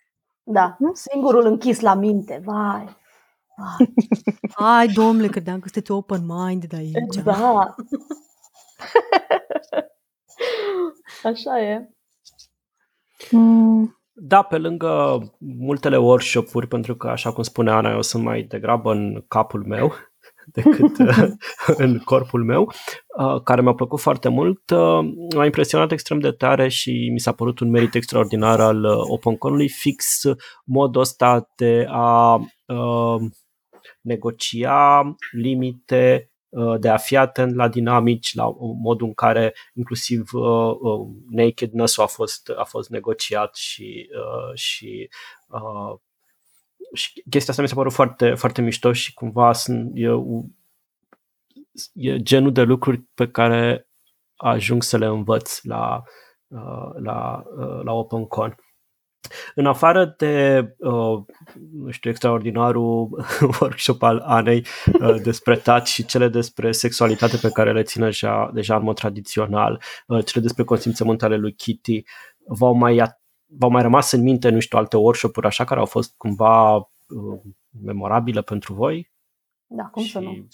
Da, 0.43 0.77
singurul 0.93 1.47
închis 1.47 1.81
la 1.81 1.95
minte, 1.95 2.40
vai. 2.45 3.03
Ai, 4.55 4.87
domnule, 4.88 5.29
credeam 5.29 5.61
că 5.61 5.69
sunteți 5.69 5.90
open-minded 5.90 6.75
aici. 6.75 7.17
Da. 7.25 7.75
Așa 11.23 11.61
e. 11.61 11.88
Mm. 13.31 13.99
Da, 14.17 14.43
pe 14.43 14.59
lângă 14.59 15.21
multele 15.38 15.97
workshop-uri, 15.97 16.67
pentru 16.67 16.97
că, 16.97 17.09
așa 17.09 17.33
cum 17.33 17.43
spune 17.43 17.71
Ana, 17.71 17.93
eu 17.93 18.03
sunt 18.03 18.23
mai 18.23 18.43
degrabă 18.43 18.93
în 18.93 19.25
capul 19.29 19.64
meu 19.67 19.93
decât 20.57 20.97
în 21.85 21.99
corpul 21.99 22.45
meu, 22.45 22.73
uh, 23.19 23.43
care 23.43 23.61
mi-a 23.61 23.75
plăcut 23.75 24.01
foarte 24.01 24.29
mult. 24.29 24.71
Uh, 24.71 24.99
m-a 25.35 25.45
impresionat 25.45 25.93
extrem 25.93 26.19
de 26.19 26.31
tare 26.31 26.69
și 26.69 27.09
mi 27.12 27.21
s-a 27.21 27.33
părut 27.33 27.59
un 27.59 27.71
merit 27.71 27.95
extraordinar 27.95 28.61
al 28.61 28.85
uh, 28.85 28.97
OpenCon-ului, 28.97 29.69
fix 29.69 30.21
modul 30.64 31.01
ăsta 31.01 31.49
de 31.57 31.87
a 31.88 32.40
negocia 34.05 35.14
limite, 35.31 36.31
uh, 36.49 36.81
de 36.81 36.88
a 36.88 36.97
fi 36.97 37.17
atent 37.17 37.55
la 37.55 37.69
dinamici, 37.69 38.35
la 38.35 38.55
modul 38.59 39.07
în 39.07 39.15
care 39.15 39.55
inclusiv 39.75 40.31
uh, 40.33 40.77
uh, 40.81 41.09
nakedness 41.31 41.98
a 41.98 42.07
fost, 42.07 42.52
a 42.57 42.65
fost 42.65 42.90
negociat 42.90 43.55
și, 43.55 44.09
uh, 44.11 44.55
și, 44.55 45.09
uh, 45.48 45.98
și 46.92 47.23
chestia 47.31 47.50
asta 47.50 47.63
mi 47.63 47.69
s-a 47.69 47.75
părut 47.75 47.92
foarte, 47.92 48.35
foarte 48.35 48.63
mișto 48.63 48.92
și 48.92 49.15
cumva 49.15 49.52
sunt, 49.52 49.90
e, 49.94 50.09
e 51.92 52.19
genul 52.19 52.52
de 52.52 52.63
lucruri 52.63 52.98
pe 53.15 53.29
care 53.29 53.88
ajung 54.37 54.83
să 54.83 54.96
le 54.96 55.07
învăț 55.07 55.63
la, 55.63 56.02
uh, 56.46 56.90
la, 57.02 57.44
uh, 57.57 57.83
la 57.83 57.92
OpenCon. 57.92 58.57
În 59.54 59.66
afară 59.66 60.14
de, 60.18 60.60
uh, 60.79 61.22
nu 61.72 61.90
știu, 61.90 62.10
extraordinarul 62.10 63.08
workshop 63.60 64.02
al 64.02 64.18
Anei 64.18 64.66
uh, 65.00 65.22
despre 65.22 65.56
taci 65.56 65.88
și 65.88 66.04
cele 66.04 66.29
despre 66.29 66.72
sexualitate 66.72 67.37
pe 67.37 67.50
care 67.50 67.72
le 67.72 67.83
ține 67.83 68.04
deja, 68.04 68.50
deja 68.54 68.77
în 68.77 68.83
mod 68.83 68.94
tradițional, 68.94 69.83
uh, 70.06 70.25
cele 70.25 70.42
despre 70.42 70.64
consimțământ 70.64 71.22
ale 71.22 71.37
lui 71.37 71.54
Kitty, 71.54 72.02
v-au 72.46 72.75
mai, 72.75 73.02
v-au 73.58 73.70
mai 73.70 73.83
rămas 73.83 74.12
în 74.12 74.22
minte, 74.22 74.48
nu 74.48 74.60
știu, 74.60 74.79
alte 74.79 74.96
workshop-uri 74.96 75.46
așa 75.46 75.64
care 75.64 75.81
au 75.81 75.87
fost 75.87 76.14
cumva 76.16 76.77
uh, 76.77 77.40
memorabile 77.83 78.42
pentru 78.42 78.75
voi? 78.75 79.12
Da, 79.66 79.85
cum 79.85 80.02
și... 80.02 80.10
să 80.10 80.18
nu? 80.20 80.46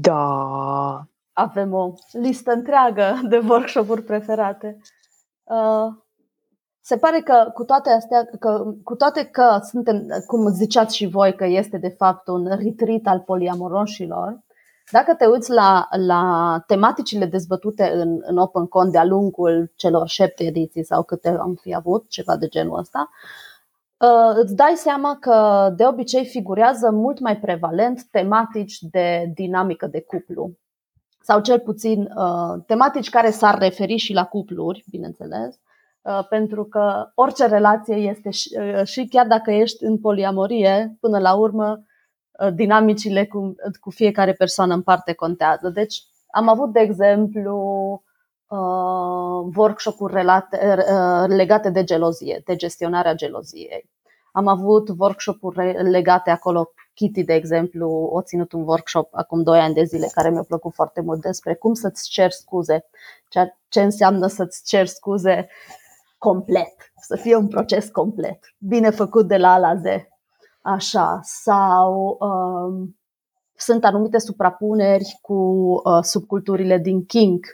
Da. 0.00 1.08
avem 1.32 1.72
o 1.72 1.92
listă 2.12 2.52
întreagă 2.52 3.20
de 3.28 3.38
workshop-uri 3.48 4.02
preferate. 4.02 4.78
Uh, 5.42 6.03
se 6.86 6.96
pare 6.96 7.20
că 7.20 7.50
cu 7.54 7.64
toate 7.64 7.90
astea, 7.90 8.28
că, 8.38 8.74
cu 8.82 8.94
toate 8.94 9.24
că 9.24 9.58
suntem, 9.62 10.06
cum 10.26 10.48
ziceați 10.48 10.96
și 10.96 11.06
voi, 11.06 11.34
că 11.34 11.44
este 11.44 11.78
de 11.78 11.88
fapt 11.88 12.28
un 12.28 12.46
retreat 12.46 13.00
al 13.04 13.20
poliamoroșilor, 13.20 14.40
dacă 14.90 15.14
te 15.14 15.26
uiți 15.26 15.50
la, 15.50 15.88
la 15.90 16.56
tematicile 16.66 17.26
dezbătute 17.26 17.90
în, 17.94 18.18
în 18.20 18.36
OpenCon 18.36 18.90
de-a 18.90 19.04
lungul 19.04 19.72
celor 19.76 20.08
șapte 20.08 20.44
ediții 20.44 20.84
sau 20.84 21.02
câte 21.02 21.28
am 21.28 21.54
fi 21.60 21.74
avut, 21.74 22.08
ceva 22.08 22.36
de 22.36 22.46
genul 22.46 22.78
ăsta, 22.78 23.10
uh, 23.96 24.36
îți 24.42 24.54
dai 24.54 24.72
seama 24.76 25.16
că 25.20 25.68
de 25.76 25.86
obicei 25.86 26.26
figurează 26.26 26.90
mult 26.90 27.20
mai 27.20 27.36
prevalent 27.36 28.02
tematici 28.10 28.78
de 28.80 29.30
dinamică 29.34 29.86
de 29.86 30.00
cuplu. 30.00 30.50
Sau 31.20 31.40
cel 31.40 31.60
puțin 31.60 32.00
uh, 32.16 32.62
tematici 32.66 33.10
care 33.10 33.30
s-ar 33.30 33.58
referi 33.58 33.96
și 33.96 34.12
la 34.12 34.24
cupluri, 34.24 34.84
bineînțeles, 34.90 35.54
uh, 35.54 35.60
pentru 36.28 36.64
că 36.64 37.10
orice 37.14 37.46
relație 37.46 37.94
este 37.94 38.30
și, 38.30 38.58
și 38.84 39.06
chiar 39.06 39.26
dacă 39.26 39.50
ești 39.50 39.84
în 39.84 39.98
poliamorie, 39.98 40.96
până 41.00 41.18
la 41.18 41.34
urmă 41.34 41.84
Uh, 42.38 42.52
dinamicile 42.54 43.26
cu, 43.26 43.54
cu 43.80 43.90
fiecare 43.90 44.32
persoană 44.32 44.74
în 44.74 44.82
parte 44.82 45.12
contează. 45.12 45.68
Deci 45.68 46.02
am 46.30 46.48
avut, 46.48 46.72
de 46.72 46.80
exemplu, 46.80 47.56
uh, 48.46 49.52
workshop-uri 49.56 50.12
relate, 50.12 50.76
uh, 50.78 51.24
legate 51.26 51.70
de 51.70 51.84
gelozie, 51.84 52.42
de 52.44 52.56
gestionarea 52.56 53.14
geloziei. 53.14 53.90
Am 54.32 54.46
avut 54.46 54.88
workshop-uri 54.98 55.90
legate 55.90 56.30
acolo. 56.30 56.72
Kitty, 56.94 57.24
de 57.24 57.34
exemplu, 57.34 58.08
o 58.12 58.22
ținut 58.22 58.52
un 58.52 58.62
workshop 58.62 59.08
acum 59.12 59.42
2 59.42 59.58
ani 59.58 59.74
de 59.74 59.84
zile 59.84 60.08
care 60.12 60.30
mi-a 60.30 60.44
plăcut 60.48 60.74
foarte 60.74 61.00
mult 61.00 61.20
despre 61.20 61.54
cum 61.54 61.74
să-ți 61.74 62.08
ceri 62.08 62.32
scuze, 62.32 62.86
ceea 63.28 63.58
ce 63.68 63.82
înseamnă 63.82 64.26
să-ți 64.26 64.64
ceri 64.64 64.88
scuze 64.88 65.48
complet, 66.28 66.74
să 67.00 67.16
fie 67.16 67.36
un 67.36 67.48
proces 67.48 67.88
complet, 67.88 68.38
bine 68.58 68.90
făcut 68.90 69.28
de 69.28 69.36
la 69.36 69.52
A 69.52 69.58
la 69.58 69.74
Z 69.74 69.82
așa, 70.64 71.20
sau 71.22 72.18
um, 72.20 72.96
sunt 73.56 73.84
anumite 73.84 74.18
suprapuneri 74.18 75.18
cu 75.20 75.34
uh, 75.34 76.02
subculturile 76.02 76.78
din 76.78 77.04
King 77.04 77.44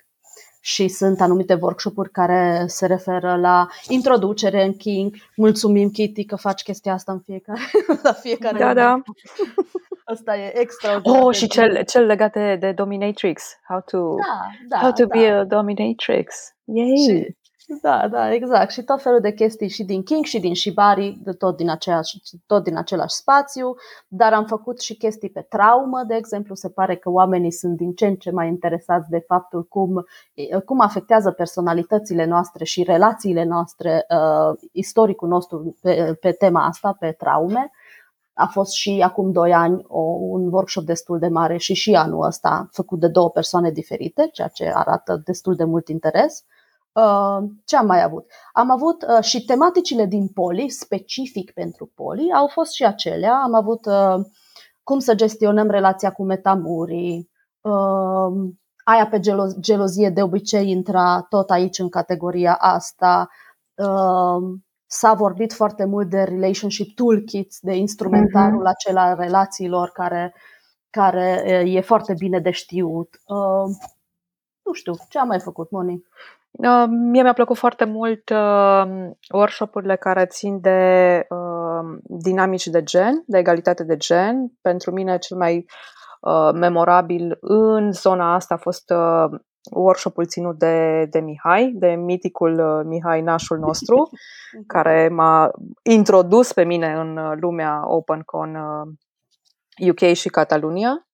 și 0.60 0.88
sunt 0.88 1.20
anumite 1.20 1.58
workshopuri 1.60 2.10
care 2.10 2.64
se 2.66 2.86
referă 2.86 3.36
la 3.36 3.66
introducere 3.88 4.64
în 4.64 4.72
King. 4.72 5.14
Mulțumim, 5.36 5.90
Kitty, 5.90 6.24
că 6.24 6.36
faci 6.36 6.62
chestia 6.62 6.92
asta 6.92 7.12
în 7.12 7.20
fiecare, 7.20 7.60
la 8.02 8.12
fiecare 8.12 8.58
Da, 8.58 8.74
da. 8.74 9.02
Asta 10.04 10.36
e 10.36 10.60
extraordinar. 10.60 11.22
Oh, 11.22 11.34
și 11.34 11.48
cel, 11.48 11.84
cel 11.84 12.06
legat 12.06 12.32
de, 12.32 12.56
de 12.56 12.72
dominatrix. 12.72 13.42
How 13.68 13.80
to, 13.80 13.98
da, 13.98 14.40
da, 14.68 14.78
how 14.78 14.92
to 14.92 15.04
da. 15.04 15.18
be 15.18 15.26
a 15.26 15.44
dominatrix. 15.44 16.34
Yay! 16.64 16.96
Și, 16.96 17.36
da, 17.82 18.08
da, 18.08 18.32
exact. 18.32 18.70
Și 18.70 18.82
tot 18.82 19.02
felul 19.02 19.20
de 19.20 19.32
chestii 19.32 19.68
și 19.68 19.84
din 19.84 20.02
King 20.02 20.24
și 20.24 20.40
din 20.40 20.54
Shibari, 20.54 21.18
de 21.22 21.32
tot 21.32 21.56
din, 21.56 21.70
aceeași, 21.70 22.20
tot 22.46 22.64
din 22.64 22.76
același 22.76 23.14
spațiu, 23.14 23.74
dar 24.08 24.32
am 24.32 24.44
făcut 24.44 24.80
și 24.80 24.96
chestii 24.96 25.30
pe 25.30 25.40
traumă, 25.40 26.02
de 26.06 26.14
exemplu. 26.14 26.54
Se 26.54 26.68
pare 26.68 26.96
că 26.96 27.10
oamenii 27.10 27.52
sunt 27.52 27.76
din 27.76 27.92
ce 27.92 28.06
în 28.06 28.14
ce 28.14 28.30
mai 28.30 28.48
interesați 28.48 29.08
de 29.08 29.24
faptul 29.26 29.64
cum, 29.64 30.06
cum 30.64 30.80
afectează 30.80 31.30
personalitățile 31.30 32.24
noastre 32.24 32.64
și 32.64 32.82
relațiile 32.82 33.44
noastre, 33.44 34.06
uh, 34.08 34.58
istoricul 34.72 35.28
nostru 35.28 35.76
pe, 35.80 36.16
pe 36.20 36.30
tema 36.30 36.66
asta, 36.66 36.96
pe 36.98 37.14
traume. 37.18 37.70
A 38.32 38.46
fost 38.46 38.72
și 38.72 39.02
acum 39.04 39.32
doi 39.32 39.52
ani 39.52 39.84
o, 39.86 40.00
un 40.20 40.52
workshop 40.52 40.84
destul 40.84 41.18
de 41.18 41.28
mare 41.28 41.56
și 41.56 41.74
și 41.74 41.94
anul 41.94 42.24
ăsta 42.24 42.68
făcut 42.72 43.00
de 43.00 43.08
două 43.08 43.30
persoane 43.30 43.70
diferite, 43.70 44.28
ceea 44.32 44.48
ce 44.48 44.72
arată 44.74 45.22
destul 45.24 45.54
de 45.54 45.64
mult 45.64 45.88
interes. 45.88 46.38
Uh, 46.38 46.58
Uh, 46.59 46.59
ce 47.64 47.76
am 47.76 47.86
mai 47.86 48.02
avut? 48.02 48.30
Am 48.52 48.70
avut 48.70 49.02
uh, 49.02 49.24
și 49.24 49.44
tematicile 49.44 50.04
din 50.04 50.28
poli, 50.28 50.70
specific 50.70 51.52
pentru 51.52 51.90
poli, 51.94 52.32
au 52.32 52.46
fost 52.46 52.72
și 52.72 52.84
acelea. 52.84 53.34
Am 53.34 53.54
avut 53.54 53.86
uh, 53.86 54.24
cum 54.82 54.98
să 54.98 55.14
gestionăm 55.14 55.70
relația 55.70 56.12
cu 56.12 56.24
metamurii, 56.24 57.30
aia 58.84 59.06
pe 59.10 59.20
gelozie 59.60 60.10
de 60.10 60.22
obicei 60.22 60.70
intra 60.70 61.26
tot 61.28 61.50
aici 61.50 61.78
în 61.78 61.88
categoria 61.88 62.54
asta. 62.54 63.28
S-a 64.86 65.14
vorbit 65.14 65.52
foarte 65.52 65.84
mult 65.84 66.10
de 66.10 66.22
relationship 66.22 66.96
toolkits, 66.96 67.58
de 67.60 67.76
instrumentarul 67.76 68.62
uh-huh. 68.62 68.70
acela 68.70 69.02
al 69.02 69.16
relațiilor 69.16 69.90
care, 69.90 70.34
care 70.90 71.42
e 71.66 71.80
foarte 71.80 72.14
bine 72.18 72.38
de 72.38 72.50
știut. 72.50 73.20
Nu 74.62 74.72
știu, 74.72 74.94
ce 75.08 75.18
am 75.18 75.26
mai 75.26 75.40
făcut, 75.40 75.70
Moni? 75.70 76.04
Uh, 76.62 76.84
mie 76.88 77.22
mi-a 77.22 77.32
plăcut 77.32 77.56
foarte 77.56 77.84
mult 77.84 78.28
uh, 78.30 78.82
workshop-urile 79.34 79.96
care 79.96 80.26
țin 80.26 80.60
de 80.60 81.26
uh, 81.28 81.98
dinamici 82.02 82.66
de 82.66 82.82
gen, 82.82 83.22
de 83.26 83.38
egalitate 83.38 83.84
de 83.84 83.96
gen. 83.96 84.52
Pentru 84.60 84.90
mine 84.92 85.18
cel 85.18 85.36
mai 85.36 85.66
uh, 86.20 86.50
memorabil 86.52 87.38
în 87.40 87.92
zona 87.92 88.34
asta 88.34 88.54
a 88.54 88.58
fost 88.58 88.90
uh, 88.90 89.40
workshop-ul 89.70 90.26
ținut 90.26 90.58
de, 90.58 91.06
de 91.10 91.20
Mihai, 91.20 91.72
de 91.74 91.88
miticul 91.88 92.58
uh, 92.58 92.84
Mihai 92.84 93.20
Nașul 93.20 93.58
nostru, 93.58 94.10
care 94.74 95.08
m-a 95.08 95.50
introdus 95.82 96.52
pe 96.52 96.64
mine 96.64 96.92
în 96.92 97.16
uh, 97.16 97.32
lumea 97.40 97.82
OpenCon 97.84 98.54
uh, 98.54 99.88
UK 99.88 100.12
și 100.12 100.28
Catalunia. 100.28 101.08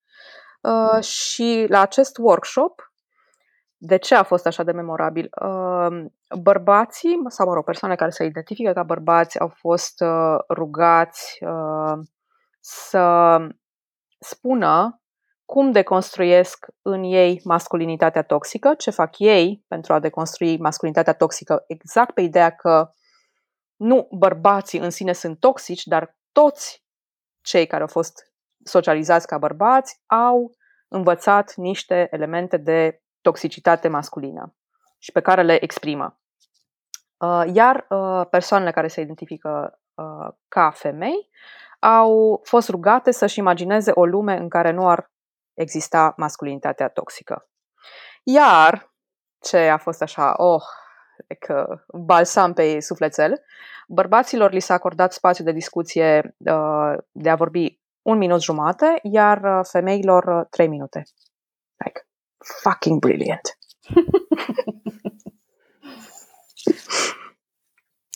Uh, 0.61 1.03
și 1.03 1.67
la 1.69 1.81
acest 1.81 2.19
workshop 2.19 2.87
de 3.87 3.97
ce 3.97 4.15
a 4.15 4.23
fost 4.23 4.47
așa 4.47 4.63
de 4.63 4.73
memorabil? 4.73 5.31
Bărbații, 6.41 7.23
sau 7.29 7.47
mă 7.47 7.55
rog, 7.55 7.65
persoane 7.65 7.95
care 7.95 8.11
se 8.11 8.25
identifică 8.25 8.73
ca 8.73 8.83
bărbați, 8.83 9.41
au 9.41 9.49
fost 9.49 10.01
uh, 10.01 10.39
rugați 10.49 11.39
uh, 11.41 11.99
să 12.61 13.37
spună 14.19 15.01
cum 15.45 15.73
deconstruiesc 15.73 16.67
în 16.83 17.03
ei 17.03 17.41
masculinitatea 17.45 18.23
toxică, 18.23 18.75
ce 18.75 18.91
fac 18.91 19.19
ei 19.19 19.65
pentru 19.69 19.93
a 19.93 19.99
deconstrui 19.99 20.59
masculinitatea 20.59 21.13
toxică, 21.13 21.65
exact 21.67 22.15
pe 22.15 22.21
ideea 22.21 22.51
că 22.51 22.91
nu 23.77 24.09
bărbații 24.11 24.79
în 24.79 24.91
sine 24.91 25.13
sunt 25.13 25.41
toxici, 25.41 25.85
dar 25.85 26.19
toți 26.33 26.85
cei 27.41 27.67
care 27.67 27.83
au 27.83 27.89
fost 27.89 28.33
socializați 28.65 29.27
ca 29.27 29.39
bărbați 29.39 30.03
au 30.07 30.55
învățat 30.89 31.55
niște 31.55 32.09
elemente 32.11 32.57
de 32.57 33.01
toxicitate 33.27 33.89
masculină 33.89 34.55
și 34.99 35.13
pe 35.13 35.21
care 35.21 35.43
le 35.43 35.63
exprimă. 35.63 36.21
Uh, 37.17 37.43
iar 37.53 37.87
uh, 37.89 38.27
persoanele 38.31 38.71
care 38.71 38.89
se 38.89 39.01
identifică 39.01 39.81
uh, 39.95 40.35
ca 40.49 40.71
femei 40.71 41.31
au 41.79 42.41
fost 42.45 42.69
rugate 42.69 43.11
să-și 43.11 43.39
imagineze 43.39 43.91
o 43.95 44.05
lume 44.05 44.37
în 44.37 44.49
care 44.49 44.71
nu 44.71 44.89
ar 44.89 45.13
exista 45.55 46.15
masculinitatea 46.17 46.89
toxică. 46.89 47.49
Iar 48.23 48.95
ce 49.41 49.69
a 49.69 49.77
fost 49.77 50.03
așa, 50.03 50.35
oh, 50.37 50.63
că 51.39 51.85
balsam 51.93 52.53
pe 52.53 52.81
sufletel, 52.81 53.45
bărbaților 53.89 54.53
li 54.53 54.61
s-a 54.61 54.75
acordat 54.75 55.13
spațiu 55.13 55.45
de 55.45 55.53
discuție 55.53 56.37
de 57.13 57.31
a 57.31 57.35
vorbi 57.35 57.81
un 58.03 58.19
minut 58.19 58.43
jumate, 58.43 58.99
iar 59.03 59.61
femeilor 59.63 60.47
trei 60.51 60.69
minute. 60.69 61.03
Like, 62.39 62.61
fucking 62.63 63.01
brilliant. 63.01 63.59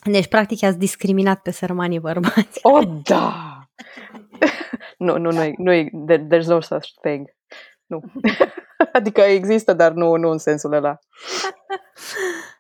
Deci, 0.04 0.28
practic, 0.28 0.62
ați 0.62 0.78
discriminat 0.78 1.42
pe 1.42 1.50
sărmanii 1.50 2.00
bărbați. 2.00 2.58
Oh, 2.62 2.88
da! 3.02 3.58
nu, 4.98 5.18
nu, 5.18 5.30
nu, 5.30 5.54
nu, 5.56 5.72
there's 6.16 6.46
no 6.46 6.60
such 6.60 6.88
thing. 7.00 7.28
Nu. 7.86 8.02
adică 8.92 9.20
există, 9.20 9.72
dar 9.72 9.92
nu, 9.92 10.16
nu 10.16 10.30
în 10.30 10.38
sensul 10.38 10.72
ăla. 10.72 10.98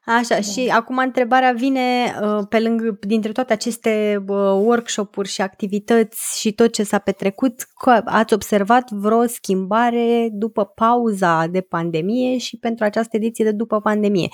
Așa, 0.04 0.40
și 0.40 0.68
acum 0.68 0.98
întrebarea 0.98 1.52
vine 1.52 2.14
uh, 2.22 2.46
pe 2.48 2.60
lângă, 2.60 2.98
dintre 3.00 3.32
toate 3.32 3.52
aceste 3.52 4.24
uh, 4.26 4.36
workshop-uri 4.36 5.28
și 5.28 5.42
activități 5.42 6.40
și 6.40 6.52
tot 6.52 6.72
ce 6.72 6.82
s-a 6.82 6.98
petrecut, 6.98 7.68
ați 8.04 8.34
observat 8.34 8.90
vreo 8.90 9.26
schimbare 9.26 10.28
după 10.32 10.64
pauza 10.64 11.46
de 11.46 11.60
pandemie 11.60 12.38
și 12.38 12.58
pentru 12.58 12.84
această 12.84 13.16
ediție 13.16 13.44
de 13.44 13.52
după 13.52 13.80
pandemie? 13.80 14.28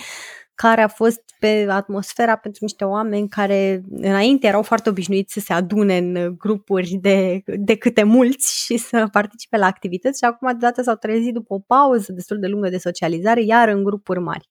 care 0.57 0.83
a 0.83 0.89
fost 0.89 1.23
pe 1.39 1.67
atmosfera 1.69 2.37
pentru 2.37 2.59
niște 2.63 2.85
oameni 2.85 3.29
care 3.29 3.83
înainte 3.91 4.47
erau 4.47 4.63
foarte 4.63 4.89
obișnuiți 4.89 5.33
să 5.33 5.41
se 5.41 5.53
adune 5.53 5.97
în 5.97 6.35
grupuri 6.39 6.99
de, 7.01 7.43
de 7.47 7.77
câte 7.77 8.03
mulți 8.03 8.65
și 8.65 8.77
să 8.77 9.09
participe 9.13 9.57
la 9.57 9.67
activități 9.67 10.19
și 10.19 10.25
acum 10.25 10.49
deodată 10.49 10.83
s-au 10.83 10.95
trezit 10.95 11.33
după 11.33 11.55
o 11.55 11.59
pauză 11.59 12.13
destul 12.13 12.39
de 12.39 12.47
lungă 12.47 12.69
de 12.69 12.79
socializare, 12.79 13.43
iar 13.43 13.69
în 13.69 13.85
grupuri 13.85 14.21
mari. 14.21 14.49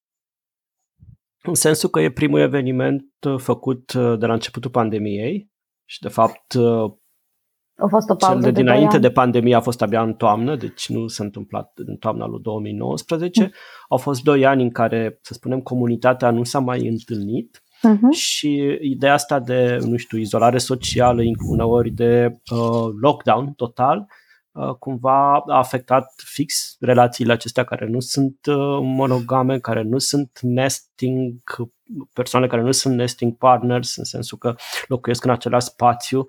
În 1.47 1.53
sensul 1.53 1.89
că 1.89 1.99
e 1.99 2.11
primul 2.11 2.39
eveniment 2.39 3.05
uh, 3.27 3.39
făcut 3.39 3.93
uh, 3.93 4.19
de 4.19 4.25
la 4.25 4.33
începutul 4.33 4.71
pandemiei 4.71 5.51
și 5.85 6.01
de 6.01 6.07
fapt 6.07 6.53
uh, 6.53 6.91
A 7.75 7.87
fost 7.89 8.09
o 8.09 8.15
pauză 8.15 8.41
Cel 8.41 8.51
de, 8.51 8.51
de 8.51 8.61
dinainte 8.61 8.97
de, 8.97 9.07
de 9.07 9.13
pandemie 9.13 9.55
a 9.55 9.59
fost 9.59 9.81
abia 9.81 10.01
în 10.01 10.13
toamnă, 10.13 10.55
deci 10.55 10.89
nu 10.89 11.07
s-a 11.07 11.23
întâmplat 11.23 11.71
în 11.75 11.95
toamna 11.95 12.25
lui 12.25 12.41
2019. 12.41 13.41
Mm. 13.43 13.51
Au 13.89 13.97
fost 13.97 14.23
doi 14.23 14.45
ani 14.45 14.61
în 14.61 14.71
care, 14.71 15.19
să 15.21 15.33
spunem, 15.33 15.61
comunitatea 15.61 16.31
nu 16.31 16.43
s-a 16.43 16.59
mai 16.59 16.87
întâlnit 16.87 17.63
uh-huh. 17.87 18.17
și 18.17 18.77
ideea 18.81 19.13
asta 19.13 19.39
de, 19.39 19.77
nu 19.81 19.97
știu, 19.97 20.17
izolare 20.17 20.57
socială, 20.57 21.21
uneori 21.47 21.89
de 21.89 22.39
uh, 22.51 22.89
lockdown 23.01 23.53
total, 23.53 23.97
Uh, 23.97 24.24
cumva 24.79 25.33
a 25.33 25.43
afectat 25.57 26.13
fix 26.17 26.75
relațiile 26.79 27.33
acestea 27.33 27.63
care 27.63 27.87
nu 27.87 27.99
sunt 27.99 28.37
uh, 28.45 28.79
monogame, 28.81 29.59
care 29.59 29.81
nu 29.81 29.97
sunt 29.97 30.39
nesting, 30.41 31.33
persoane 32.13 32.47
care 32.47 32.61
nu 32.61 32.71
sunt 32.71 32.95
nesting 32.95 33.37
partners, 33.37 33.95
în 33.95 34.03
sensul 34.03 34.37
că 34.37 34.55
locuiesc 34.87 35.23
în 35.23 35.31
același 35.31 35.65
spațiu. 35.65 36.25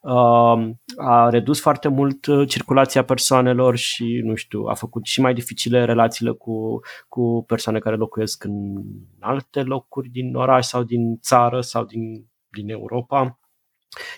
Uh, 0.00 0.70
a 0.96 1.28
redus 1.30 1.60
foarte 1.60 1.88
mult 1.88 2.26
circulația 2.46 3.04
persoanelor 3.04 3.76
și, 3.76 4.20
nu 4.24 4.34
știu, 4.34 4.64
a 4.64 4.74
făcut 4.74 5.04
și 5.04 5.20
mai 5.20 5.34
dificile 5.34 5.84
relațiile 5.84 6.30
cu, 6.30 6.80
cu 7.08 7.44
persoane 7.46 7.78
care 7.78 7.96
locuiesc 7.96 8.44
în 8.44 8.82
alte 9.20 9.62
locuri 9.62 10.08
din 10.08 10.34
oraș 10.34 10.66
sau 10.66 10.82
din 10.82 11.18
țară 11.18 11.60
sau 11.60 11.84
din, 11.84 12.30
din 12.48 12.68
Europa. 12.68 13.40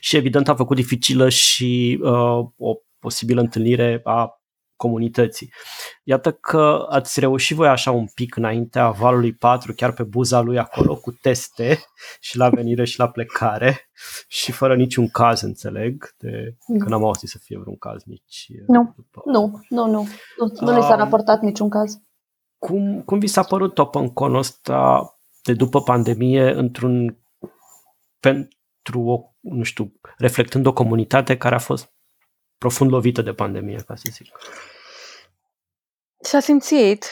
Și 0.01 0.17
evident 0.17 0.49
a 0.49 0.55
făcut 0.55 0.77
dificilă 0.77 1.29
și 1.29 1.99
uh, 2.03 2.47
o 2.57 2.75
posibilă 3.01 3.41
întâlnire 3.41 4.01
a 4.05 4.39
comunității. 4.79 5.53
Iată 6.03 6.33
că 6.33 6.87
ați 6.89 7.21
reușit 7.21 7.57
voi 7.57 7.69
așa 7.69 7.91
un 7.91 8.07
pic 8.15 8.37
înaintea 8.37 8.91
valului 8.91 9.33
4, 9.33 9.73
chiar 9.73 9.93
pe 9.93 10.03
buza 10.03 10.41
lui 10.41 10.59
acolo, 10.59 10.97
cu 10.97 11.11
teste 11.13 11.79
și 12.27 12.37
la 12.37 12.49
venire 12.49 12.85
și 12.85 12.99
la 12.99 13.09
plecare 13.09 13.89
și 14.29 14.53
fără 14.53 14.77
niciun 14.77 15.09
caz, 15.09 15.41
înțeleg, 15.41 16.15
de, 16.19 16.57
nu. 16.67 16.79
că 16.79 16.89
n-am 16.89 17.05
auzit 17.05 17.29
să 17.29 17.39
fie 17.43 17.59
vreun 17.59 17.77
caz 17.77 18.03
nici 18.05 18.47
nu. 18.67 18.93
După... 18.97 19.23
Nu, 19.25 19.61
nu, 19.69 19.87
nu, 19.87 20.07
nu, 20.39 20.53
nu 20.61 20.77
li 20.77 20.83
s-a 20.83 20.95
raportat 20.95 21.41
niciun 21.41 21.69
caz. 21.69 22.01
Cum, 22.59 23.03
cum 23.03 23.19
vi 23.19 23.27
s-a 23.27 23.43
părut 23.43 23.79
OpenCon 23.79 24.35
ăsta 24.35 25.03
de 25.43 25.53
după 25.53 25.83
pandemie 25.83 26.51
într-un 26.51 27.19
pentru 28.21 29.01
o, 29.01 29.21
nu 29.41 29.63
știu, 29.63 29.93
reflectând 30.17 30.67
o 30.67 30.73
comunitate 30.73 31.37
care 31.37 31.55
a 31.55 31.59
fost 31.59 31.93
profund 32.59 32.91
lovită 32.91 33.23
de 33.23 33.33
pandemie, 33.33 33.79
ca 33.87 33.95
să 33.95 34.09
zic. 34.13 34.27
S-a 36.21 36.41
simțit. 36.41 37.05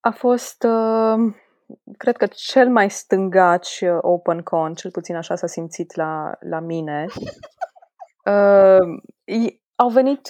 A 0.00 0.10
fost, 0.10 0.62
uh, 0.62 1.34
cred 1.96 2.16
că, 2.16 2.26
cel 2.26 2.68
mai 2.68 2.90
stângaci 2.90 3.80
uh, 3.80 3.98
OpenCon, 4.00 4.74
cel 4.74 4.90
puțin 4.90 5.16
așa 5.16 5.36
s-a 5.36 5.46
simțit 5.46 5.94
la, 5.94 6.32
la 6.40 6.60
mine. 6.60 7.06
Uh, 8.26 9.00
au 9.74 9.88
venit 9.88 10.28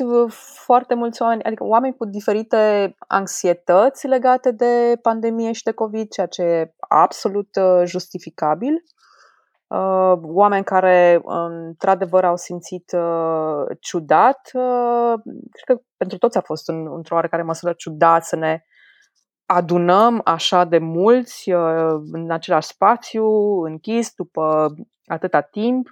foarte 0.65 0.95
mulți 0.95 1.23
oameni, 1.23 1.43
adică 1.43 1.65
oameni 1.65 1.97
cu 1.97 2.05
diferite 2.05 2.95
anxietăți 2.99 4.07
legate 4.07 4.51
de 4.51 4.99
pandemie 5.03 5.53
și 5.53 5.63
de 5.63 5.73
COVID, 5.73 6.11
ceea 6.11 6.27
ce 6.27 6.43
e 6.43 6.75
absolut 6.79 7.49
justificabil. 7.85 8.85
Uh, 9.75 10.19
oameni 10.23 10.65
care 10.65 11.21
într-adevăr 11.25 12.25
au 12.25 12.37
simțit 12.37 12.93
uh, 12.93 13.77
ciudat. 13.81 14.51
Uh, 14.53 15.15
cred 15.51 15.77
că 15.77 15.83
pentru 15.97 16.19
toți 16.19 16.37
a 16.37 16.41
fost 16.41 16.69
în, 16.69 16.95
într-o 16.95 17.15
oarecare 17.15 17.43
măsură 17.43 17.73
ciudat 17.73 18.25
să 18.25 18.37
ne 18.37 18.65
adunăm 19.47 20.21
așa 20.25 20.65
de 20.65 20.79
mulți 20.79 21.51
uh, 21.51 22.01
în 22.13 22.31
același 22.31 22.67
spațiu, 22.69 23.27
închis, 23.63 24.15
după 24.15 24.75
atâta 25.07 25.41
timp. 25.41 25.89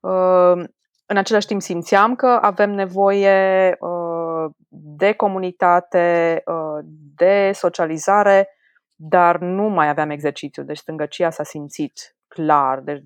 Uh, 0.00 0.64
în 1.06 1.16
același 1.16 1.46
timp 1.46 1.62
simțeam 1.62 2.14
că 2.14 2.38
avem 2.42 2.70
nevoie 2.70 3.76
uh, 3.80 4.50
de 4.68 5.12
comunitate, 5.12 6.42
uh, 6.46 6.84
de 7.14 7.50
socializare, 7.54 8.48
dar 8.94 9.38
nu 9.38 9.62
mai 9.62 9.88
aveam 9.88 10.10
exercițiu, 10.10 10.62
deci 10.62 10.78
stângăcia 10.78 11.30
s-a 11.30 11.42
simțit 11.42 12.13
clar, 12.34 12.80
deci 12.80 13.02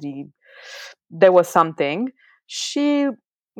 there 1.18 1.32
was 1.32 1.50
something 1.50 2.14
și 2.44 3.10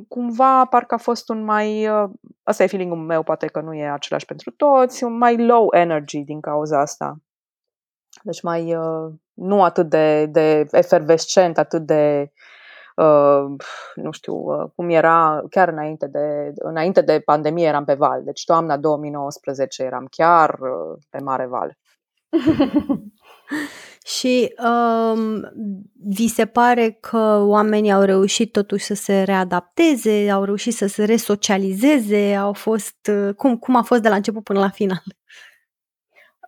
cumva 0.09 0.65
parcă 0.65 0.95
a 0.95 0.99
fost 0.99 1.29
un 1.29 1.45
mai, 1.45 1.89
uh, 1.89 2.11
ăsta 2.47 2.63
e 2.63 2.67
feeling-ul 2.67 2.99
meu, 2.99 3.23
poate 3.23 3.47
că 3.47 3.61
nu 3.61 3.75
e 3.75 3.91
același 3.91 4.25
pentru 4.25 4.51
toți, 4.51 5.05
un 5.05 5.19
mai 5.19 5.47
low 5.47 5.69
energy 5.71 6.19
din 6.19 6.41
cauza 6.41 6.81
asta. 6.81 7.17
Deci 8.23 8.43
mai, 8.43 8.75
uh, 8.77 9.13
nu 9.33 9.63
atât 9.63 9.89
de, 9.89 10.27
de 10.27 10.67
efervescent, 10.71 11.59
atât 11.59 11.87
de, 11.87 12.33
uh, 12.97 13.45
nu 13.95 14.11
știu, 14.11 14.35
uh, 14.35 14.71
cum 14.75 14.89
era 14.89 15.43
chiar 15.51 15.69
înainte 15.69 16.07
de, 16.07 16.53
înainte 16.55 17.01
de 17.01 17.21
pandemie 17.21 17.67
eram 17.67 17.85
pe 17.85 17.95
val. 17.95 18.25
Deci 18.25 18.45
toamna 18.45 18.77
2019 18.77 19.83
eram 19.83 20.07
chiar 20.11 20.59
uh, 20.61 20.99
pe 21.11 21.19
mare 21.19 21.47
val. 21.47 21.79
Și 24.17 24.55
um, 24.65 25.51
vi 26.09 26.29
se 26.29 26.47
pare 26.47 26.91
că 26.91 27.43
oamenii 27.47 27.93
au 27.93 28.03
reușit 28.03 28.53
totuși 28.53 28.85
să 28.85 28.95
se 28.95 29.23
readapteze, 29.23 30.31
au 30.31 30.45
reușit 30.45 30.75
să 30.75 30.87
se 30.87 31.05
resocializeze, 31.05 32.35
au 32.35 32.53
fost 32.53 33.11
uh, 33.13 33.35
cum, 33.35 33.57
cum 33.57 33.77
a 33.77 33.83
fost 33.83 34.03
de 34.03 34.09
la 34.09 34.15
început 34.15 34.43
până 34.45 34.59
la 34.59 34.69
final? 34.69 35.03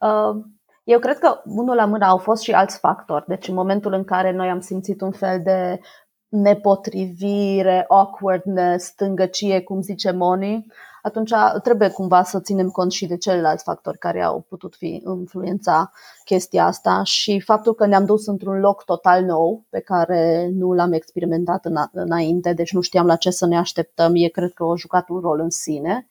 Uh, 0.00 0.44
eu 0.84 0.98
cred 0.98 1.18
că 1.18 1.40
unul 1.44 1.74
la 1.74 1.84
mână 1.84 2.06
au 2.06 2.18
fost 2.18 2.42
și 2.42 2.52
alți 2.52 2.78
factori. 2.78 3.24
Deci 3.26 3.48
în 3.48 3.54
momentul 3.54 3.92
în 3.92 4.04
care 4.04 4.32
noi 4.32 4.48
am 4.48 4.60
simțit 4.60 5.00
un 5.00 5.12
fel 5.12 5.40
de 5.42 5.80
nepotrivire, 6.28 7.84
awkwardness, 7.88 8.84
stângăcie, 8.84 9.60
cum 9.60 9.80
zice 9.80 10.10
Moni, 10.10 10.66
atunci 11.02 11.32
trebuie 11.62 11.88
cumva 11.88 12.22
să 12.22 12.40
ținem 12.40 12.68
cont 12.68 12.92
și 12.92 13.06
de 13.06 13.16
celălalt 13.16 13.60
factori 13.60 13.98
care 13.98 14.22
au 14.22 14.44
putut 14.48 14.74
fi 14.74 15.02
influența 15.06 15.90
chestia 16.24 16.64
asta 16.64 17.02
și 17.02 17.40
faptul 17.40 17.74
că 17.74 17.86
ne-am 17.86 18.04
dus 18.04 18.26
într-un 18.26 18.60
loc 18.60 18.84
total 18.84 19.24
nou 19.24 19.64
pe 19.68 19.80
care 19.80 20.50
nu 20.52 20.72
l-am 20.72 20.92
experimentat 20.92 21.64
înainte, 21.92 22.52
deci 22.52 22.72
nu 22.72 22.80
știam 22.80 23.06
la 23.06 23.16
ce 23.16 23.30
să 23.30 23.46
ne 23.46 23.58
așteptăm, 23.58 24.12
e 24.14 24.28
cred 24.28 24.52
că 24.52 24.64
a 24.64 24.76
jucat 24.76 25.08
un 25.08 25.20
rol 25.20 25.40
în 25.40 25.50
sine. 25.50 26.06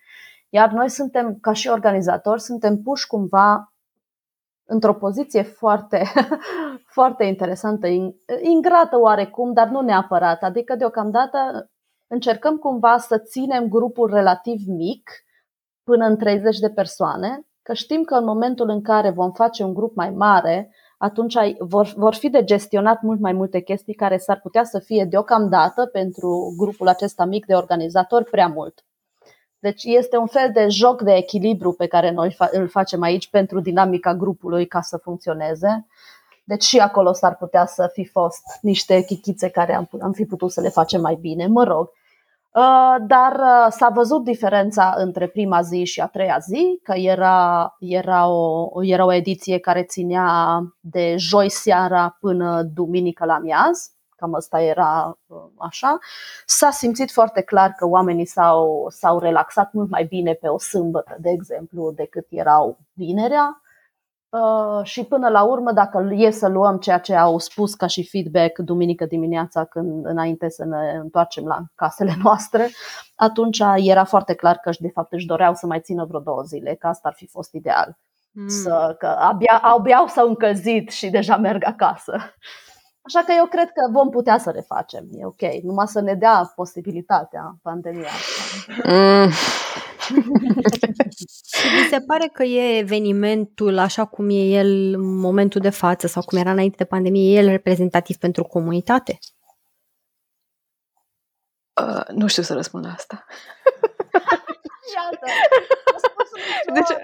Iar 0.49 0.71
noi 0.71 0.89
suntem, 0.89 1.37
ca 1.41 1.53
și 1.53 1.67
organizatori, 1.67 2.41
suntem 2.41 2.81
puși 2.81 3.07
cumva 3.07 3.73
într-o 4.65 4.93
poziție 4.93 5.41
foarte, 5.41 6.03
foarte 6.97 7.23
interesantă, 7.23 7.87
ingrată 8.41 8.99
oarecum, 8.99 9.53
dar 9.53 9.67
nu 9.67 9.81
neapărat. 9.81 10.43
Adică, 10.43 10.75
deocamdată, 10.75 11.69
încercăm 12.09 12.57
cumva 12.57 12.97
să 12.97 13.17
ținem 13.17 13.67
grupul 13.67 14.09
relativ 14.13 14.67
mic, 14.67 15.11
până 15.83 16.05
în 16.05 16.17
30 16.17 16.59
de 16.59 16.69
persoane, 16.69 17.47
că 17.61 17.73
știm 17.73 18.03
că 18.03 18.15
în 18.15 18.23
momentul 18.23 18.69
în 18.69 18.81
care 18.81 19.09
vom 19.09 19.31
face 19.31 19.63
un 19.63 19.73
grup 19.73 19.95
mai 19.95 20.09
mare, 20.09 20.73
atunci 20.97 21.35
vor, 21.59 21.93
vor 21.95 22.13
fi 22.13 22.29
de 22.29 22.43
gestionat 22.43 23.01
mult 23.01 23.19
mai 23.19 23.33
multe 23.33 23.59
chestii 23.59 23.93
care 23.93 24.17
s-ar 24.17 24.39
putea 24.39 24.63
să 24.63 24.79
fie 24.79 25.05
deocamdată 25.05 25.85
pentru 25.85 26.53
grupul 26.57 26.87
acesta 26.87 27.25
mic 27.25 27.45
de 27.45 27.53
organizatori 27.53 28.29
prea 28.29 28.47
mult. 28.47 28.83
Deci 29.59 29.83
este 29.83 30.17
un 30.17 30.27
fel 30.27 30.51
de 30.53 30.67
joc 30.67 31.01
de 31.01 31.13
echilibru 31.13 31.71
pe 31.71 31.87
care 31.87 32.11
noi 32.11 32.37
îl 32.51 32.67
facem 32.67 33.01
aici 33.01 33.29
pentru 33.29 33.59
dinamica 33.59 34.15
grupului 34.15 34.67
ca 34.67 34.81
să 34.81 34.97
funcționeze. 34.97 35.87
Deci 36.43 36.63
și 36.63 36.79
acolo 36.79 37.13
s-ar 37.13 37.35
putea 37.35 37.65
să 37.65 37.89
fi 37.93 38.05
fost 38.05 38.41
niște 38.61 39.01
chichițe 39.01 39.49
care 39.49 39.75
am, 39.75 39.89
am 40.01 40.11
fi 40.11 40.25
putut 40.25 40.51
să 40.51 40.61
le 40.61 40.69
facem 40.69 41.01
mai 41.01 41.15
bine, 41.15 41.47
mă 41.47 41.63
rog. 41.63 41.91
Uh, 42.53 42.95
dar 43.07 43.33
uh, 43.33 43.67
s-a 43.69 43.89
văzut 43.89 44.23
diferența 44.23 44.93
între 44.97 45.27
prima 45.27 45.61
zi 45.61 45.83
și 45.83 46.01
a 46.01 46.07
treia 46.07 46.37
zi, 46.39 46.79
că 46.83 46.93
era, 46.93 47.75
era, 47.79 48.27
o, 48.27 48.69
era 48.83 49.05
o 49.05 49.13
ediție 49.13 49.59
care 49.59 49.83
ținea 49.83 50.59
de 50.79 51.15
joi 51.17 51.49
seara 51.49 52.17
până 52.19 52.61
duminică 52.61 53.25
la 53.25 53.39
miaz, 53.39 53.91
cam 54.15 54.33
asta 54.33 54.61
era 54.61 55.17
uh, 55.25 55.37
așa. 55.57 55.97
S-a 56.45 56.69
simțit 56.69 57.11
foarte 57.11 57.41
clar 57.41 57.73
că 57.77 57.87
oamenii 57.87 58.25
s-au, 58.25 58.87
s-au 58.89 59.19
relaxat 59.19 59.73
mult 59.73 59.89
mai 59.89 60.03
bine 60.03 60.33
pe 60.33 60.47
o 60.47 60.59
sâmbătă, 60.59 61.15
de 61.19 61.29
exemplu, 61.29 61.91
decât 61.91 62.25
erau 62.29 62.77
vinerea. 62.93 63.61
Uh, 64.29 64.83
și 64.83 65.03
până 65.03 65.29
la 65.29 65.43
urmă, 65.43 65.71
dacă 65.71 66.09
e 66.11 66.29
să 66.29 66.47
luăm 66.47 66.77
ceea 66.77 66.97
ce 66.97 67.15
au 67.15 67.39
spus 67.39 67.73
ca 67.73 67.87
și 67.87 68.09
feedback 68.09 68.57
duminică 68.57 69.05
dimineața, 69.05 69.65
când 69.65 70.05
înainte 70.05 70.49
să 70.49 70.65
ne 70.65 70.97
întoarcem 71.01 71.45
la 71.45 71.59
casele 71.75 72.15
noastre, 72.23 72.69
atunci 73.15 73.61
era 73.75 74.03
foarte 74.03 74.33
clar 74.33 74.57
că 74.57 74.71
de 74.79 74.89
fapt 74.89 75.13
își 75.13 75.25
doreau 75.25 75.53
să 75.53 75.65
mai 75.65 75.79
țină 75.79 76.05
vreo 76.05 76.19
două 76.19 76.41
zile, 76.41 76.75
că 76.75 76.87
asta 76.87 77.07
ar 77.07 77.13
fi 77.13 77.27
fost 77.27 77.53
ideal. 77.53 77.97
Mm. 78.31 78.47
Să, 78.47 78.95
că 78.99 79.05
abia, 79.07 79.59
abia 79.61 80.05
s-au 80.07 80.27
încălzit 80.27 80.89
și 80.89 81.09
deja 81.09 81.37
merg 81.37 81.63
acasă. 81.65 82.17
Așa 83.01 83.19
că 83.19 83.33
eu 83.37 83.45
cred 83.45 83.71
că 83.71 83.91
vom 83.91 84.09
putea 84.09 84.37
să 84.37 84.51
le 84.51 84.61
facem. 84.61 85.07
E 85.11 85.25
ok. 85.25 85.41
Numai 85.63 85.87
să 85.87 86.01
ne 86.01 86.13
dea 86.13 86.51
posibilitatea 86.55 87.55
pandemia 87.61 88.07
asta. 88.07 88.73
Mm. 88.89 89.29
Și 91.57 91.67
vi 91.75 91.87
se 91.89 91.99
pare 92.07 92.29
că 92.33 92.43
e 92.43 92.77
evenimentul 92.77 93.77
așa 93.77 94.05
cum 94.05 94.29
e 94.29 94.33
el 94.33 94.93
în 94.93 95.17
momentul 95.17 95.61
de 95.61 95.69
față 95.69 96.07
sau 96.07 96.21
cum 96.21 96.37
era 96.37 96.51
înainte 96.51 96.75
de 96.77 96.85
pandemie, 96.85 97.35
e 97.35 97.39
el 97.39 97.49
reprezentativ 97.49 98.17
pentru 98.17 98.43
comunitate? 98.43 99.19
Uh, 101.81 102.07
nu 102.07 102.27
știu 102.27 102.43
să 102.43 102.53
răspund 102.53 102.85
la 102.85 102.91
asta. 102.91 103.25
Iată, 104.95 105.25
deci, 106.73 106.97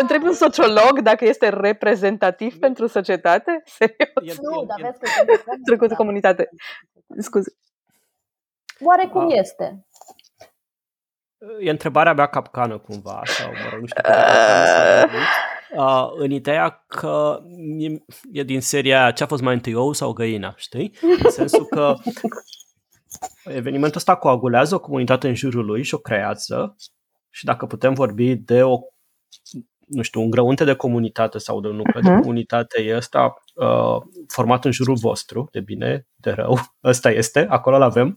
întreb 0.00 0.22
un 0.22 0.32
sociolog 0.32 1.00
dacă 1.02 1.24
este 1.24 1.48
reprezentativ 1.48 2.58
pentru 2.58 2.86
societate? 2.86 3.62
Serios? 3.64 4.38
Nu, 4.38 4.64
dar 4.64 4.80
vezi 4.80 4.98
că 4.98 5.52
trecut 5.64 5.92
comunitate. 5.92 6.48
Scuze. 7.18 7.52
Oare 8.80 9.06
cum 9.06 9.20
A. 9.20 9.34
este? 9.34 9.86
E 11.60 11.70
întrebarea 11.70 12.14
mea 12.14 12.26
capcană 12.26 12.78
cumva, 12.78 13.20
sau 13.24 13.50
mă 13.50 13.68
rog, 13.70 13.80
nu 13.80 13.86
știu 13.86 14.02
capcană 14.02 15.10
uh, 15.76 16.10
în 16.16 16.30
ideea 16.30 16.84
că 16.86 17.40
e, 17.78 17.88
e 18.32 18.42
din 18.42 18.60
seria 18.60 19.10
ce 19.10 19.22
a 19.22 19.26
fost 19.26 19.42
mai 19.42 19.54
întâi 19.54 19.74
ou 19.74 19.92
sau 19.92 20.12
găina, 20.12 20.54
știi? 20.56 20.92
În 21.22 21.30
sensul 21.30 21.64
că 21.64 21.94
evenimentul 23.44 23.96
ăsta 23.96 24.16
coagulează 24.16 24.74
o 24.74 24.80
comunitate 24.80 25.28
în 25.28 25.34
jurul 25.34 25.64
lui 25.64 25.82
și 25.82 25.94
o 25.94 25.98
creează 25.98 26.76
și 27.30 27.44
dacă 27.44 27.66
putem 27.66 27.94
vorbi 27.94 28.34
de 28.34 28.62
o 28.62 28.78
nu 29.90 30.02
știu, 30.02 30.20
un 30.20 30.30
grăunte 30.30 30.64
de 30.64 30.74
comunitate 30.74 31.38
sau 31.38 31.60
de 31.60 31.68
un 31.68 31.76
nucleu 31.76 32.02
uh-huh. 32.02 32.04
de 32.04 32.10
mhm. 32.10 32.20
comunitate 32.20 32.82
e 32.82 32.96
ăsta 32.96 33.34
uh, 33.54 33.96
format 34.28 34.64
în 34.64 34.70
jurul 34.72 34.96
vostru, 34.96 35.48
de 35.52 35.60
bine, 35.60 36.06
de 36.16 36.30
rău, 36.30 36.58
ăsta 36.84 37.10
este, 37.10 37.46
acolo 37.48 37.76
îl 37.76 37.82
avem, 37.82 38.16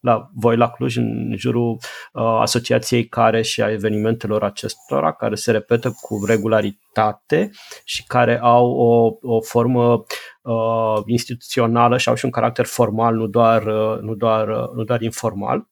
la 0.00 0.30
voi 0.34 0.56
la 0.56 0.70
Cluj, 0.70 0.96
în 0.96 1.34
jurul 1.36 1.70
uh, 2.12 2.38
asociației 2.40 3.06
care 3.08 3.42
și 3.42 3.62
a 3.62 3.70
evenimentelor 3.70 4.42
acestora, 4.42 5.12
care 5.12 5.34
se 5.34 5.50
repetă 5.50 5.90
cu 6.00 6.24
regularitate 6.26 7.50
și 7.84 8.04
care 8.06 8.38
au 8.40 8.70
o, 8.70 9.16
o 9.20 9.40
formă 9.40 10.04
uh, 10.42 11.02
instituțională 11.06 11.96
și 11.96 12.08
au 12.08 12.14
și 12.14 12.24
un 12.24 12.30
caracter 12.30 12.64
formal, 12.64 13.14
nu 13.14 13.26
doar, 13.26 13.66
uh, 13.66 13.98
nu 14.00 14.14
doar, 14.14 14.48
uh, 14.48 14.70
nu 14.74 14.84
doar 14.84 15.00
informal. 15.00 15.70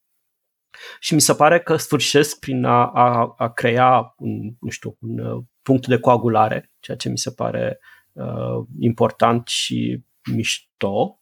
Și 1.01 1.15
mi 1.15 1.21
se 1.21 1.35
pare 1.35 1.61
că 1.61 1.77
sfârșesc 1.77 2.39
prin 2.39 2.65
a, 2.65 2.87
a, 2.87 3.35
a 3.37 3.49
crea 3.53 4.15
un, 4.17 4.55
nu 4.61 4.69
știu, 4.69 4.97
un 5.01 5.19
uh, 5.19 5.43
punct 5.63 5.87
de 5.87 5.99
coagulare, 5.99 6.71
ceea 6.81 6.97
ce 6.97 7.09
mi 7.09 7.19
se 7.19 7.31
pare 7.31 7.79
uh, 8.13 8.67
important 8.79 9.47
și 9.47 10.05
mișto 10.33 11.20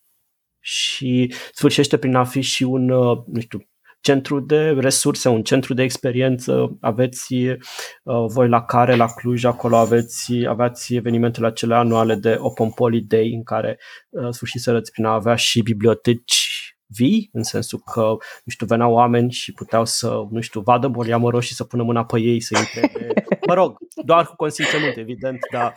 și 0.68 1.32
sfârșește 1.52 1.96
prin 1.96 2.14
a 2.14 2.24
fi 2.24 2.40
și 2.40 2.62
un, 2.62 2.90
uh, 2.90 3.18
nu 3.26 3.40
știu, 3.40 3.58
centru 4.00 4.40
de 4.40 4.70
resurse, 4.70 5.28
un 5.28 5.42
centru 5.42 5.74
de 5.74 5.82
experiență. 5.82 6.78
Aveți 6.80 7.34
uh, 7.34 7.56
voi 8.26 8.48
la 8.48 8.64
care, 8.64 8.96
la 8.96 9.06
Cluj, 9.06 9.44
acolo 9.44 9.76
aveți, 9.76 10.32
aveți 10.48 10.94
evenimentele 10.94 11.46
acele 11.46 11.74
anuale 11.74 12.14
de 12.14 12.36
Open 12.38 12.70
Poly 12.70 13.00
Day 13.00 13.32
în 13.32 13.42
care 13.42 13.78
uh, 14.08 14.28
sfârșiseră 14.30 14.80
prin 14.92 15.04
a 15.04 15.12
avea 15.12 15.34
și 15.34 15.62
biblioteci 15.62 16.77
vii, 16.88 17.30
în 17.32 17.42
sensul 17.42 17.78
că, 17.78 18.00
nu 18.44 18.52
știu, 18.52 18.66
veneau 18.66 18.92
oameni 18.92 19.32
și 19.32 19.52
puteau 19.52 19.84
să, 19.84 20.26
nu 20.30 20.40
știu, 20.40 20.60
vadă 20.60 20.90
poliamoros 20.90 21.44
și 21.44 21.54
să 21.54 21.64
pună 21.64 21.82
mâna 21.82 22.04
pe 22.04 22.20
ei, 22.20 22.40
să 22.40 22.58
întrebe, 22.58 23.24
mă 23.48 23.54
rog, 23.54 23.78
doar 24.04 24.26
cu 24.26 24.36
consimțământ, 24.36 24.96
evident, 24.96 25.38
dar 25.52 25.74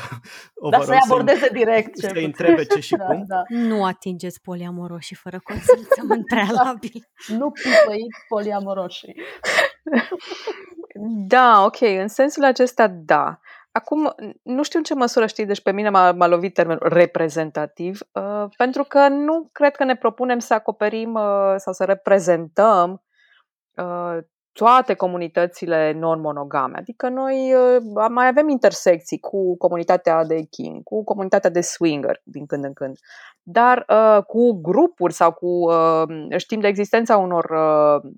o 0.54 0.68
dar 0.68 0.82
să-i 0.82 0.98
abordeze 1.04 1.38
să 1.38 1.50
direct. 1.52 1.98
Să 1.98 2.10
întrebe 2.14 2.64
ce 2.64 2.80
și 2.80 2.96
da, 2.96 3.04
cum. 3.06 3.24
Da. 3.26 3.42
Nu 3.48 3.84
atingeți 3.84 4.40
poliamoroși 4.40 5.14
fără 5.14 5.40
consimțământ 5.44 6.26
prealabil. 6.26 7.08
nu 7.28 7.50
pipăiți 7.50 8.24
poliamoroșii. 8.28 9.14
Da, 11.26 11.64
ok, 11.64 11.80
în 11.80 12.08
sensul 12.08 12.44
acesta, 12.44 12.88
da. 12.88 13.40
Acum, 13.76 14.14
nu 14.42 14.62
știu 14.62 14.78
în 14.78 14.84
ce 14.84 14.94
măsură 14.94 15.26
știi, 15.26 15.46
deci 15.46 15.62
pe 15.62 15.72
mine 15.72 15.90
m-a, 15.90 16.12
m-a 16.12 16.26
lovit 16.26 16.54
termenul 16.54 16.88
reprezentativ, 16.88 18.00
uh, 18.12 18.44
pentru 18.56 18.84
că 18.84 19.08
nu 19.08 19.48
cred 19.52 19.76
că 19.76 19.84
ne 19.84 19.96
propunem 19.96 20.38
să 20.38 20.54
acoperim 20.54 21.14
uh, 21.14 21.54
sau 21.56 21.72
să 21.72 21.84
reprezentăm 21.84 23.02
uh, 23.76 24.18
toate 24.52 24.94
comunitățile 24.94 25.92
non-monogame. 25.92 26.78
Adică 26.78 27.08
noi 27.08 27.54
uh, 27.54 28.06
mai 28.10 28.26
avem 28.26 28.48
intersecții 28.48 29.18
cu 29.18 29.56
comunitatea 29.56 30.24
de 30.24 30.42
king, 30.42 30.82
cu 30.82 31.04
comunitatea 31.04 31.50
de 31.50 31.60
swinger 31.60 32.20
din 32.24 32.46
când 32.46 32.64
în 32.64 32.72
când, 32.72 32.98
dar 33.42 33.84
uh, 33.88 34.22
cu 34.24 34.52
grupuri 34.52 35.12
sau 35.12 35.32
cu 35.32 35.46
uh, 35.46 36.36
știm 36.36 36.60
de 36.60 36.68
existența 36.68 37.16
unor 37.16 37.44
uh, 37.50 38.10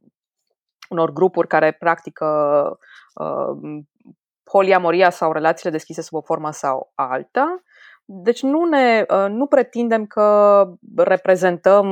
unor 0.88 1.12
grupuri 1.12 1.48
care 1.48 1.72
practică 1.72 2.26
uh, 3.14 3.82
poliamoria 4.50 5.10
sau 5.10 5.32
relațiile 5.32 5.70
deschise 5.70 6.02
sub 6.02 6.18
o 6.18 6.20
formă 6.20 6.50
sau 6.50 6.92
alta. 6.94 7.62
Deci 8.10 8.42
nu, 8.42 8.64
ne, 8.64 9.04
uh, 9.08 9.26
nu 9.28 9.46
pretindem 9.46 10.06
că 10.06 10.66
reprezentăm 10.96 11.86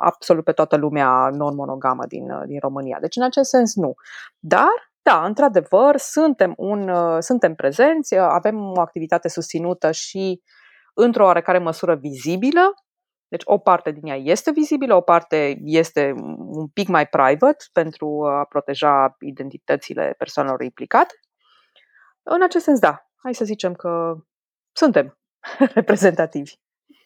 absolut 0.00 0.44
pe 0.44 0.52
toată 0.52 0.76
lumea 0.76 1.28
non-monogamă 1.32 2.06
din, 2.06 2.30
uh, 2.30 2.42
din 2.46 2.58
România. 2.60 2.98
Deci 3.00 3.16
în 3.16 3.22
acest 3.22 3.48
sens 3.48 3.74
nu. 3.74 3.94
Dar, 4.38 4.92
da, 5.02 5.24
într-adevăr, 5.24 5.96
suntem, 5.96 6.52
un, 6.56 6.88
uh, 6.88 7.16
suntem 7.18 7.54
prezenți, 7.54 8.16
avem 8.18 8.72
o 8.76 8.80
activitate 8.80 9.28
susținută 9.28 9.90
și 9.90 10.42
într-o 10.94 11.24
oarecare 11.24 11.58
măsură 11.58 11.94
vizibilă. 11.94 12.74
Deci 13.28 13.42
o 13.44 13.58
parte 13.58 13.90
din 13.90 14.06
ea 14.06 14.16
este 14.16 14.50
vizibilă, 14.50 14.94
o 14.94 15.00
parte 15.00 15.58
este 15.64 16.14
un 16.36 16.66
pic 16.66 16.88
mai 16.88 17.06
private 17.06 17.64
pentru 17.72 18.26
a 18.26 18.44
proteja 18.44 19.16
identitățile 19.20 20.14
persoanelor 20.18 20.62
implicate. 20.62 21.14
În 22.22 22.42
acest 22.42 22.64
sens, 22.64 22.78
da. 22.78 23.06
Hai 23.16 23.34
să 23.34 23.44
zicem 23.44 23.74
că 23.74 24.16
suntem 24.72 25.18
reprezentativi. 25.74 26.54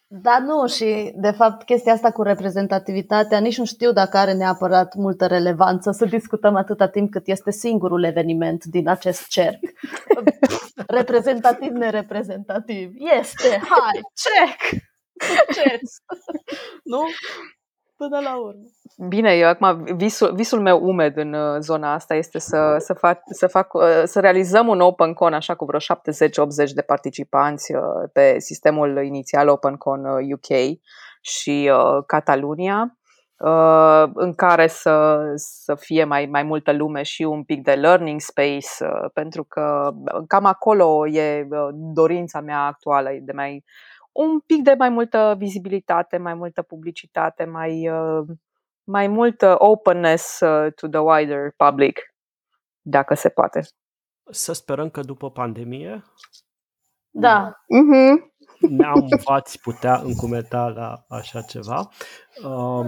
Da, 0.08 0.38
nu, 0.38 0.66
și 0.66 1.12
de 1.16 1.30
fapt 1.30 1.64
chestia 1.64 1.92
asta 1.92 2.12
cu 2.12 2.22
reprezentativitatea 2.22 3.38
nici 3.38 3.58
nu 3.58 3.64
știu 3.64 3.92
dacă 3.92 4.16
are 4.16 4.32
neapărat 4.32 4.94
multă 4.94 5.26
relevanță 5.26 5.90
să 5.90 6.04
discutăm 6.04 6.56
atâta 6.56 6.88
timp 6.88 7.10
cât 7.10 7.26
este 7.26 7.50
singurul 7.50 8.04
eveniment 8.04 8.64
din 8.64 8.88
acest 8.88 9.26
cerc. 9.28 9.58
Reprezentativ, 10.98 11.70
nereprezentativ. 11.70 12.92
Este, 13.18 13.48
hai, 13.48 14.00
check! 14.22 14.82
Succes! 15.36 15.96
nu? 16.84 17.02
Până 17.96 18.20
la 18.20 18.38
urmă. 18.38 18.60
Bine, 19.08 19.32
eu 19.32 19.48
acum 19.48 19.84
visul, 19.96 20.34
visul 20.34 20.60
meu 20.60 20.80
umed 20.82 21.16
în 21.16 21.32
uh, 21.32 21.56
zona 21.60 21.92
asta 21.92 22.14
este 22.14 22.38
să, 22.38 22.76
să, 22.78 22.92
fac, 22.94 23.20
să, 23.24 23.46
fac, 23.46 23.74
uh, 23.74 24.02
să 24.04 24.20
realizăm 24.20 24.68
un 24.68 24.80
OpenCon 24.80 25.32
așa 25.32 25.54
cu 25.54 25.64
vreo 25.64 25.80
70-80 25.80 26.72
de 26.74 26.82
participanți 26.82 27.74
uh, 27.74 27.80
pe 28.12 28.38
sistemul 28.38 29.04
inițial 29.04 29.48
OpenCon 29.48 30.04
UK 30.04 30.78
și 31.20 31.70
Catalunia 32.06 32.98
în 34.14 34.34
care 34.34 34.66
să, 34.66 35.20
să 35.34 35.74
fie 35.74 36.04
mai, 36.04 36.26
mai 36.26 36.42
multă 36.42 36.72
lume 36.72 37.02
și 37.02 37.22
un 37.22 37.44
pic 37.44 37.62
de 37.62 37.72
learning 37.72 38.20
space, 38.20 38.68
pentru 39.12 39.44
că 39.44 39.90
cam 40.26 40.44
acolo 40.44 41.08
e 41.08 41.48
dorința 41.72 42.40
mea 42.40 42.60
actuală, 42.60 43.10
de 43.20 43.32
mai 43.32 43.64
un 44.16 44.40
pic 44.40 44.62
de 44.62 44.74
mai 44.78 44.88
multă 44.88 45.34
vizibilitate, 45.38 46.16
mai 46.16 46.34
multă 46.34 46.62
publicitate, 46.62 47.44
mai, 47.44 47.88
uh, 47.88 48.26
mai 48.84 49.06
multă 49.08 49.54
openness 49.58 50.40
uh, 50.40 50.72
to 50.72 50.88
the 50.88 51.00
wider 51.00 51.52
public, 51.56 51.98
dacă 52.80 53.14
se 53.14 53.28
poate. 53.28 53.60
Să 54.30 54.52
sperăm 54.52 54.90
că 54.90 55.00
după 55.00 55.30
pandemie 55.30 56.04
da. 57.18 57.50
Mm-hmm. 57.50 58.30
ne-am 58.70 59.06
v-ați 59.24 59.60
putea 59.60 60.00
încumeta 60.04 60.68
la 60.68 61.04
așa 61.08 61.40
ceva. 61.40 61.88
Um, 62.44 62.86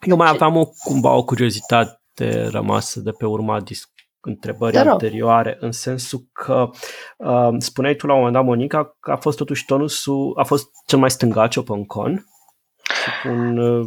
eu 0.00 0.16
mai 0.16 0.28
aveam 0.28 0.56
o, 0.56 0.66
cumva 0.84 1.12
o 1.14 1.24
curiozitate 1.24 2.48
rămasă 2.48 3.00
de 3.00 3.10
pe 3.10 3.26
urma 3.26 3.60
dis- 3.60 3.91
întrebări 4.22 4.76
anterioare, 4.76 5.56
în 5.60 5.72
sensul 5.72 6.20
că 6.32 6.70
uh, 7.16 7.54
spuneai 7.58 7.94
tu 7.94 8.06
la 8.06 8.12
un 8.12 8.18
moment 8.18 8.36
dat, 8.36 8.44
Monica, 8.44 8.96
că 9.00 9.10
a 9.10 9.16
fost 9.16 9.36
totuși 9.36 9.64
tonusul, 9.64 10.34
a 10.36 10.42
fost 10.42 10.68
cel 10.86 10.98
mai 10.98 11.10
stângaci 11.10 11.56
OpenCon 11.56 12.26
și 12.82 13.26
un, 13.26 13.58
uh, 13.58 13.86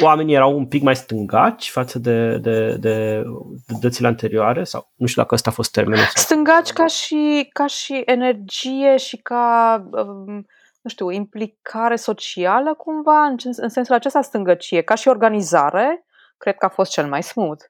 oamenii 0.00 0.34
erau 0.34 0.56
un 0.56 0.66
pic 0.66 0.82
mai 0.82 0.96
stângaci 0.96 1.70
față 1.70 1.98
de, 1.98 2.38
de, 2.38 2.76
de, 2.76 3.22
de 3.66 3.74
dățile 3.80 4.06
anterioare 4.06 4.64
sau 4.64 4.92
nu 4.94 5.06
știu 5.06 5.22
dacă 5.22 5.34
ăsta 5.34 5.50
a 5.50 5.52
fost 5.52 5.72
termenul. 5.72 6.04
Stângaci 6.14 6.72
ca 6.72 6.86
și, 6.86 7.48
ca 7.52 7.66
și 7.66 8.02
energie 8.04 8.96
și 8.96 9.16
ca 9.16 9.76
um, 9.90 10.46
nu 10.82 10.90
știu, 10.90 11.10
implicare 11.10 11.96
socială 11.96 12.74
cumva, 12.74 13.24
în, 13.24 13.36
în 13.56 13.68
sensul 13.68 13.94
acesta 13.94 14.22
stângăcie, 14.22 14.82
ca 14.82 14.94
și 14.94 15.08
organizare, 15.08 16.06
cred 16.38 16.56
că 16.56 16.64
a 16.64 16.68
fost 16.68 16.90
cel 16.90 17.08
mai 17.08 17.22
smooth. 17.22 17.64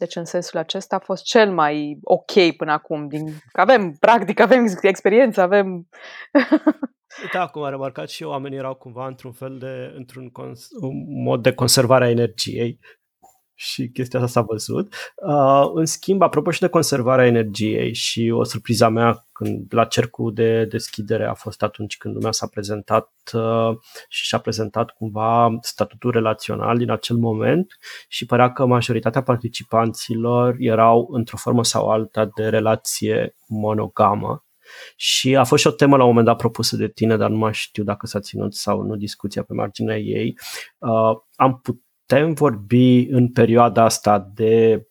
Deci, 0.00 0.16
în 0.16 0.24
sensul 0.24 0.58
acesta 0.58 0.96
a 0.96 1.04
fost 1.04 1.24
cel 1.24 1.52
mai 1.52 1.98
ok 2.02 2.56
până 2.56 2.72
acum. 2.72 3.08
Din, 3.08 3.26
avem 3.52 3.92
practic, 3.92 4.40
avem 4.40 4.66
experiență, 4.82 5.40
avem... 5.40 5.88
Da, 7.32 7.46
cum 7.46 7.62
am 7.62 7.70
remarcat 7.70 8.08
și 8.08 8.22
eu, 8.22 8.28
oamenii 8.28 8.58
erau 8.58 8.74
cumva 8.74 9.06
într-un 9.06 9.32
fel 9.32 9.58
de, 9.58 9.92
într-un 9.96 10.30
cons- 10.30 10.68
un 10.80 11.22
mod 11.22 11.42
de 11.42 11.52
conservare 11.52 12.04
a 12.04 12.10
energiei 12.10 12.78
și 13.62 13.88
chestia 13.88 14.20
asta 14.20 14.40
s-a 14.40 14.46
văzut. 14.46 14.94
Uh, 15.26 15.70
în 15.74 15.86
schimb, 15.86 16.22
apropo 16.22 16.50
și 16.50 16.60
de 16.60 16.68
conservarea 16.68 17.26
energiei 17.26 17.94
și 17.94 18.30
o 18.34 18.44
surpriza 18.44 18.88
mea 18.88 19.26
când 19.32 19.74
la 19.74 19.84
cercul 19.84 20.34
de 20.34 20.64
deschidere 20.64 21.24
a 21.24 21.34
fost 21.34 21.62
atunci 21.62 21.96
când 21.96 22.14
lumea 22.14 22.32
s-a 22.32 22.46
prezentat 22.46 23.10
uh, 23.32 23.76
și 24.08 24.26
și-a 24.26 24.38
prezentat 24.38 24.90
cumva 24.90 25.58
statutul 25.60 26.10
relațional 26.10 26.78
din 26.78 26.90
acel 26.90 27.16
moment 27.16 27.78
și 28.08 28.26
părea 28.26 28.52
că 28.52 28.66
majoritatea 28.66 29.22
participanților 29.22 30.56
erau 30.58 31.08
într-o 31.10 31.36
formă 31.36 31.64
sau 31.64 31.90
alta 31.90 32.30
de 32.36 32.48
relație 32.48 33.36
monogamă 33.46 34.44
și 34.96 35.36
a 35.36 35.44
fost 35.44 35.62
și 35.62 35.68
o 35.68 35.70
temă 35.70 35.96
la 35.96 36.02
un 36.02 36.08
moment 36.08 36.26
dat 36.26 36.36
propusă 36.36 36.76
de 36.76 36.88
tine, 36.88 37.16
dar 37.16 37.30
nu 37.30 37.36
mai 37.36 37.54
știu 37.54 37.84
dacă 37.84 38.06
s-a 38.06 38.20
ținut 38.20 38.54
sau 38.54 38.82
nu 38.82 38.96
discuția 38.96 39.42
pe 39.42 39.54
marginea 39.54 39.98
ei. 39.98 40.38
Uh, 40.78 41.20
am 41.36 41.60
putut 41.62 41.82
putem 42.10 42.32
vorbi 42.32 43.06
în 43.10 43.32
perioada 43.32 43.84
asta 43.84 44.30
de, 44.34 44.82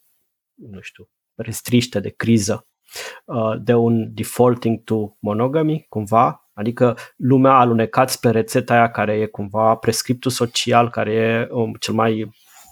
nu 0.55 0.79
știu, 0.81 1.09
restriște, 1.35 1.99
de 1.99 2.09
criză, 2.09 2.67
uh, 3.25 3.61
de 3.61 3.73
un 3.73 4.13
defaulting 4.13 4.83
to 4.83 4.95
monogamy, 5.19 5.85
cumva, 5.89 6.49
adică 6.53 6.97
lumea 7.15 7.51
a 7.51 7.59
alunecat 7.59 8.09
spre 8.09 8.29
rețeta 8.29 8.73
aia 8.73 8.91
care 8.91 9.13
e 9.13 9.25
cumva 9.25 9.75
prescriptul 9.75 10.31
social, 10.31 10.89
care 10.89 11.13
e 11.13 11.47
um, 11.51 11.73
cel 11.79 11.93
mai 11.93 12.29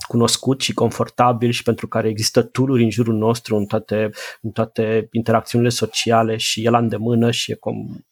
cunoscut 0.08 0.62
și 0.62 0.74
confortabil 0.74 1.50
și 1.50 1.64
pentru 1.64 1.88
care 1.88 2.08
există 2.08 2.44
tool 2.44 2.72
în 2.72 2.90
jurul 2.90 3.16
nostru 3.16 3.56
în 3.56 3.66
toate, 3.66 4.10
în 4.42 4.52
toate 4.52 5.08
interacțiunile 5.12 5.70
sociale 5.70 6.38
și 6.38 6.66
el 6.66 6.72
la 6.72 6.78
îndemână 6.78 7.32
și 7.32 7.52
e 7.52 7.56
cum 7.56 8.06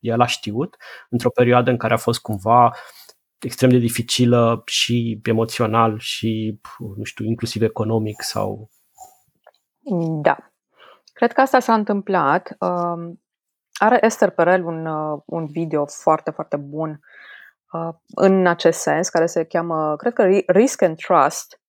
el 0.00 0.20
a 0.20 0.26
știut, 0.26 0.76
într-o 1.08 1.30
perioadă 1.30 1.70
în 1.70 1.76
care 1.76 1.94
a 1.94 1.96
fost 1.96 2.20
cumva 2.20 2.64
uh, 2.64 2.72
extrem 3.40 3.70
de 3.70 3.78
dificilă 3.78 4.62
și 4.66 5.20
emoțional 5.24 5.98
și, 5.98 6.60
nu 6.96 7.04
știu, 7.04 7.24
inclusiv 7.24 7.62
economic 7.62 8.22
sau... 8.22 8.70
Da. 10.22 10.36
Cred 11.12 11.32
că 11.32 11.40
asta 11.40 11.58
s-a 11.58 11.74
întâmplat. 11.74 12.56
Um, 12.58 13.22
are 13.72 13.98
Esther 14.00 14.30
Perel 14.30 14.64
un, 14.64 14.86
uh, 14.86 15.22
un 15.26 15.46
video 15.46 15.86
foarte, 15.86 16.30
foarte 16.30 16.56
bun 16.56 17.00
uh, 17.72 17.94
în 18.14 18.46
acest 18.46 18.80
sens, 18.80 19.08
care 19.08 19.26
se 19.26 19.44
cheamă, 19.44 19.96
cred 19.96 20.12
că 20.12 20.22
Risk 20.46 20.82
and 20.82 20.96
Trust. 20.96 21.60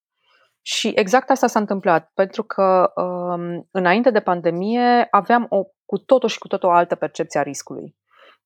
Și 0.62 0.92
exact 0.96 1.30
asta 1.30 1.48
s-a 1.48 1.60
întâmplat, 1.60 2.12
pentru 2.14 2.44
că 2.44 2.92
um, 2.96 3.68
înainte 3.72 4.10
de 4.10 4.20
pandemie 4.20 5.08
aveam 5.12 5.46
o 5.50 5.64
cu 5.86 5.98
totul 5.98 6.30
și 6.30 6.40
cu 6.40 6.48
totul 6.48 6.70
altă 6.70 6.96
percepție 6.96 7.40
a 7.40 7.44
riscului. 7.44 7.96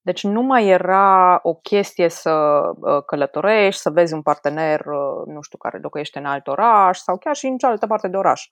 Deci 0.06 0.24
nu 0.24 0.42
mai 0.42 0.68
era 0.68 1.40
o 1.42 1.54
chestie 1.54 2.10
să 2.10 2.32
uh, 2.80 3.04
călătorești, 3.06 3.82
să 3.82 3.90
vezi 3.90 4.14
un 4.14 4.22
partener, 4.22 4.80
uh, 4.80 5.26
nu 5.26 5.42
știu, 5.42 5.58
care 5.58 5.80
locuiește 5.82 6.20
în 6.20 6.26
alt 6.26 6.48
oraș 6.48 6.98
sau 6.98 7.18
chiar 7.18 7.36
și 7.36 7.46
în 7.46 7.58
cealaltă 7.58 7.88
parte 7.88 8.08
de 8.08 8.18
oraș. 8.18 8.50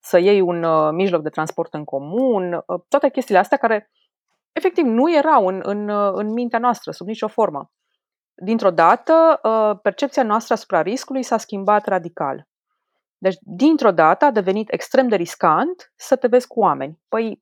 Să 0.00 0.18
iei 0.18 0.40
un 0.40 0.62
uh, 0.62 0.90
mijloc 0.92 1.22
de 1.22 1.28
transport 1.28 1.74
în 1.74 1.84
comun, 1.84 2.64
toate 2.88 3.10
chestiile 3.10 3.40
astea 3.40 3.58
care 3.58 3.90
efectiv 4.52 4.84
nu 4.84 5.16
erau 5.16 5.46
în, 5.46 5.60
în, 5.64 5.88
în 6.12 6.32
mintea 6.32 6.58
noastră, 6.58 6.90
sub 6.90 7.06
nicio 7.06 7.28
formă. 7.28 7.70
Dintr-o 8.34 8.70
dată, 8.70 9.40
percepția 9.82 10.22
noastră 10.22 10.54
asupra 10.54 10.82
riscului 10.82 11.22
s-a 11.22 11.36
schimbat 11.36 11.86
radical. 11.86 12.46
Deci, 13.18 13.36
dintr-o 13.40 13.90
dată 13.90 14.24
a 14.24 14.30
devenit 14.30 14.72
extrem 14.72 15.08
de 15.08 15.16
riscant 15.16 15.92
să 15.96 16.16
te 16.16 16.26
vezi 16.26 16.46
cu 16.46 16.60
oameni. 16.60 16.98
Păi, 17.08 17.38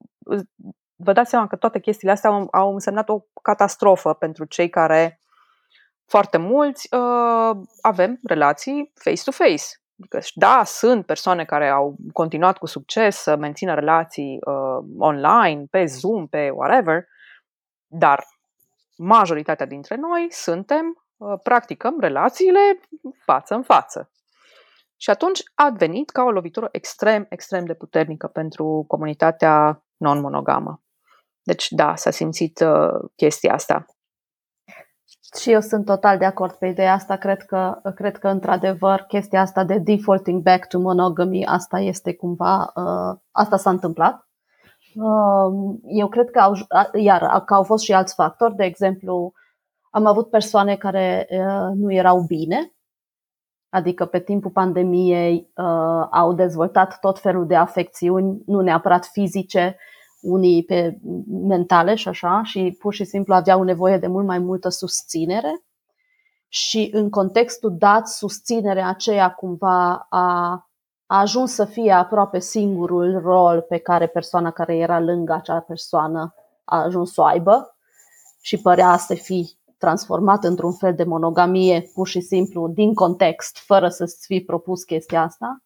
vă 1.05 1.13
dați 1.13 1.31
seama 1.31 1.47
că 1.47 1.57
toate 1.57 1.79
chestiile 1.79 2.13
astea 2.13 2.31
au, 2.31 2.49
au 2.53 2.73
însemnat 2.73 3.09
o 3.09 3.21
catastrofă 3.43 4.13
pentru 4.13 4.45
cei 4.45 4.69
care 4.69 5.21
foarte 6.07 6.37
mulți 6.37 6.89
uh, 6.95 7.57
avem 7.81 8.19
relații 8.23 8.93
face-to-face. 8.95 9.65
Adică, 9.99 10.19
da, 10.35 10.63
sunt 10.65 11.07
persoane 11.07 11.45
care 11.45 11.69
au 11.69 11.97
continuat 12.13 12.59
cu 12.59 12.67
succes 12.67 13.17
să 13.17 13.37
mențină 13.37 13.75
relații 13.75 14.39
uh, 14.41 14.87
online, 14.99 15.65
pe 15.71 15.85
Zoom, 15.85 16.27
pe 16.27 16.51
whatever, 16.51 17.05
dar 17.87 18.25
majoritatea 18.97 19.67
dintre 19.67 19.97
noi 19.97 20.27
suntem, 20.31 21.05
uh, 21.17 21.39
practicăm 21.43 22.01
relațiile 22.01 22.81
față 23.25 23.55
în 23.55 23.63
față. 23.63 24.11
Și 24.97 25.11
atunci 25.11 25.43
a 25.55 25.71
venit 25.71 26.11
ca 26.11 26.23
o 26.23 26.31
lovitură 26.31 26.69
extrem, 26.73 27.27
extrem 27.29 27.65
de 27.65 27.75
puternică 27.75 28.27
pentru 28.27 28.85
comunitatea 28.89 29.83
non-monogamă. 29.97 30.84
Deci, 31.45 31.71
da, 31.71 31.95
s-a 31.97 32.11
simțit 32.11 32.61
uh, 32.61 33.11
chestia 33.17 33.53
asta. 33.53 33.87
Și 35.41 35.51
eu 35.51 35.61
sunt 35.61 35.85
total 35.85 36.19
de 36.19 36.25
acord 36.25 36.53
pe 36.53 36.67
ideea 36.67 36.93
asta. 36.93 37.17
Cred 37.17 37.43
că, 37.43 37.81
cred 37.95 38.19
că 38.19 38.29
într-adevăr, 38.29 39.01
chestia 39.01 39.41
asta 39.41 39.65
de 39.65 39.79
defaulting 39.79 40.43
back 40.43 40.69
to 40.69 40.79
monogamy, 40.79 41.47
asta 41.47 41.79
este 41.79 42.15
cumva, 42.15 42.73
uh, 42.75 43.19
asta 43.31 43.57
s-a 43.57 43.71
întâmplat. 43.71 44.29
Uh, 44.95 45.77
eu 45.87 46.09
cred 46.09 46.31
că 46.31 46.39
au, 46.39 46.55
iar, 46.93 47.43
că 47.45 47.55
au 47.55 47.63
fost 47.63 47.85
și 47.85 47.93
alți 47.93 48.15
factori. 48.15 48.55
De 48.55 48.65
exemplu, 48.65 49.33
am 49.91 50.07
avut 50.07 50.31
persoane 50.31 50.77
care 50.77 51.27
uh, 51.31 51.71
nu 51.75 51.93
erau 51.93 52.21
bine, 52.21 52.73
adică 53.69 54.07
pe 54.07 54.21
timpul 54.21 54.51
pandemiei 54.51 55.51
uh, 55.55 56.07
au 56.11 56.33
dezvoltat 56.33 56.99
tot 57.01 57.19
felul 57.19 57.47
de 57.47 57.57
afecțiuni, 57.57 58.43
nu 58.47 58.61
neapărat 58.61 59.05
fizice, 59.05 59.77
unii 60.25 60.65
pe 60.65 60.99
mentale 61.29 61.95
și 61.95 62.09
așa, 62.09 62.43
și 62.45 62.77
pur 62.79 62.95
și 62.95 63.05
simplu 63.05 63.35
aveau 63.35 63.63
nevoie 63.63 63.99
de 63.99 64.07
mult 64.07 64.27
mai 64.27 64.39
multă 64.39 64.69
susținere. 64.69 65.65
Și 66.49 66.91
în 66.93 67.11
contextul 67.11 67.77
dat, 67.79 68.09
susținerea 68.09 68.89
aceea 68.89 69.31
cumva 69.31 70.07
a, 70.11 70.51
a 71.07 71.19
ajuns 71.19 71.53
să 71.53 71.65
fie 71.65 71.93
aproape 71.93 72.39
singurul 72.39 73.21
rol 73.21 73.61
pe 73.61 73.79
care 73.79 74.07
persoana 74.07 74.51
care 74.51 74.77
era 74.77 75.01
lângă 75.01 75.33
acea 75.33 75.61
persoană 75.61 76.35
a 76.65 76.83
ajuns 76.83 77.13
să 77.13 77.21
o 77.21 77.25
aibă 77.25 77.77
și 78.41 78.57
părea 78.61 78.97
să 78.97 79.15
fi 79.15 79.59
transformat 79.79 80.45
într-un 80.45 80.73
fel 80.73 80.95
de 80.95 81.05
monogamie 81.05 81.91
pur 81.95 82.07
și 82.07 82.21
simplu 82.21 82.69
din 82.69 82.95
context, 82.95 83.59
fără 83.59 83.89
să-ți 83.89 84.27
fi 84.27 84.41
propus 84.41 84.83
chestia 84.83 85.23
asta. 85.23 85.63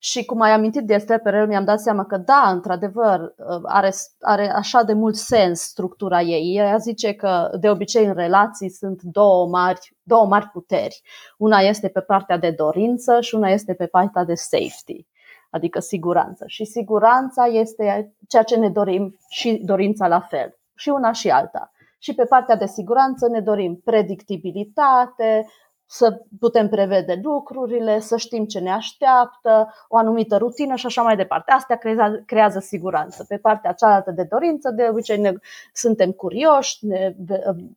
Și 0.00 0.24
cum 0.24 0.40
ai 0.40 0.50
amintit 0.50 0.86
de 0.86 0.94
Esther 0.94 1.18
Perel, 1.18 1.46
mi-am 1.46 1.64
dat 1.64 1.80
seama 1.80 2.04
că 2.04 2.16
da, 2.16 2.50
într-adevăr, 2.52 3.20
uh, 3.20 3.60
are, 3.62 3.90
are 4.20 4.50
așa 4.50 4.82
de 4.82 4.92
mult 4.92 5.16
sens 5.16 5.60
structura 5.60 6.20
ei. 6.20 6.56
Ea 6.56 6.76
zice 6.76 7.14
că 7.14 7.50
de 7.60 7.70
obicei 7.70 8.04
în 8.04 8.14
relații 8.14 8.70
sunt 8.70 9.02
două 9.02 9.46
mari, 9.46 9.96
două 10.02 10.26
mari 10.26 10.46
puteri. 10.46 11.02
Una 11.38 11.58
este 11.58 11.88
pe 11.88 12.00
partea 12.00 12.38
de 12.38 12.50
dorință 12.50 13.20
și 13.20 13.34
una 13.34 13.48
este 13.48 13.74
pe 13.74 13.86
partea 13.86 14.24
de 14.24 14.34
safety, 14.34 15.06
adică 15.50 15.80
siguranță. 15.80 16.44
Și 16.46 16.64
siguranța 16.64 17.44
este 17.44 18.14
ceea 18.28 18.42
ce 18.42 18.56
ne 18.56 18.68
dorim 18.68 19.18
și 19.28 19.60
dorința 19.64 20.08
la 20.08 20.20
fel, 20.20 20.58
și 20.74 20.88
una 20.88 21.12
și 21.12 21.30
alta. 21.30 21.72
Și 21.98 22.14
pe 22.14 22.24
partea 22.24 22.56
de 22.56 22.66
siguranță 22.66 23.28
ne 23.28 23.40
dorim 23.40 23.80
predictibilitate, 23.84 25.46
să 25.90 26.20
putem 26.40 26.68
prevede 26.68 27.20
lucrurile, 27.22 28.00
să 28.00 28.16
știm 28.16 28.44
ce 28.44 28.58
ne 28.58 28.70
așteaptă, 28.70 29.74
o 29.88 29.96
anumită 29.96 30.36
rutină 30.36 30.74
și 30.74 30.86
așa 30.86 31.02
mai 31.02 31.16
departe. 31.16 31.52
Astea 31.52 31.76
creează, 31.76 32.22
creează 32.26 32.58
siguranță. 32.58 33.24
Pe 33.28 33.36
partea 33.36 33.72
cealaltă 33.72 34.10
de 34.10 34.22
dorință, 34.30 34.70
de 34.70 34.88
obicei 34.90 35.18
ne, 35.18 35.32
suntem 35.72 36.10
curioși, 36.10 36.86
ne, 36.86 37.14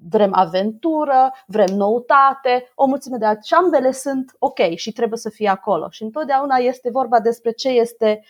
vrem 0.09 0.31
aventură, 0.33 1.31
vrem 1.45 1.75
noutate, 1.75 2.71
o 2.75 2.85
mulțime 2.85 3.17
de 3.17 3.25
alte. 3.25 3.41
Și 3.43 3.53
ambele 3.53 3.91
sunt 3.91 4.35
ok 4.39 4.59
și 4.75 4.91
trebuie 4.91 5.19
să 5.19 5.29
fie 5.29 5.49
acolo. 5.49 5.89
Și 5.89 6.03
întotdeauna 6.03 6.55
este 6.55 6.89
vorba 6.89 7.19
despre 7.19 7.51
ce 7.51 7.69
este 7.69 8.23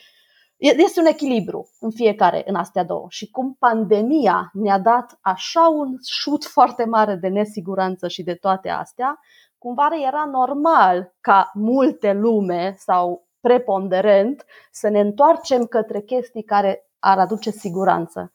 este 0.57 0.99
un 0.99 1.05
echilibru 1.05 1.69
în 1.79 1.91
fiecare, 1.91 2.43
în 2.45 2.55
astea 2.55 2.83
două. 2.83 3.05
Și 3.09 3.29
cum 3.29 3.55
pandemia 3.59 4.49
ne-a 4.53 4.79
dat 4.79 5.17
așa 5.21 5.67
un 5.67 5.97
șut 6.05 6.45
foarte 6.45 6.85
mare 6.85 7.15
de 7.15 7.27
nesiguranță 7.27 8.07
și 8.07 8.23
de 8.23 8.33
toate 8.33 8.69
astea, 8.69 9.19
cumva 9.61 9.89
era 10.07 10.25
normal 10.25 11.13
ca 11.19 11.51
multe 11.53 12.13
lume 12.13 12.75
sau 12.77 13.27
preponderent 13.41 14.45
să 14.71 14.89
ne 14.89 14.99
întoarcem 14.99 15.65
către 15.65 16.01
chestii 16.01 16.43
care 16.43 16.89
ar 16.99 17.19
aduce 17.19 17.49
siguranță 17.49 18.31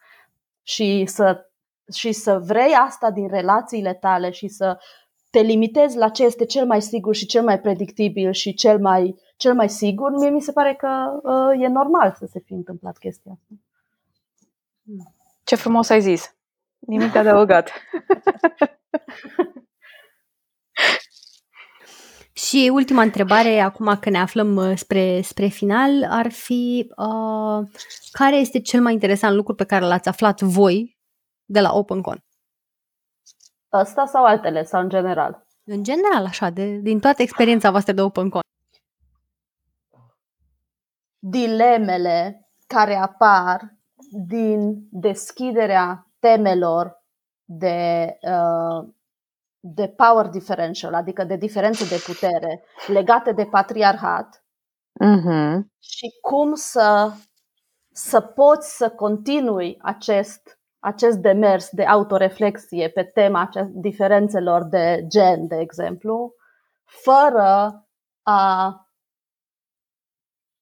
și 0.63 1.05
să, 1.07 1.51
și 1.95 2.13
să 2.13 2.39
vrei 2.39 2.73
asta 2.73 3.11
din 3.11 3.29
relațiile 3.29 3.95
tale 3.95 4.31
și 4.31 4.49
să 4.49 4.79
te 5.31 5.41
limitezi 5.41 5.97
la 5.97 6.09
ce 6.09 6.25
este 6.25 6.45
cel 6.45 6.67
mai 6.67 6.83
sigur 6.83 7.15
și 7.15 7.27
cel 7.27 7.43
mai 7.43 7.61
predictibil 7.61 8.33
și 8.33 8.55
cel 8.55 8.81
mai, 8.81 9.17
cel 9.37 9.55
mai 9.55 9.69
sigur, 9.69 10.11
mie 10.11 10.31
mi 10.31 10.41
se 10.41 10.53
pare 10.53 10.75
că 10.75 11.21
uh, 11.23 11.63
e 11.63 11.67
normal 11.67 12.15
să 12.19 12.27
se 12.27 12.39
fi 12.39 12.53
întâmplat 12.53 12.99
chestia 12.99 13.33
asta. 13.33 13.55
Ce 15.45 15.57
frumos 15.57 15.89
ai 15.89 16.01
zis! 16.01 16.35
Nimic 16.79 17.13
de 17.13 17.19
adăugat. 17.19 17.71
Și 22.47 22.71
ultima 22.73 23.03
întrebare, 23.03 23.61
acum 23.61 23.97
că 24.01 24.11
ne 24.11 24.19
aflăm 24.19 24.57
uh, 24.57 24.77
spre, 24.77 25.21
spre 25.21 25.47
final, 25.47 26.05
ar 26.09 26.31
fi 26.31 26.93
uh, 26.97 27.69
care 28.11 28.37
este 28.37 28.61
cel 28.61 28.83
mai 28.83 28.93
interesant 28.93 29.35
lucru 29.35 29.55
pe 29.55 29.65
care 29.65 29.85
l-ați 29.85 30.09
aflat 30.09 30.41
voi 30.41 30.99
de 31.45 31.61
la 31.61 31.73
OpenCon? 31.73 32.25
Asta 33.69 34.07
sau 34.07 34.25
altele, 34.25 34.65
sau 34.65 34.81
în 34.81 34.89
general? 34.89 35.47
În 35.65 35.83
general, 35.83 36.25
așa, 36.25 36.51
de, 36.51 36.77
din 36.77 37.01
toată 37.01 37.23
experiența 37.23 37.71
voastră 37.71 37.93
de 37.93 38.01
OpenCon. 38.01 38.41
dilemele 41.31 42.49
care 42.67 42.95
apar 42.95 43.79
din 44.27 44.89
deschiderea 44.91 46.11
temelor 46.19 47.05
de, 47.45 48.07
uh, 48.21 48.89
de 49.75 49.89
power 49.89 50.27
differential, 50.27 50.95
adică 50.95 51.25
de 51.25 51.37
diferențe 51.37 51.85
de 51.85 52.03
putere 52.07 52.65
legate 52.87 53.33
de 53.33 53.45
patriarhat 53.45 54.47
Mm-hmm. 55.05 55.67
și 55.79 56.19
cum 56.21 56.55
să, 56.55 57.13
să 57.93 58.21
poți 58.21 58.77
să 58.77 58.91
continui 58.91 59.79
acest, 59.83 60.61
acest 60.79 61.19
demers 61.19 61.69
de 61.71 61.85
autoreflexie 61.85 62.89
pe 62.89 63.03
tema 63.03 63.41
acest, 63.41 63.71
diferențelor 63.71 64.65
de 64.65 65.05
gen, 65.09 65.47
de 65.47 65.57
exemplu, 65.57 66.35
fără 66.85 67.87
a. 68.23 68.81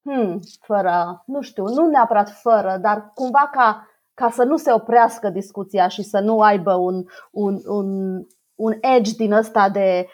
Hmm, 0.03 0.41
fără, 0.61 1.23
nu 1.27 1.41
știu, 1.41 1.65
nu 1.65 1.87
neapărat 1.87 2.31
fără, 2.31 2.77
dar 2.77 3.11
cumva 3.15 3.49
ca, 3.53 3.89
ca 4.15 4.31
să 4.31 4.45
nu 4.45 4.57
se 4.57 4.73
oprească 4.73 5.29
discuția 5.29 5.89
și 5.89 6.03
să 6.03 6.21
nu 6.21 6.41
aibă 6.41 6.75
un, 6.75 7.05
un, 7.31 7.61
un, 7.67 8.19
un 8.55 8.79
edge 8.81 9.13
din 9.17 9.33
ăsta 9.33 9.69
de 9.69 10.07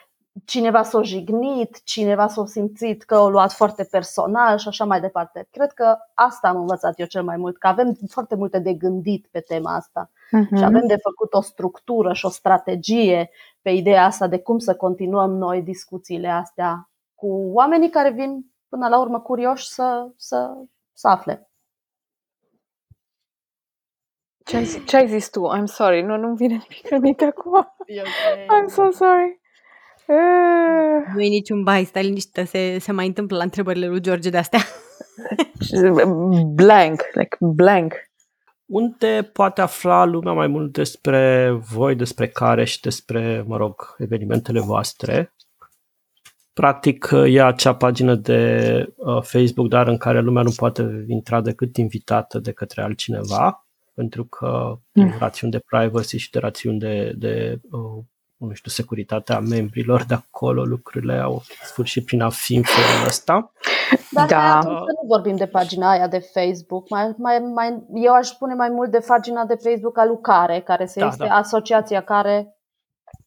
cineva 0.44 0.82
s-a 0.82 1.02
jignit, 1.02 1.80
cineva 1.84 2.26
s-a 2.26 2.46
simțit 2.46 3.02
că 3.02 3.18
o 3.18 3.30
luat 3.30 3.52
foarte 3.52 3.84
personal 3.90 4.58
și 4.58 4.68
așa 4.68 4.84
mai 4.84 5.00
departe. 5.00 5.48
Cred 5.50 5.72
că 5.72 5.96
asta 6.14 6.48
am 6.48 6.56
învățat 6.56 6.98
eu 7.00 7.06
cel 7.06 7.22
mai 7.22 7.36
mult, 7.36 7.58
că 7.58 7.66
avem 7.66 7.98
foarte 8.08 8.34
multe 8.34 8.58
de 8.58 8.74
gândit 8.74 9.28
pe 9.30 9.40
tema 9.40 9.74
asta 9.74 10.10
Mm-hmm. 10.30 10.56
și 10.56 10.64
avem 10.64 10.86
de 10.86 10.96
făcut 10.96 11.34
o 11.34 11.40
structură 11.40 12.12
și 12.12 12.26
o 12.26 12.28
strategie 12.28 13.30
pe 13.62 13.70
ideea 13.70 14.04
asta 14.04 14.26
de 14.26 14.38
cum 14.38 14.58
să 14.58 14.76
continuăm 14.76 15.30
noi 15.30 15.62
discuțiile 15.62 16.28
astea 16.28 16.90
cu 17.14 17.50
oamenii 17.52 17.90
care 17.90 18.10
vin 18.10 18.46
până 18.68 18.88
la 18.88 19.00
urmă 19.00 19.20
curioși 19.20 19.68
să, 19.68 20.08
să, 20.16 20.52
să 20.92 21.08
afle. 21.08 21.49
Ce 24.50 24.56
ai, 24.56 24.64
zis, 24.64 24.86
ce 24.86 24.96
ai 24.96 25.08
zis 25.08 25.30
tu? 25.30 25.48
I'm 25.56 25.64
sorry. 25.64 26.02
Nu, 26.02 26.16
nu-mi 26.16 26.36
vine 26.36 26.52
nimic 26.52 26.90
în 26.90 27.00
minte 27.00 27.24
acum. 27.24 27.74
I'm 28.54 28.66
so 28.68 28.90
sorry. 28.90 29.40
Eh, 30.06 31.12
Nu 31.14 31.20
e 31.20 31.28
niciun 31.28 31.62
bai, 31.62 31.84
stai 31.84 32.02
liniștită, 32.02 32.44
se, 32.44 32.78
se 32.78 32.92
mai 32.92 33.06
întâmplă 33.06 33.36
la 33.36 33.42
întrebările 33.42 33.86
lui 33.86 34.00
George 34.00 34.30
de 34.30 34.36
astea. 34.36 34.60
Blank, 36.54 37.00
like 37.12 37.36
blank. 37.40 37.94
Unde 38.66 39.30
poate 39.32 39.60
afla 39.60 40.04
lumea 40.04 40.32
mai 40.32 40.46
mult 40.46 40.72
despre 40.72 41.50
voi, 41.72 41.94
despre 41.94 42.28
care 42.28 42.64
și 42.64 42.80
despre, 42.80 43.44
mă 43.46 43.56
rog, 43.56 43.94
evenimentele 43.98 44.60
voastre? 44.60 45.34
Practic 46.52 47.10
e 47.26 47.42
acea 47.42 47.74
pagină 47.74 48.14
de 48.14 48.84
uh, 48.96 49.22
Facebook, 49.22 49.68
dar 49.68 49.86
în 49.88 49.96
care 49.96 50.20
lumea 50.20 50.42
nu 50.42 50.52
poate 50.56 51.04
intra 51.08 51.40
decât 51.40 51.76
invitată 51.76 52.38
de 52.38 52.52
către 52.52 52.82
altcineva, 52.82 53.64
pentru 53.94 54.24
că 54.24 54.78
din 54.92 55.14
rațiuni 55.18 55.52
de 55.52 55.62
privacy 55.66 56.16
și 56.16 56.30
de 56.30 56.38
rațiuni 56.38 56.78
de, 56.78 57.12
de 57.16 57.60
uh, 57.70 58.04
nu 58.36 58.52
știu, 58.52 58.70
securitatea 58.70 59.40
membrilor 59.40 60.04
de 60.04 60.14
acolo, 60.14 60.64
lucrurile 60.64 61.18
au 61.18 61.42
sfârșit 61.62 62.04
prin 62.04 62.20
a 62.20 62.28
fi 62.28 62.54
în 62.54 62.62
felul 62.62 63.06
ăsta. 63.06 63.52
Dar 64.10 64.26
Da. 64.26 64.36
da. 64.36 64.56
atunci 64.58 64.76
să 64.76 64.92
nu 65.02 65.08
vorbim 65.08 65.36
de 65.36 65.46
pagina 65.46 65.90
aia 65.90 66.08
de 66.08 66.18
Facebook. 66.18 66.88
Mai, 66.88 67.14
mai, 67.16 67.38
mai, 67.38 67.82
eu 67.94 68.12
aș 68.12 68.26
spune 68.26 68.54
mai 68.54 68.68
mult 68.68 68.90
de 68.90 69.04
pagina 69.06 69.44
de 69.44 69.54
Facebook 69.54 69.98
a 69.98 70.04
lui 70.04 70.18
Care, 70.20 70.60
care 70.60 70.86
se 70.86 71.00
Da, 71.00 71.06
este 71.06 71.26
da. 71.26 71.34
asociația 71.34 72.00
care 72.00 72.56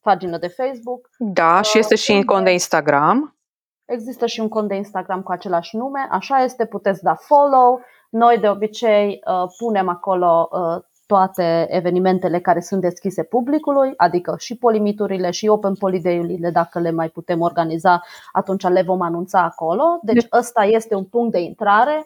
pagină 0.02 0.38
de 0.38 0.48
Facebook. 0.48 1.10
Da, 1.18 1.62
și 1.62 1.78
este 1.78 1.96
și 1.96 2.12
în 2.12 2.24
cont 2.24 2.44
de 2.44 2.52
Instagram. 2.52 3.38
Există 3.86 4.26
și 4.26 4.40
un 4.40 4.48
cont 4.48 4.68
de 4.68 4.76
Instagram 4.76 5.22
cu 5.22 5.32
același 5.32 5.76
nume, 5.76 6.08
așa 6.10 6.44
este, 6.44 6.66
puteți 6.66 7.04
da 7.04 7.14
follow. 7.14 7.82
Noi 8.14 8.38
de 8.38 8.50
obicei 8.50 9.22
uh, 9.28 9.44
punem 9.58 9.90
acolo 9.90 10.50
uh, 10.52 10.84
toate 11.06 11.68
evenimentele 11.70 12.40
care 12.40 12.60
sunt 12.60 12.82
deschise 12.82 13.24
publicului, 13.24 13.94
adică 13.98 14.36
și 14.40 14.58
polimiturile 14.58 15.32
și 15.32 15.48
open 15.48 15.74
polideurile, 15.76 16.50
dacă 16.50 16.80
le 16.80 16.92
mai 16.92 17.10
putem 17.10 17.42
organiza, 17.42 18.02
atunci 18.32 18.64
le 18.64 18.82
vom 18.82 19.02
anunța 19.02 19.42
acolo. 19.42 19.84
Deci 20.02 20.28
ăsta 20.32 20.64
este 20.64 20.96
un 20.96 21.06
punct 21.06 21.32
de 21.32 21.40
intrare. 21.40 22.06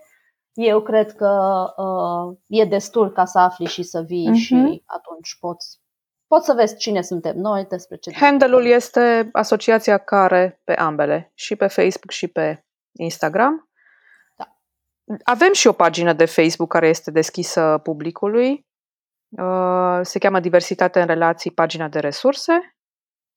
Eu 0.54 0.82
cred 0.82 1.12
că 1.12 1.64
uh, 1.78 2.38
e 2.48 2.66
destul 2.66 3.12
ca 3.12 3.26
să 3.26 3.40
afli 3.40 3.66
și 3.66 3.84
să 3.84 4.02
vii 4.02 4.28
Mhm. 4.28 4.38
și 4.38 4.84
atunci 4.86 5.38
poți, 5.40 5.80
poți 6.28 6.46
să 6.46 6.54
vezi 6.54 6.78
cine 6.78 7.02
suntem 7.02 7.38
noi, 7.38 7.66
despre 7.66 7.98
ce 7.98 8.12
Handle-ul 8.14 8.66
este 8.66 9.30
asociația 9.32 9.98
care 9.98 10.62
pe 10.64 10.74
ambele, 10.74 11.32
și 11.34 11.56
pe 11.56 11.68
Facebook 11.68 12.12
și 12.12 12.28
pe 12.28 12.66
Instagram. 12.92 13.67
Da. 15.10 15.16
Avem 15.24 15.54
și 15.54 15.68
o 15.68 15.72
pagină 15.72 16.14
de 16.14 16.26
Facebook 16.26 16.70
care 16.72 16.88
este 16.88 17.12
deschisă 17.12 17.80
publicului. 17.84 18.66
Uh, 19.30 20.00
Se 20.02 20.20
cheamă 20.20 20.40
Diversitate 20.40 21.00
în 21.02 21.08
relații, 21.08 21.52
pagina 21.52 21.88
de 21.88 22.00
resurse. 22.00 22.76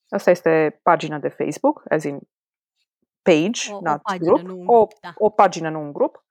Asta 0.09 0.31
este 0.31 0.81
pagina 0.83 1.19
de 1.19 1.29
Facebook, 1.29 1.83
as 1.89 2.05
in 2.05 2.19
page, 3.23 3.73
O- 3.73 3.77
o 3.77 3.81
not 3.83 4.03
pagină, 4.03 4.25
group. 4.33 4.47
nu 4.47 4.55
un 4.59 4.67
o, 4.67 4.73
grup, 4.77 4.93
da. 5.01 5.13
o 5.15 5.31
pagină, 5.31 5.71
nu 5.71 5.81
un 5.81 5.93
grup. 5.93 6.25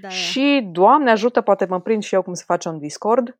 Da, 0.00 0.08
Și, 0.08 0.68
Doamne 0.72 1.10
ajută, 1.10 1.40
poate 1.40 1.64
mă 1.64 1.80
prind 1.80 2.02
și 2.02 2.14
eu 2.14 2.22
cum 2.22 2.34
se 2.34 2.42
face 2.46 2.68
un 2.68 2.78
Discord 2.78 3.38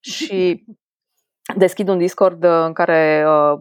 și 0.00 0.64
deschid 1.56 1.88
un 1.88 1.98
Discord 1.98 2.44
uh, 2.44 2.50
în 2.64 2.72
care 2.72 3.24
uh, 3.26 3.60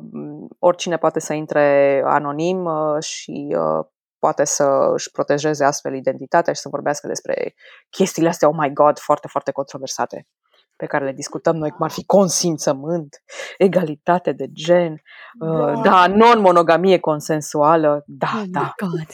oricine 0.59 0.97
poate 0.97 1.19
să 1.19 1.33
intre 1.33 2.01
anonim 2.05 2.65
uh, 2.65 3.03
și 3.03 3.55
uh, 3.57 3.85
poate 4.21 4.43
să 4.45 4.89
își 4.93 5.11
protejeze 5.11 5.63
astfel 5.63 5.95
identitatea 5.95 6.53
și 6.53 6.61
să 6.61 6.69
vorbească 6.69 7.07
despre 7.07 7.53
chestiile 7.89 8.29
astea, 8.29 8.47
oh 8.47 8.55
my 8.57 8.73
god, 8.73 8.99
foarte, 8.99 9.27
foarte 9.27 9.51
controversate 9.51 10.27
pe 10.75 10.85
care 10.85 11.05
le 11.05 11.11
discutăm 11.11 11.55
noi, 11.55 11.69
cum 11.69 11.85
ar 11.85 11.91
fi 11.91 12.05
consimțământ, 12.05 13.23
egalitate 13.57 14.31
de 14.31 14.45
gen, 14.51 15.01
uh, 15.39 15.81
da, 15.83 16.07
non-monogamie 16.07 16.99
consensuală, 16.99 18.03
da, 18.07 18.31
Oh 18.35 18.41
my 18.45 18.49
da, 18.49 18.73
God. 18.77 19.07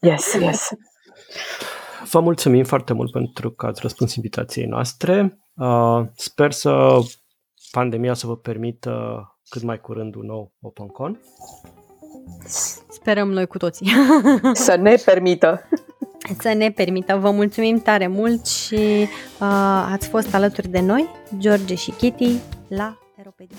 yes, 0.00 0.32
yes. 0.34 0.68
Vă 2.10 2.20
mulțumim 2.20 2.64
foarte 2.64 2.92
mult 2.92 3.12
pentru 3.12 3.50
că 3.50 3.66
ați 3.66 3.80
răspuns 3.80 4.14
invitației 4.14 4.66
noastre. 4.66 5.38
Uh, 5.54 6.00
Sper 6.14 6.52
să 6.52 6.98
pandemia 7.70 8.14
să 8.14 8.26
vă 8.26 8.36
permită 8.36 8.92
cât 9.48 9.62
mai 9.62 9.80
curând 9.80 10.14
un 10.14 10.26
nou 10.26 10.52
OpenCon. 10.60 11.20
Sperăm 12.88 13.30
noi 13.30 13.46
cu 13.46 13.58
toții. 13.58 13.90
Să 14.52 14.76
ne 14.76 14.94
permită. 15.04 15.68
să 16.40 16.52
ne 16.52 16.70
permită. 16.70 17.16
Vă 17.16 17.30
mulțumim 17.30 17.80
tare 17.80 18.06
mult 18.06 18.46
și 18.46 19.08
uh, 19.40 19.88
ați 19.92 20.08
fost 20.08 20.34
alături 20.34 20.68
de 20.68 20.80
noi, 20.80 21.08
George 21.38 21.74
și 21.74 21.90
Kitty, 21.90 22.36
la 22.68 22.98
Teropedia. 23.16 23.56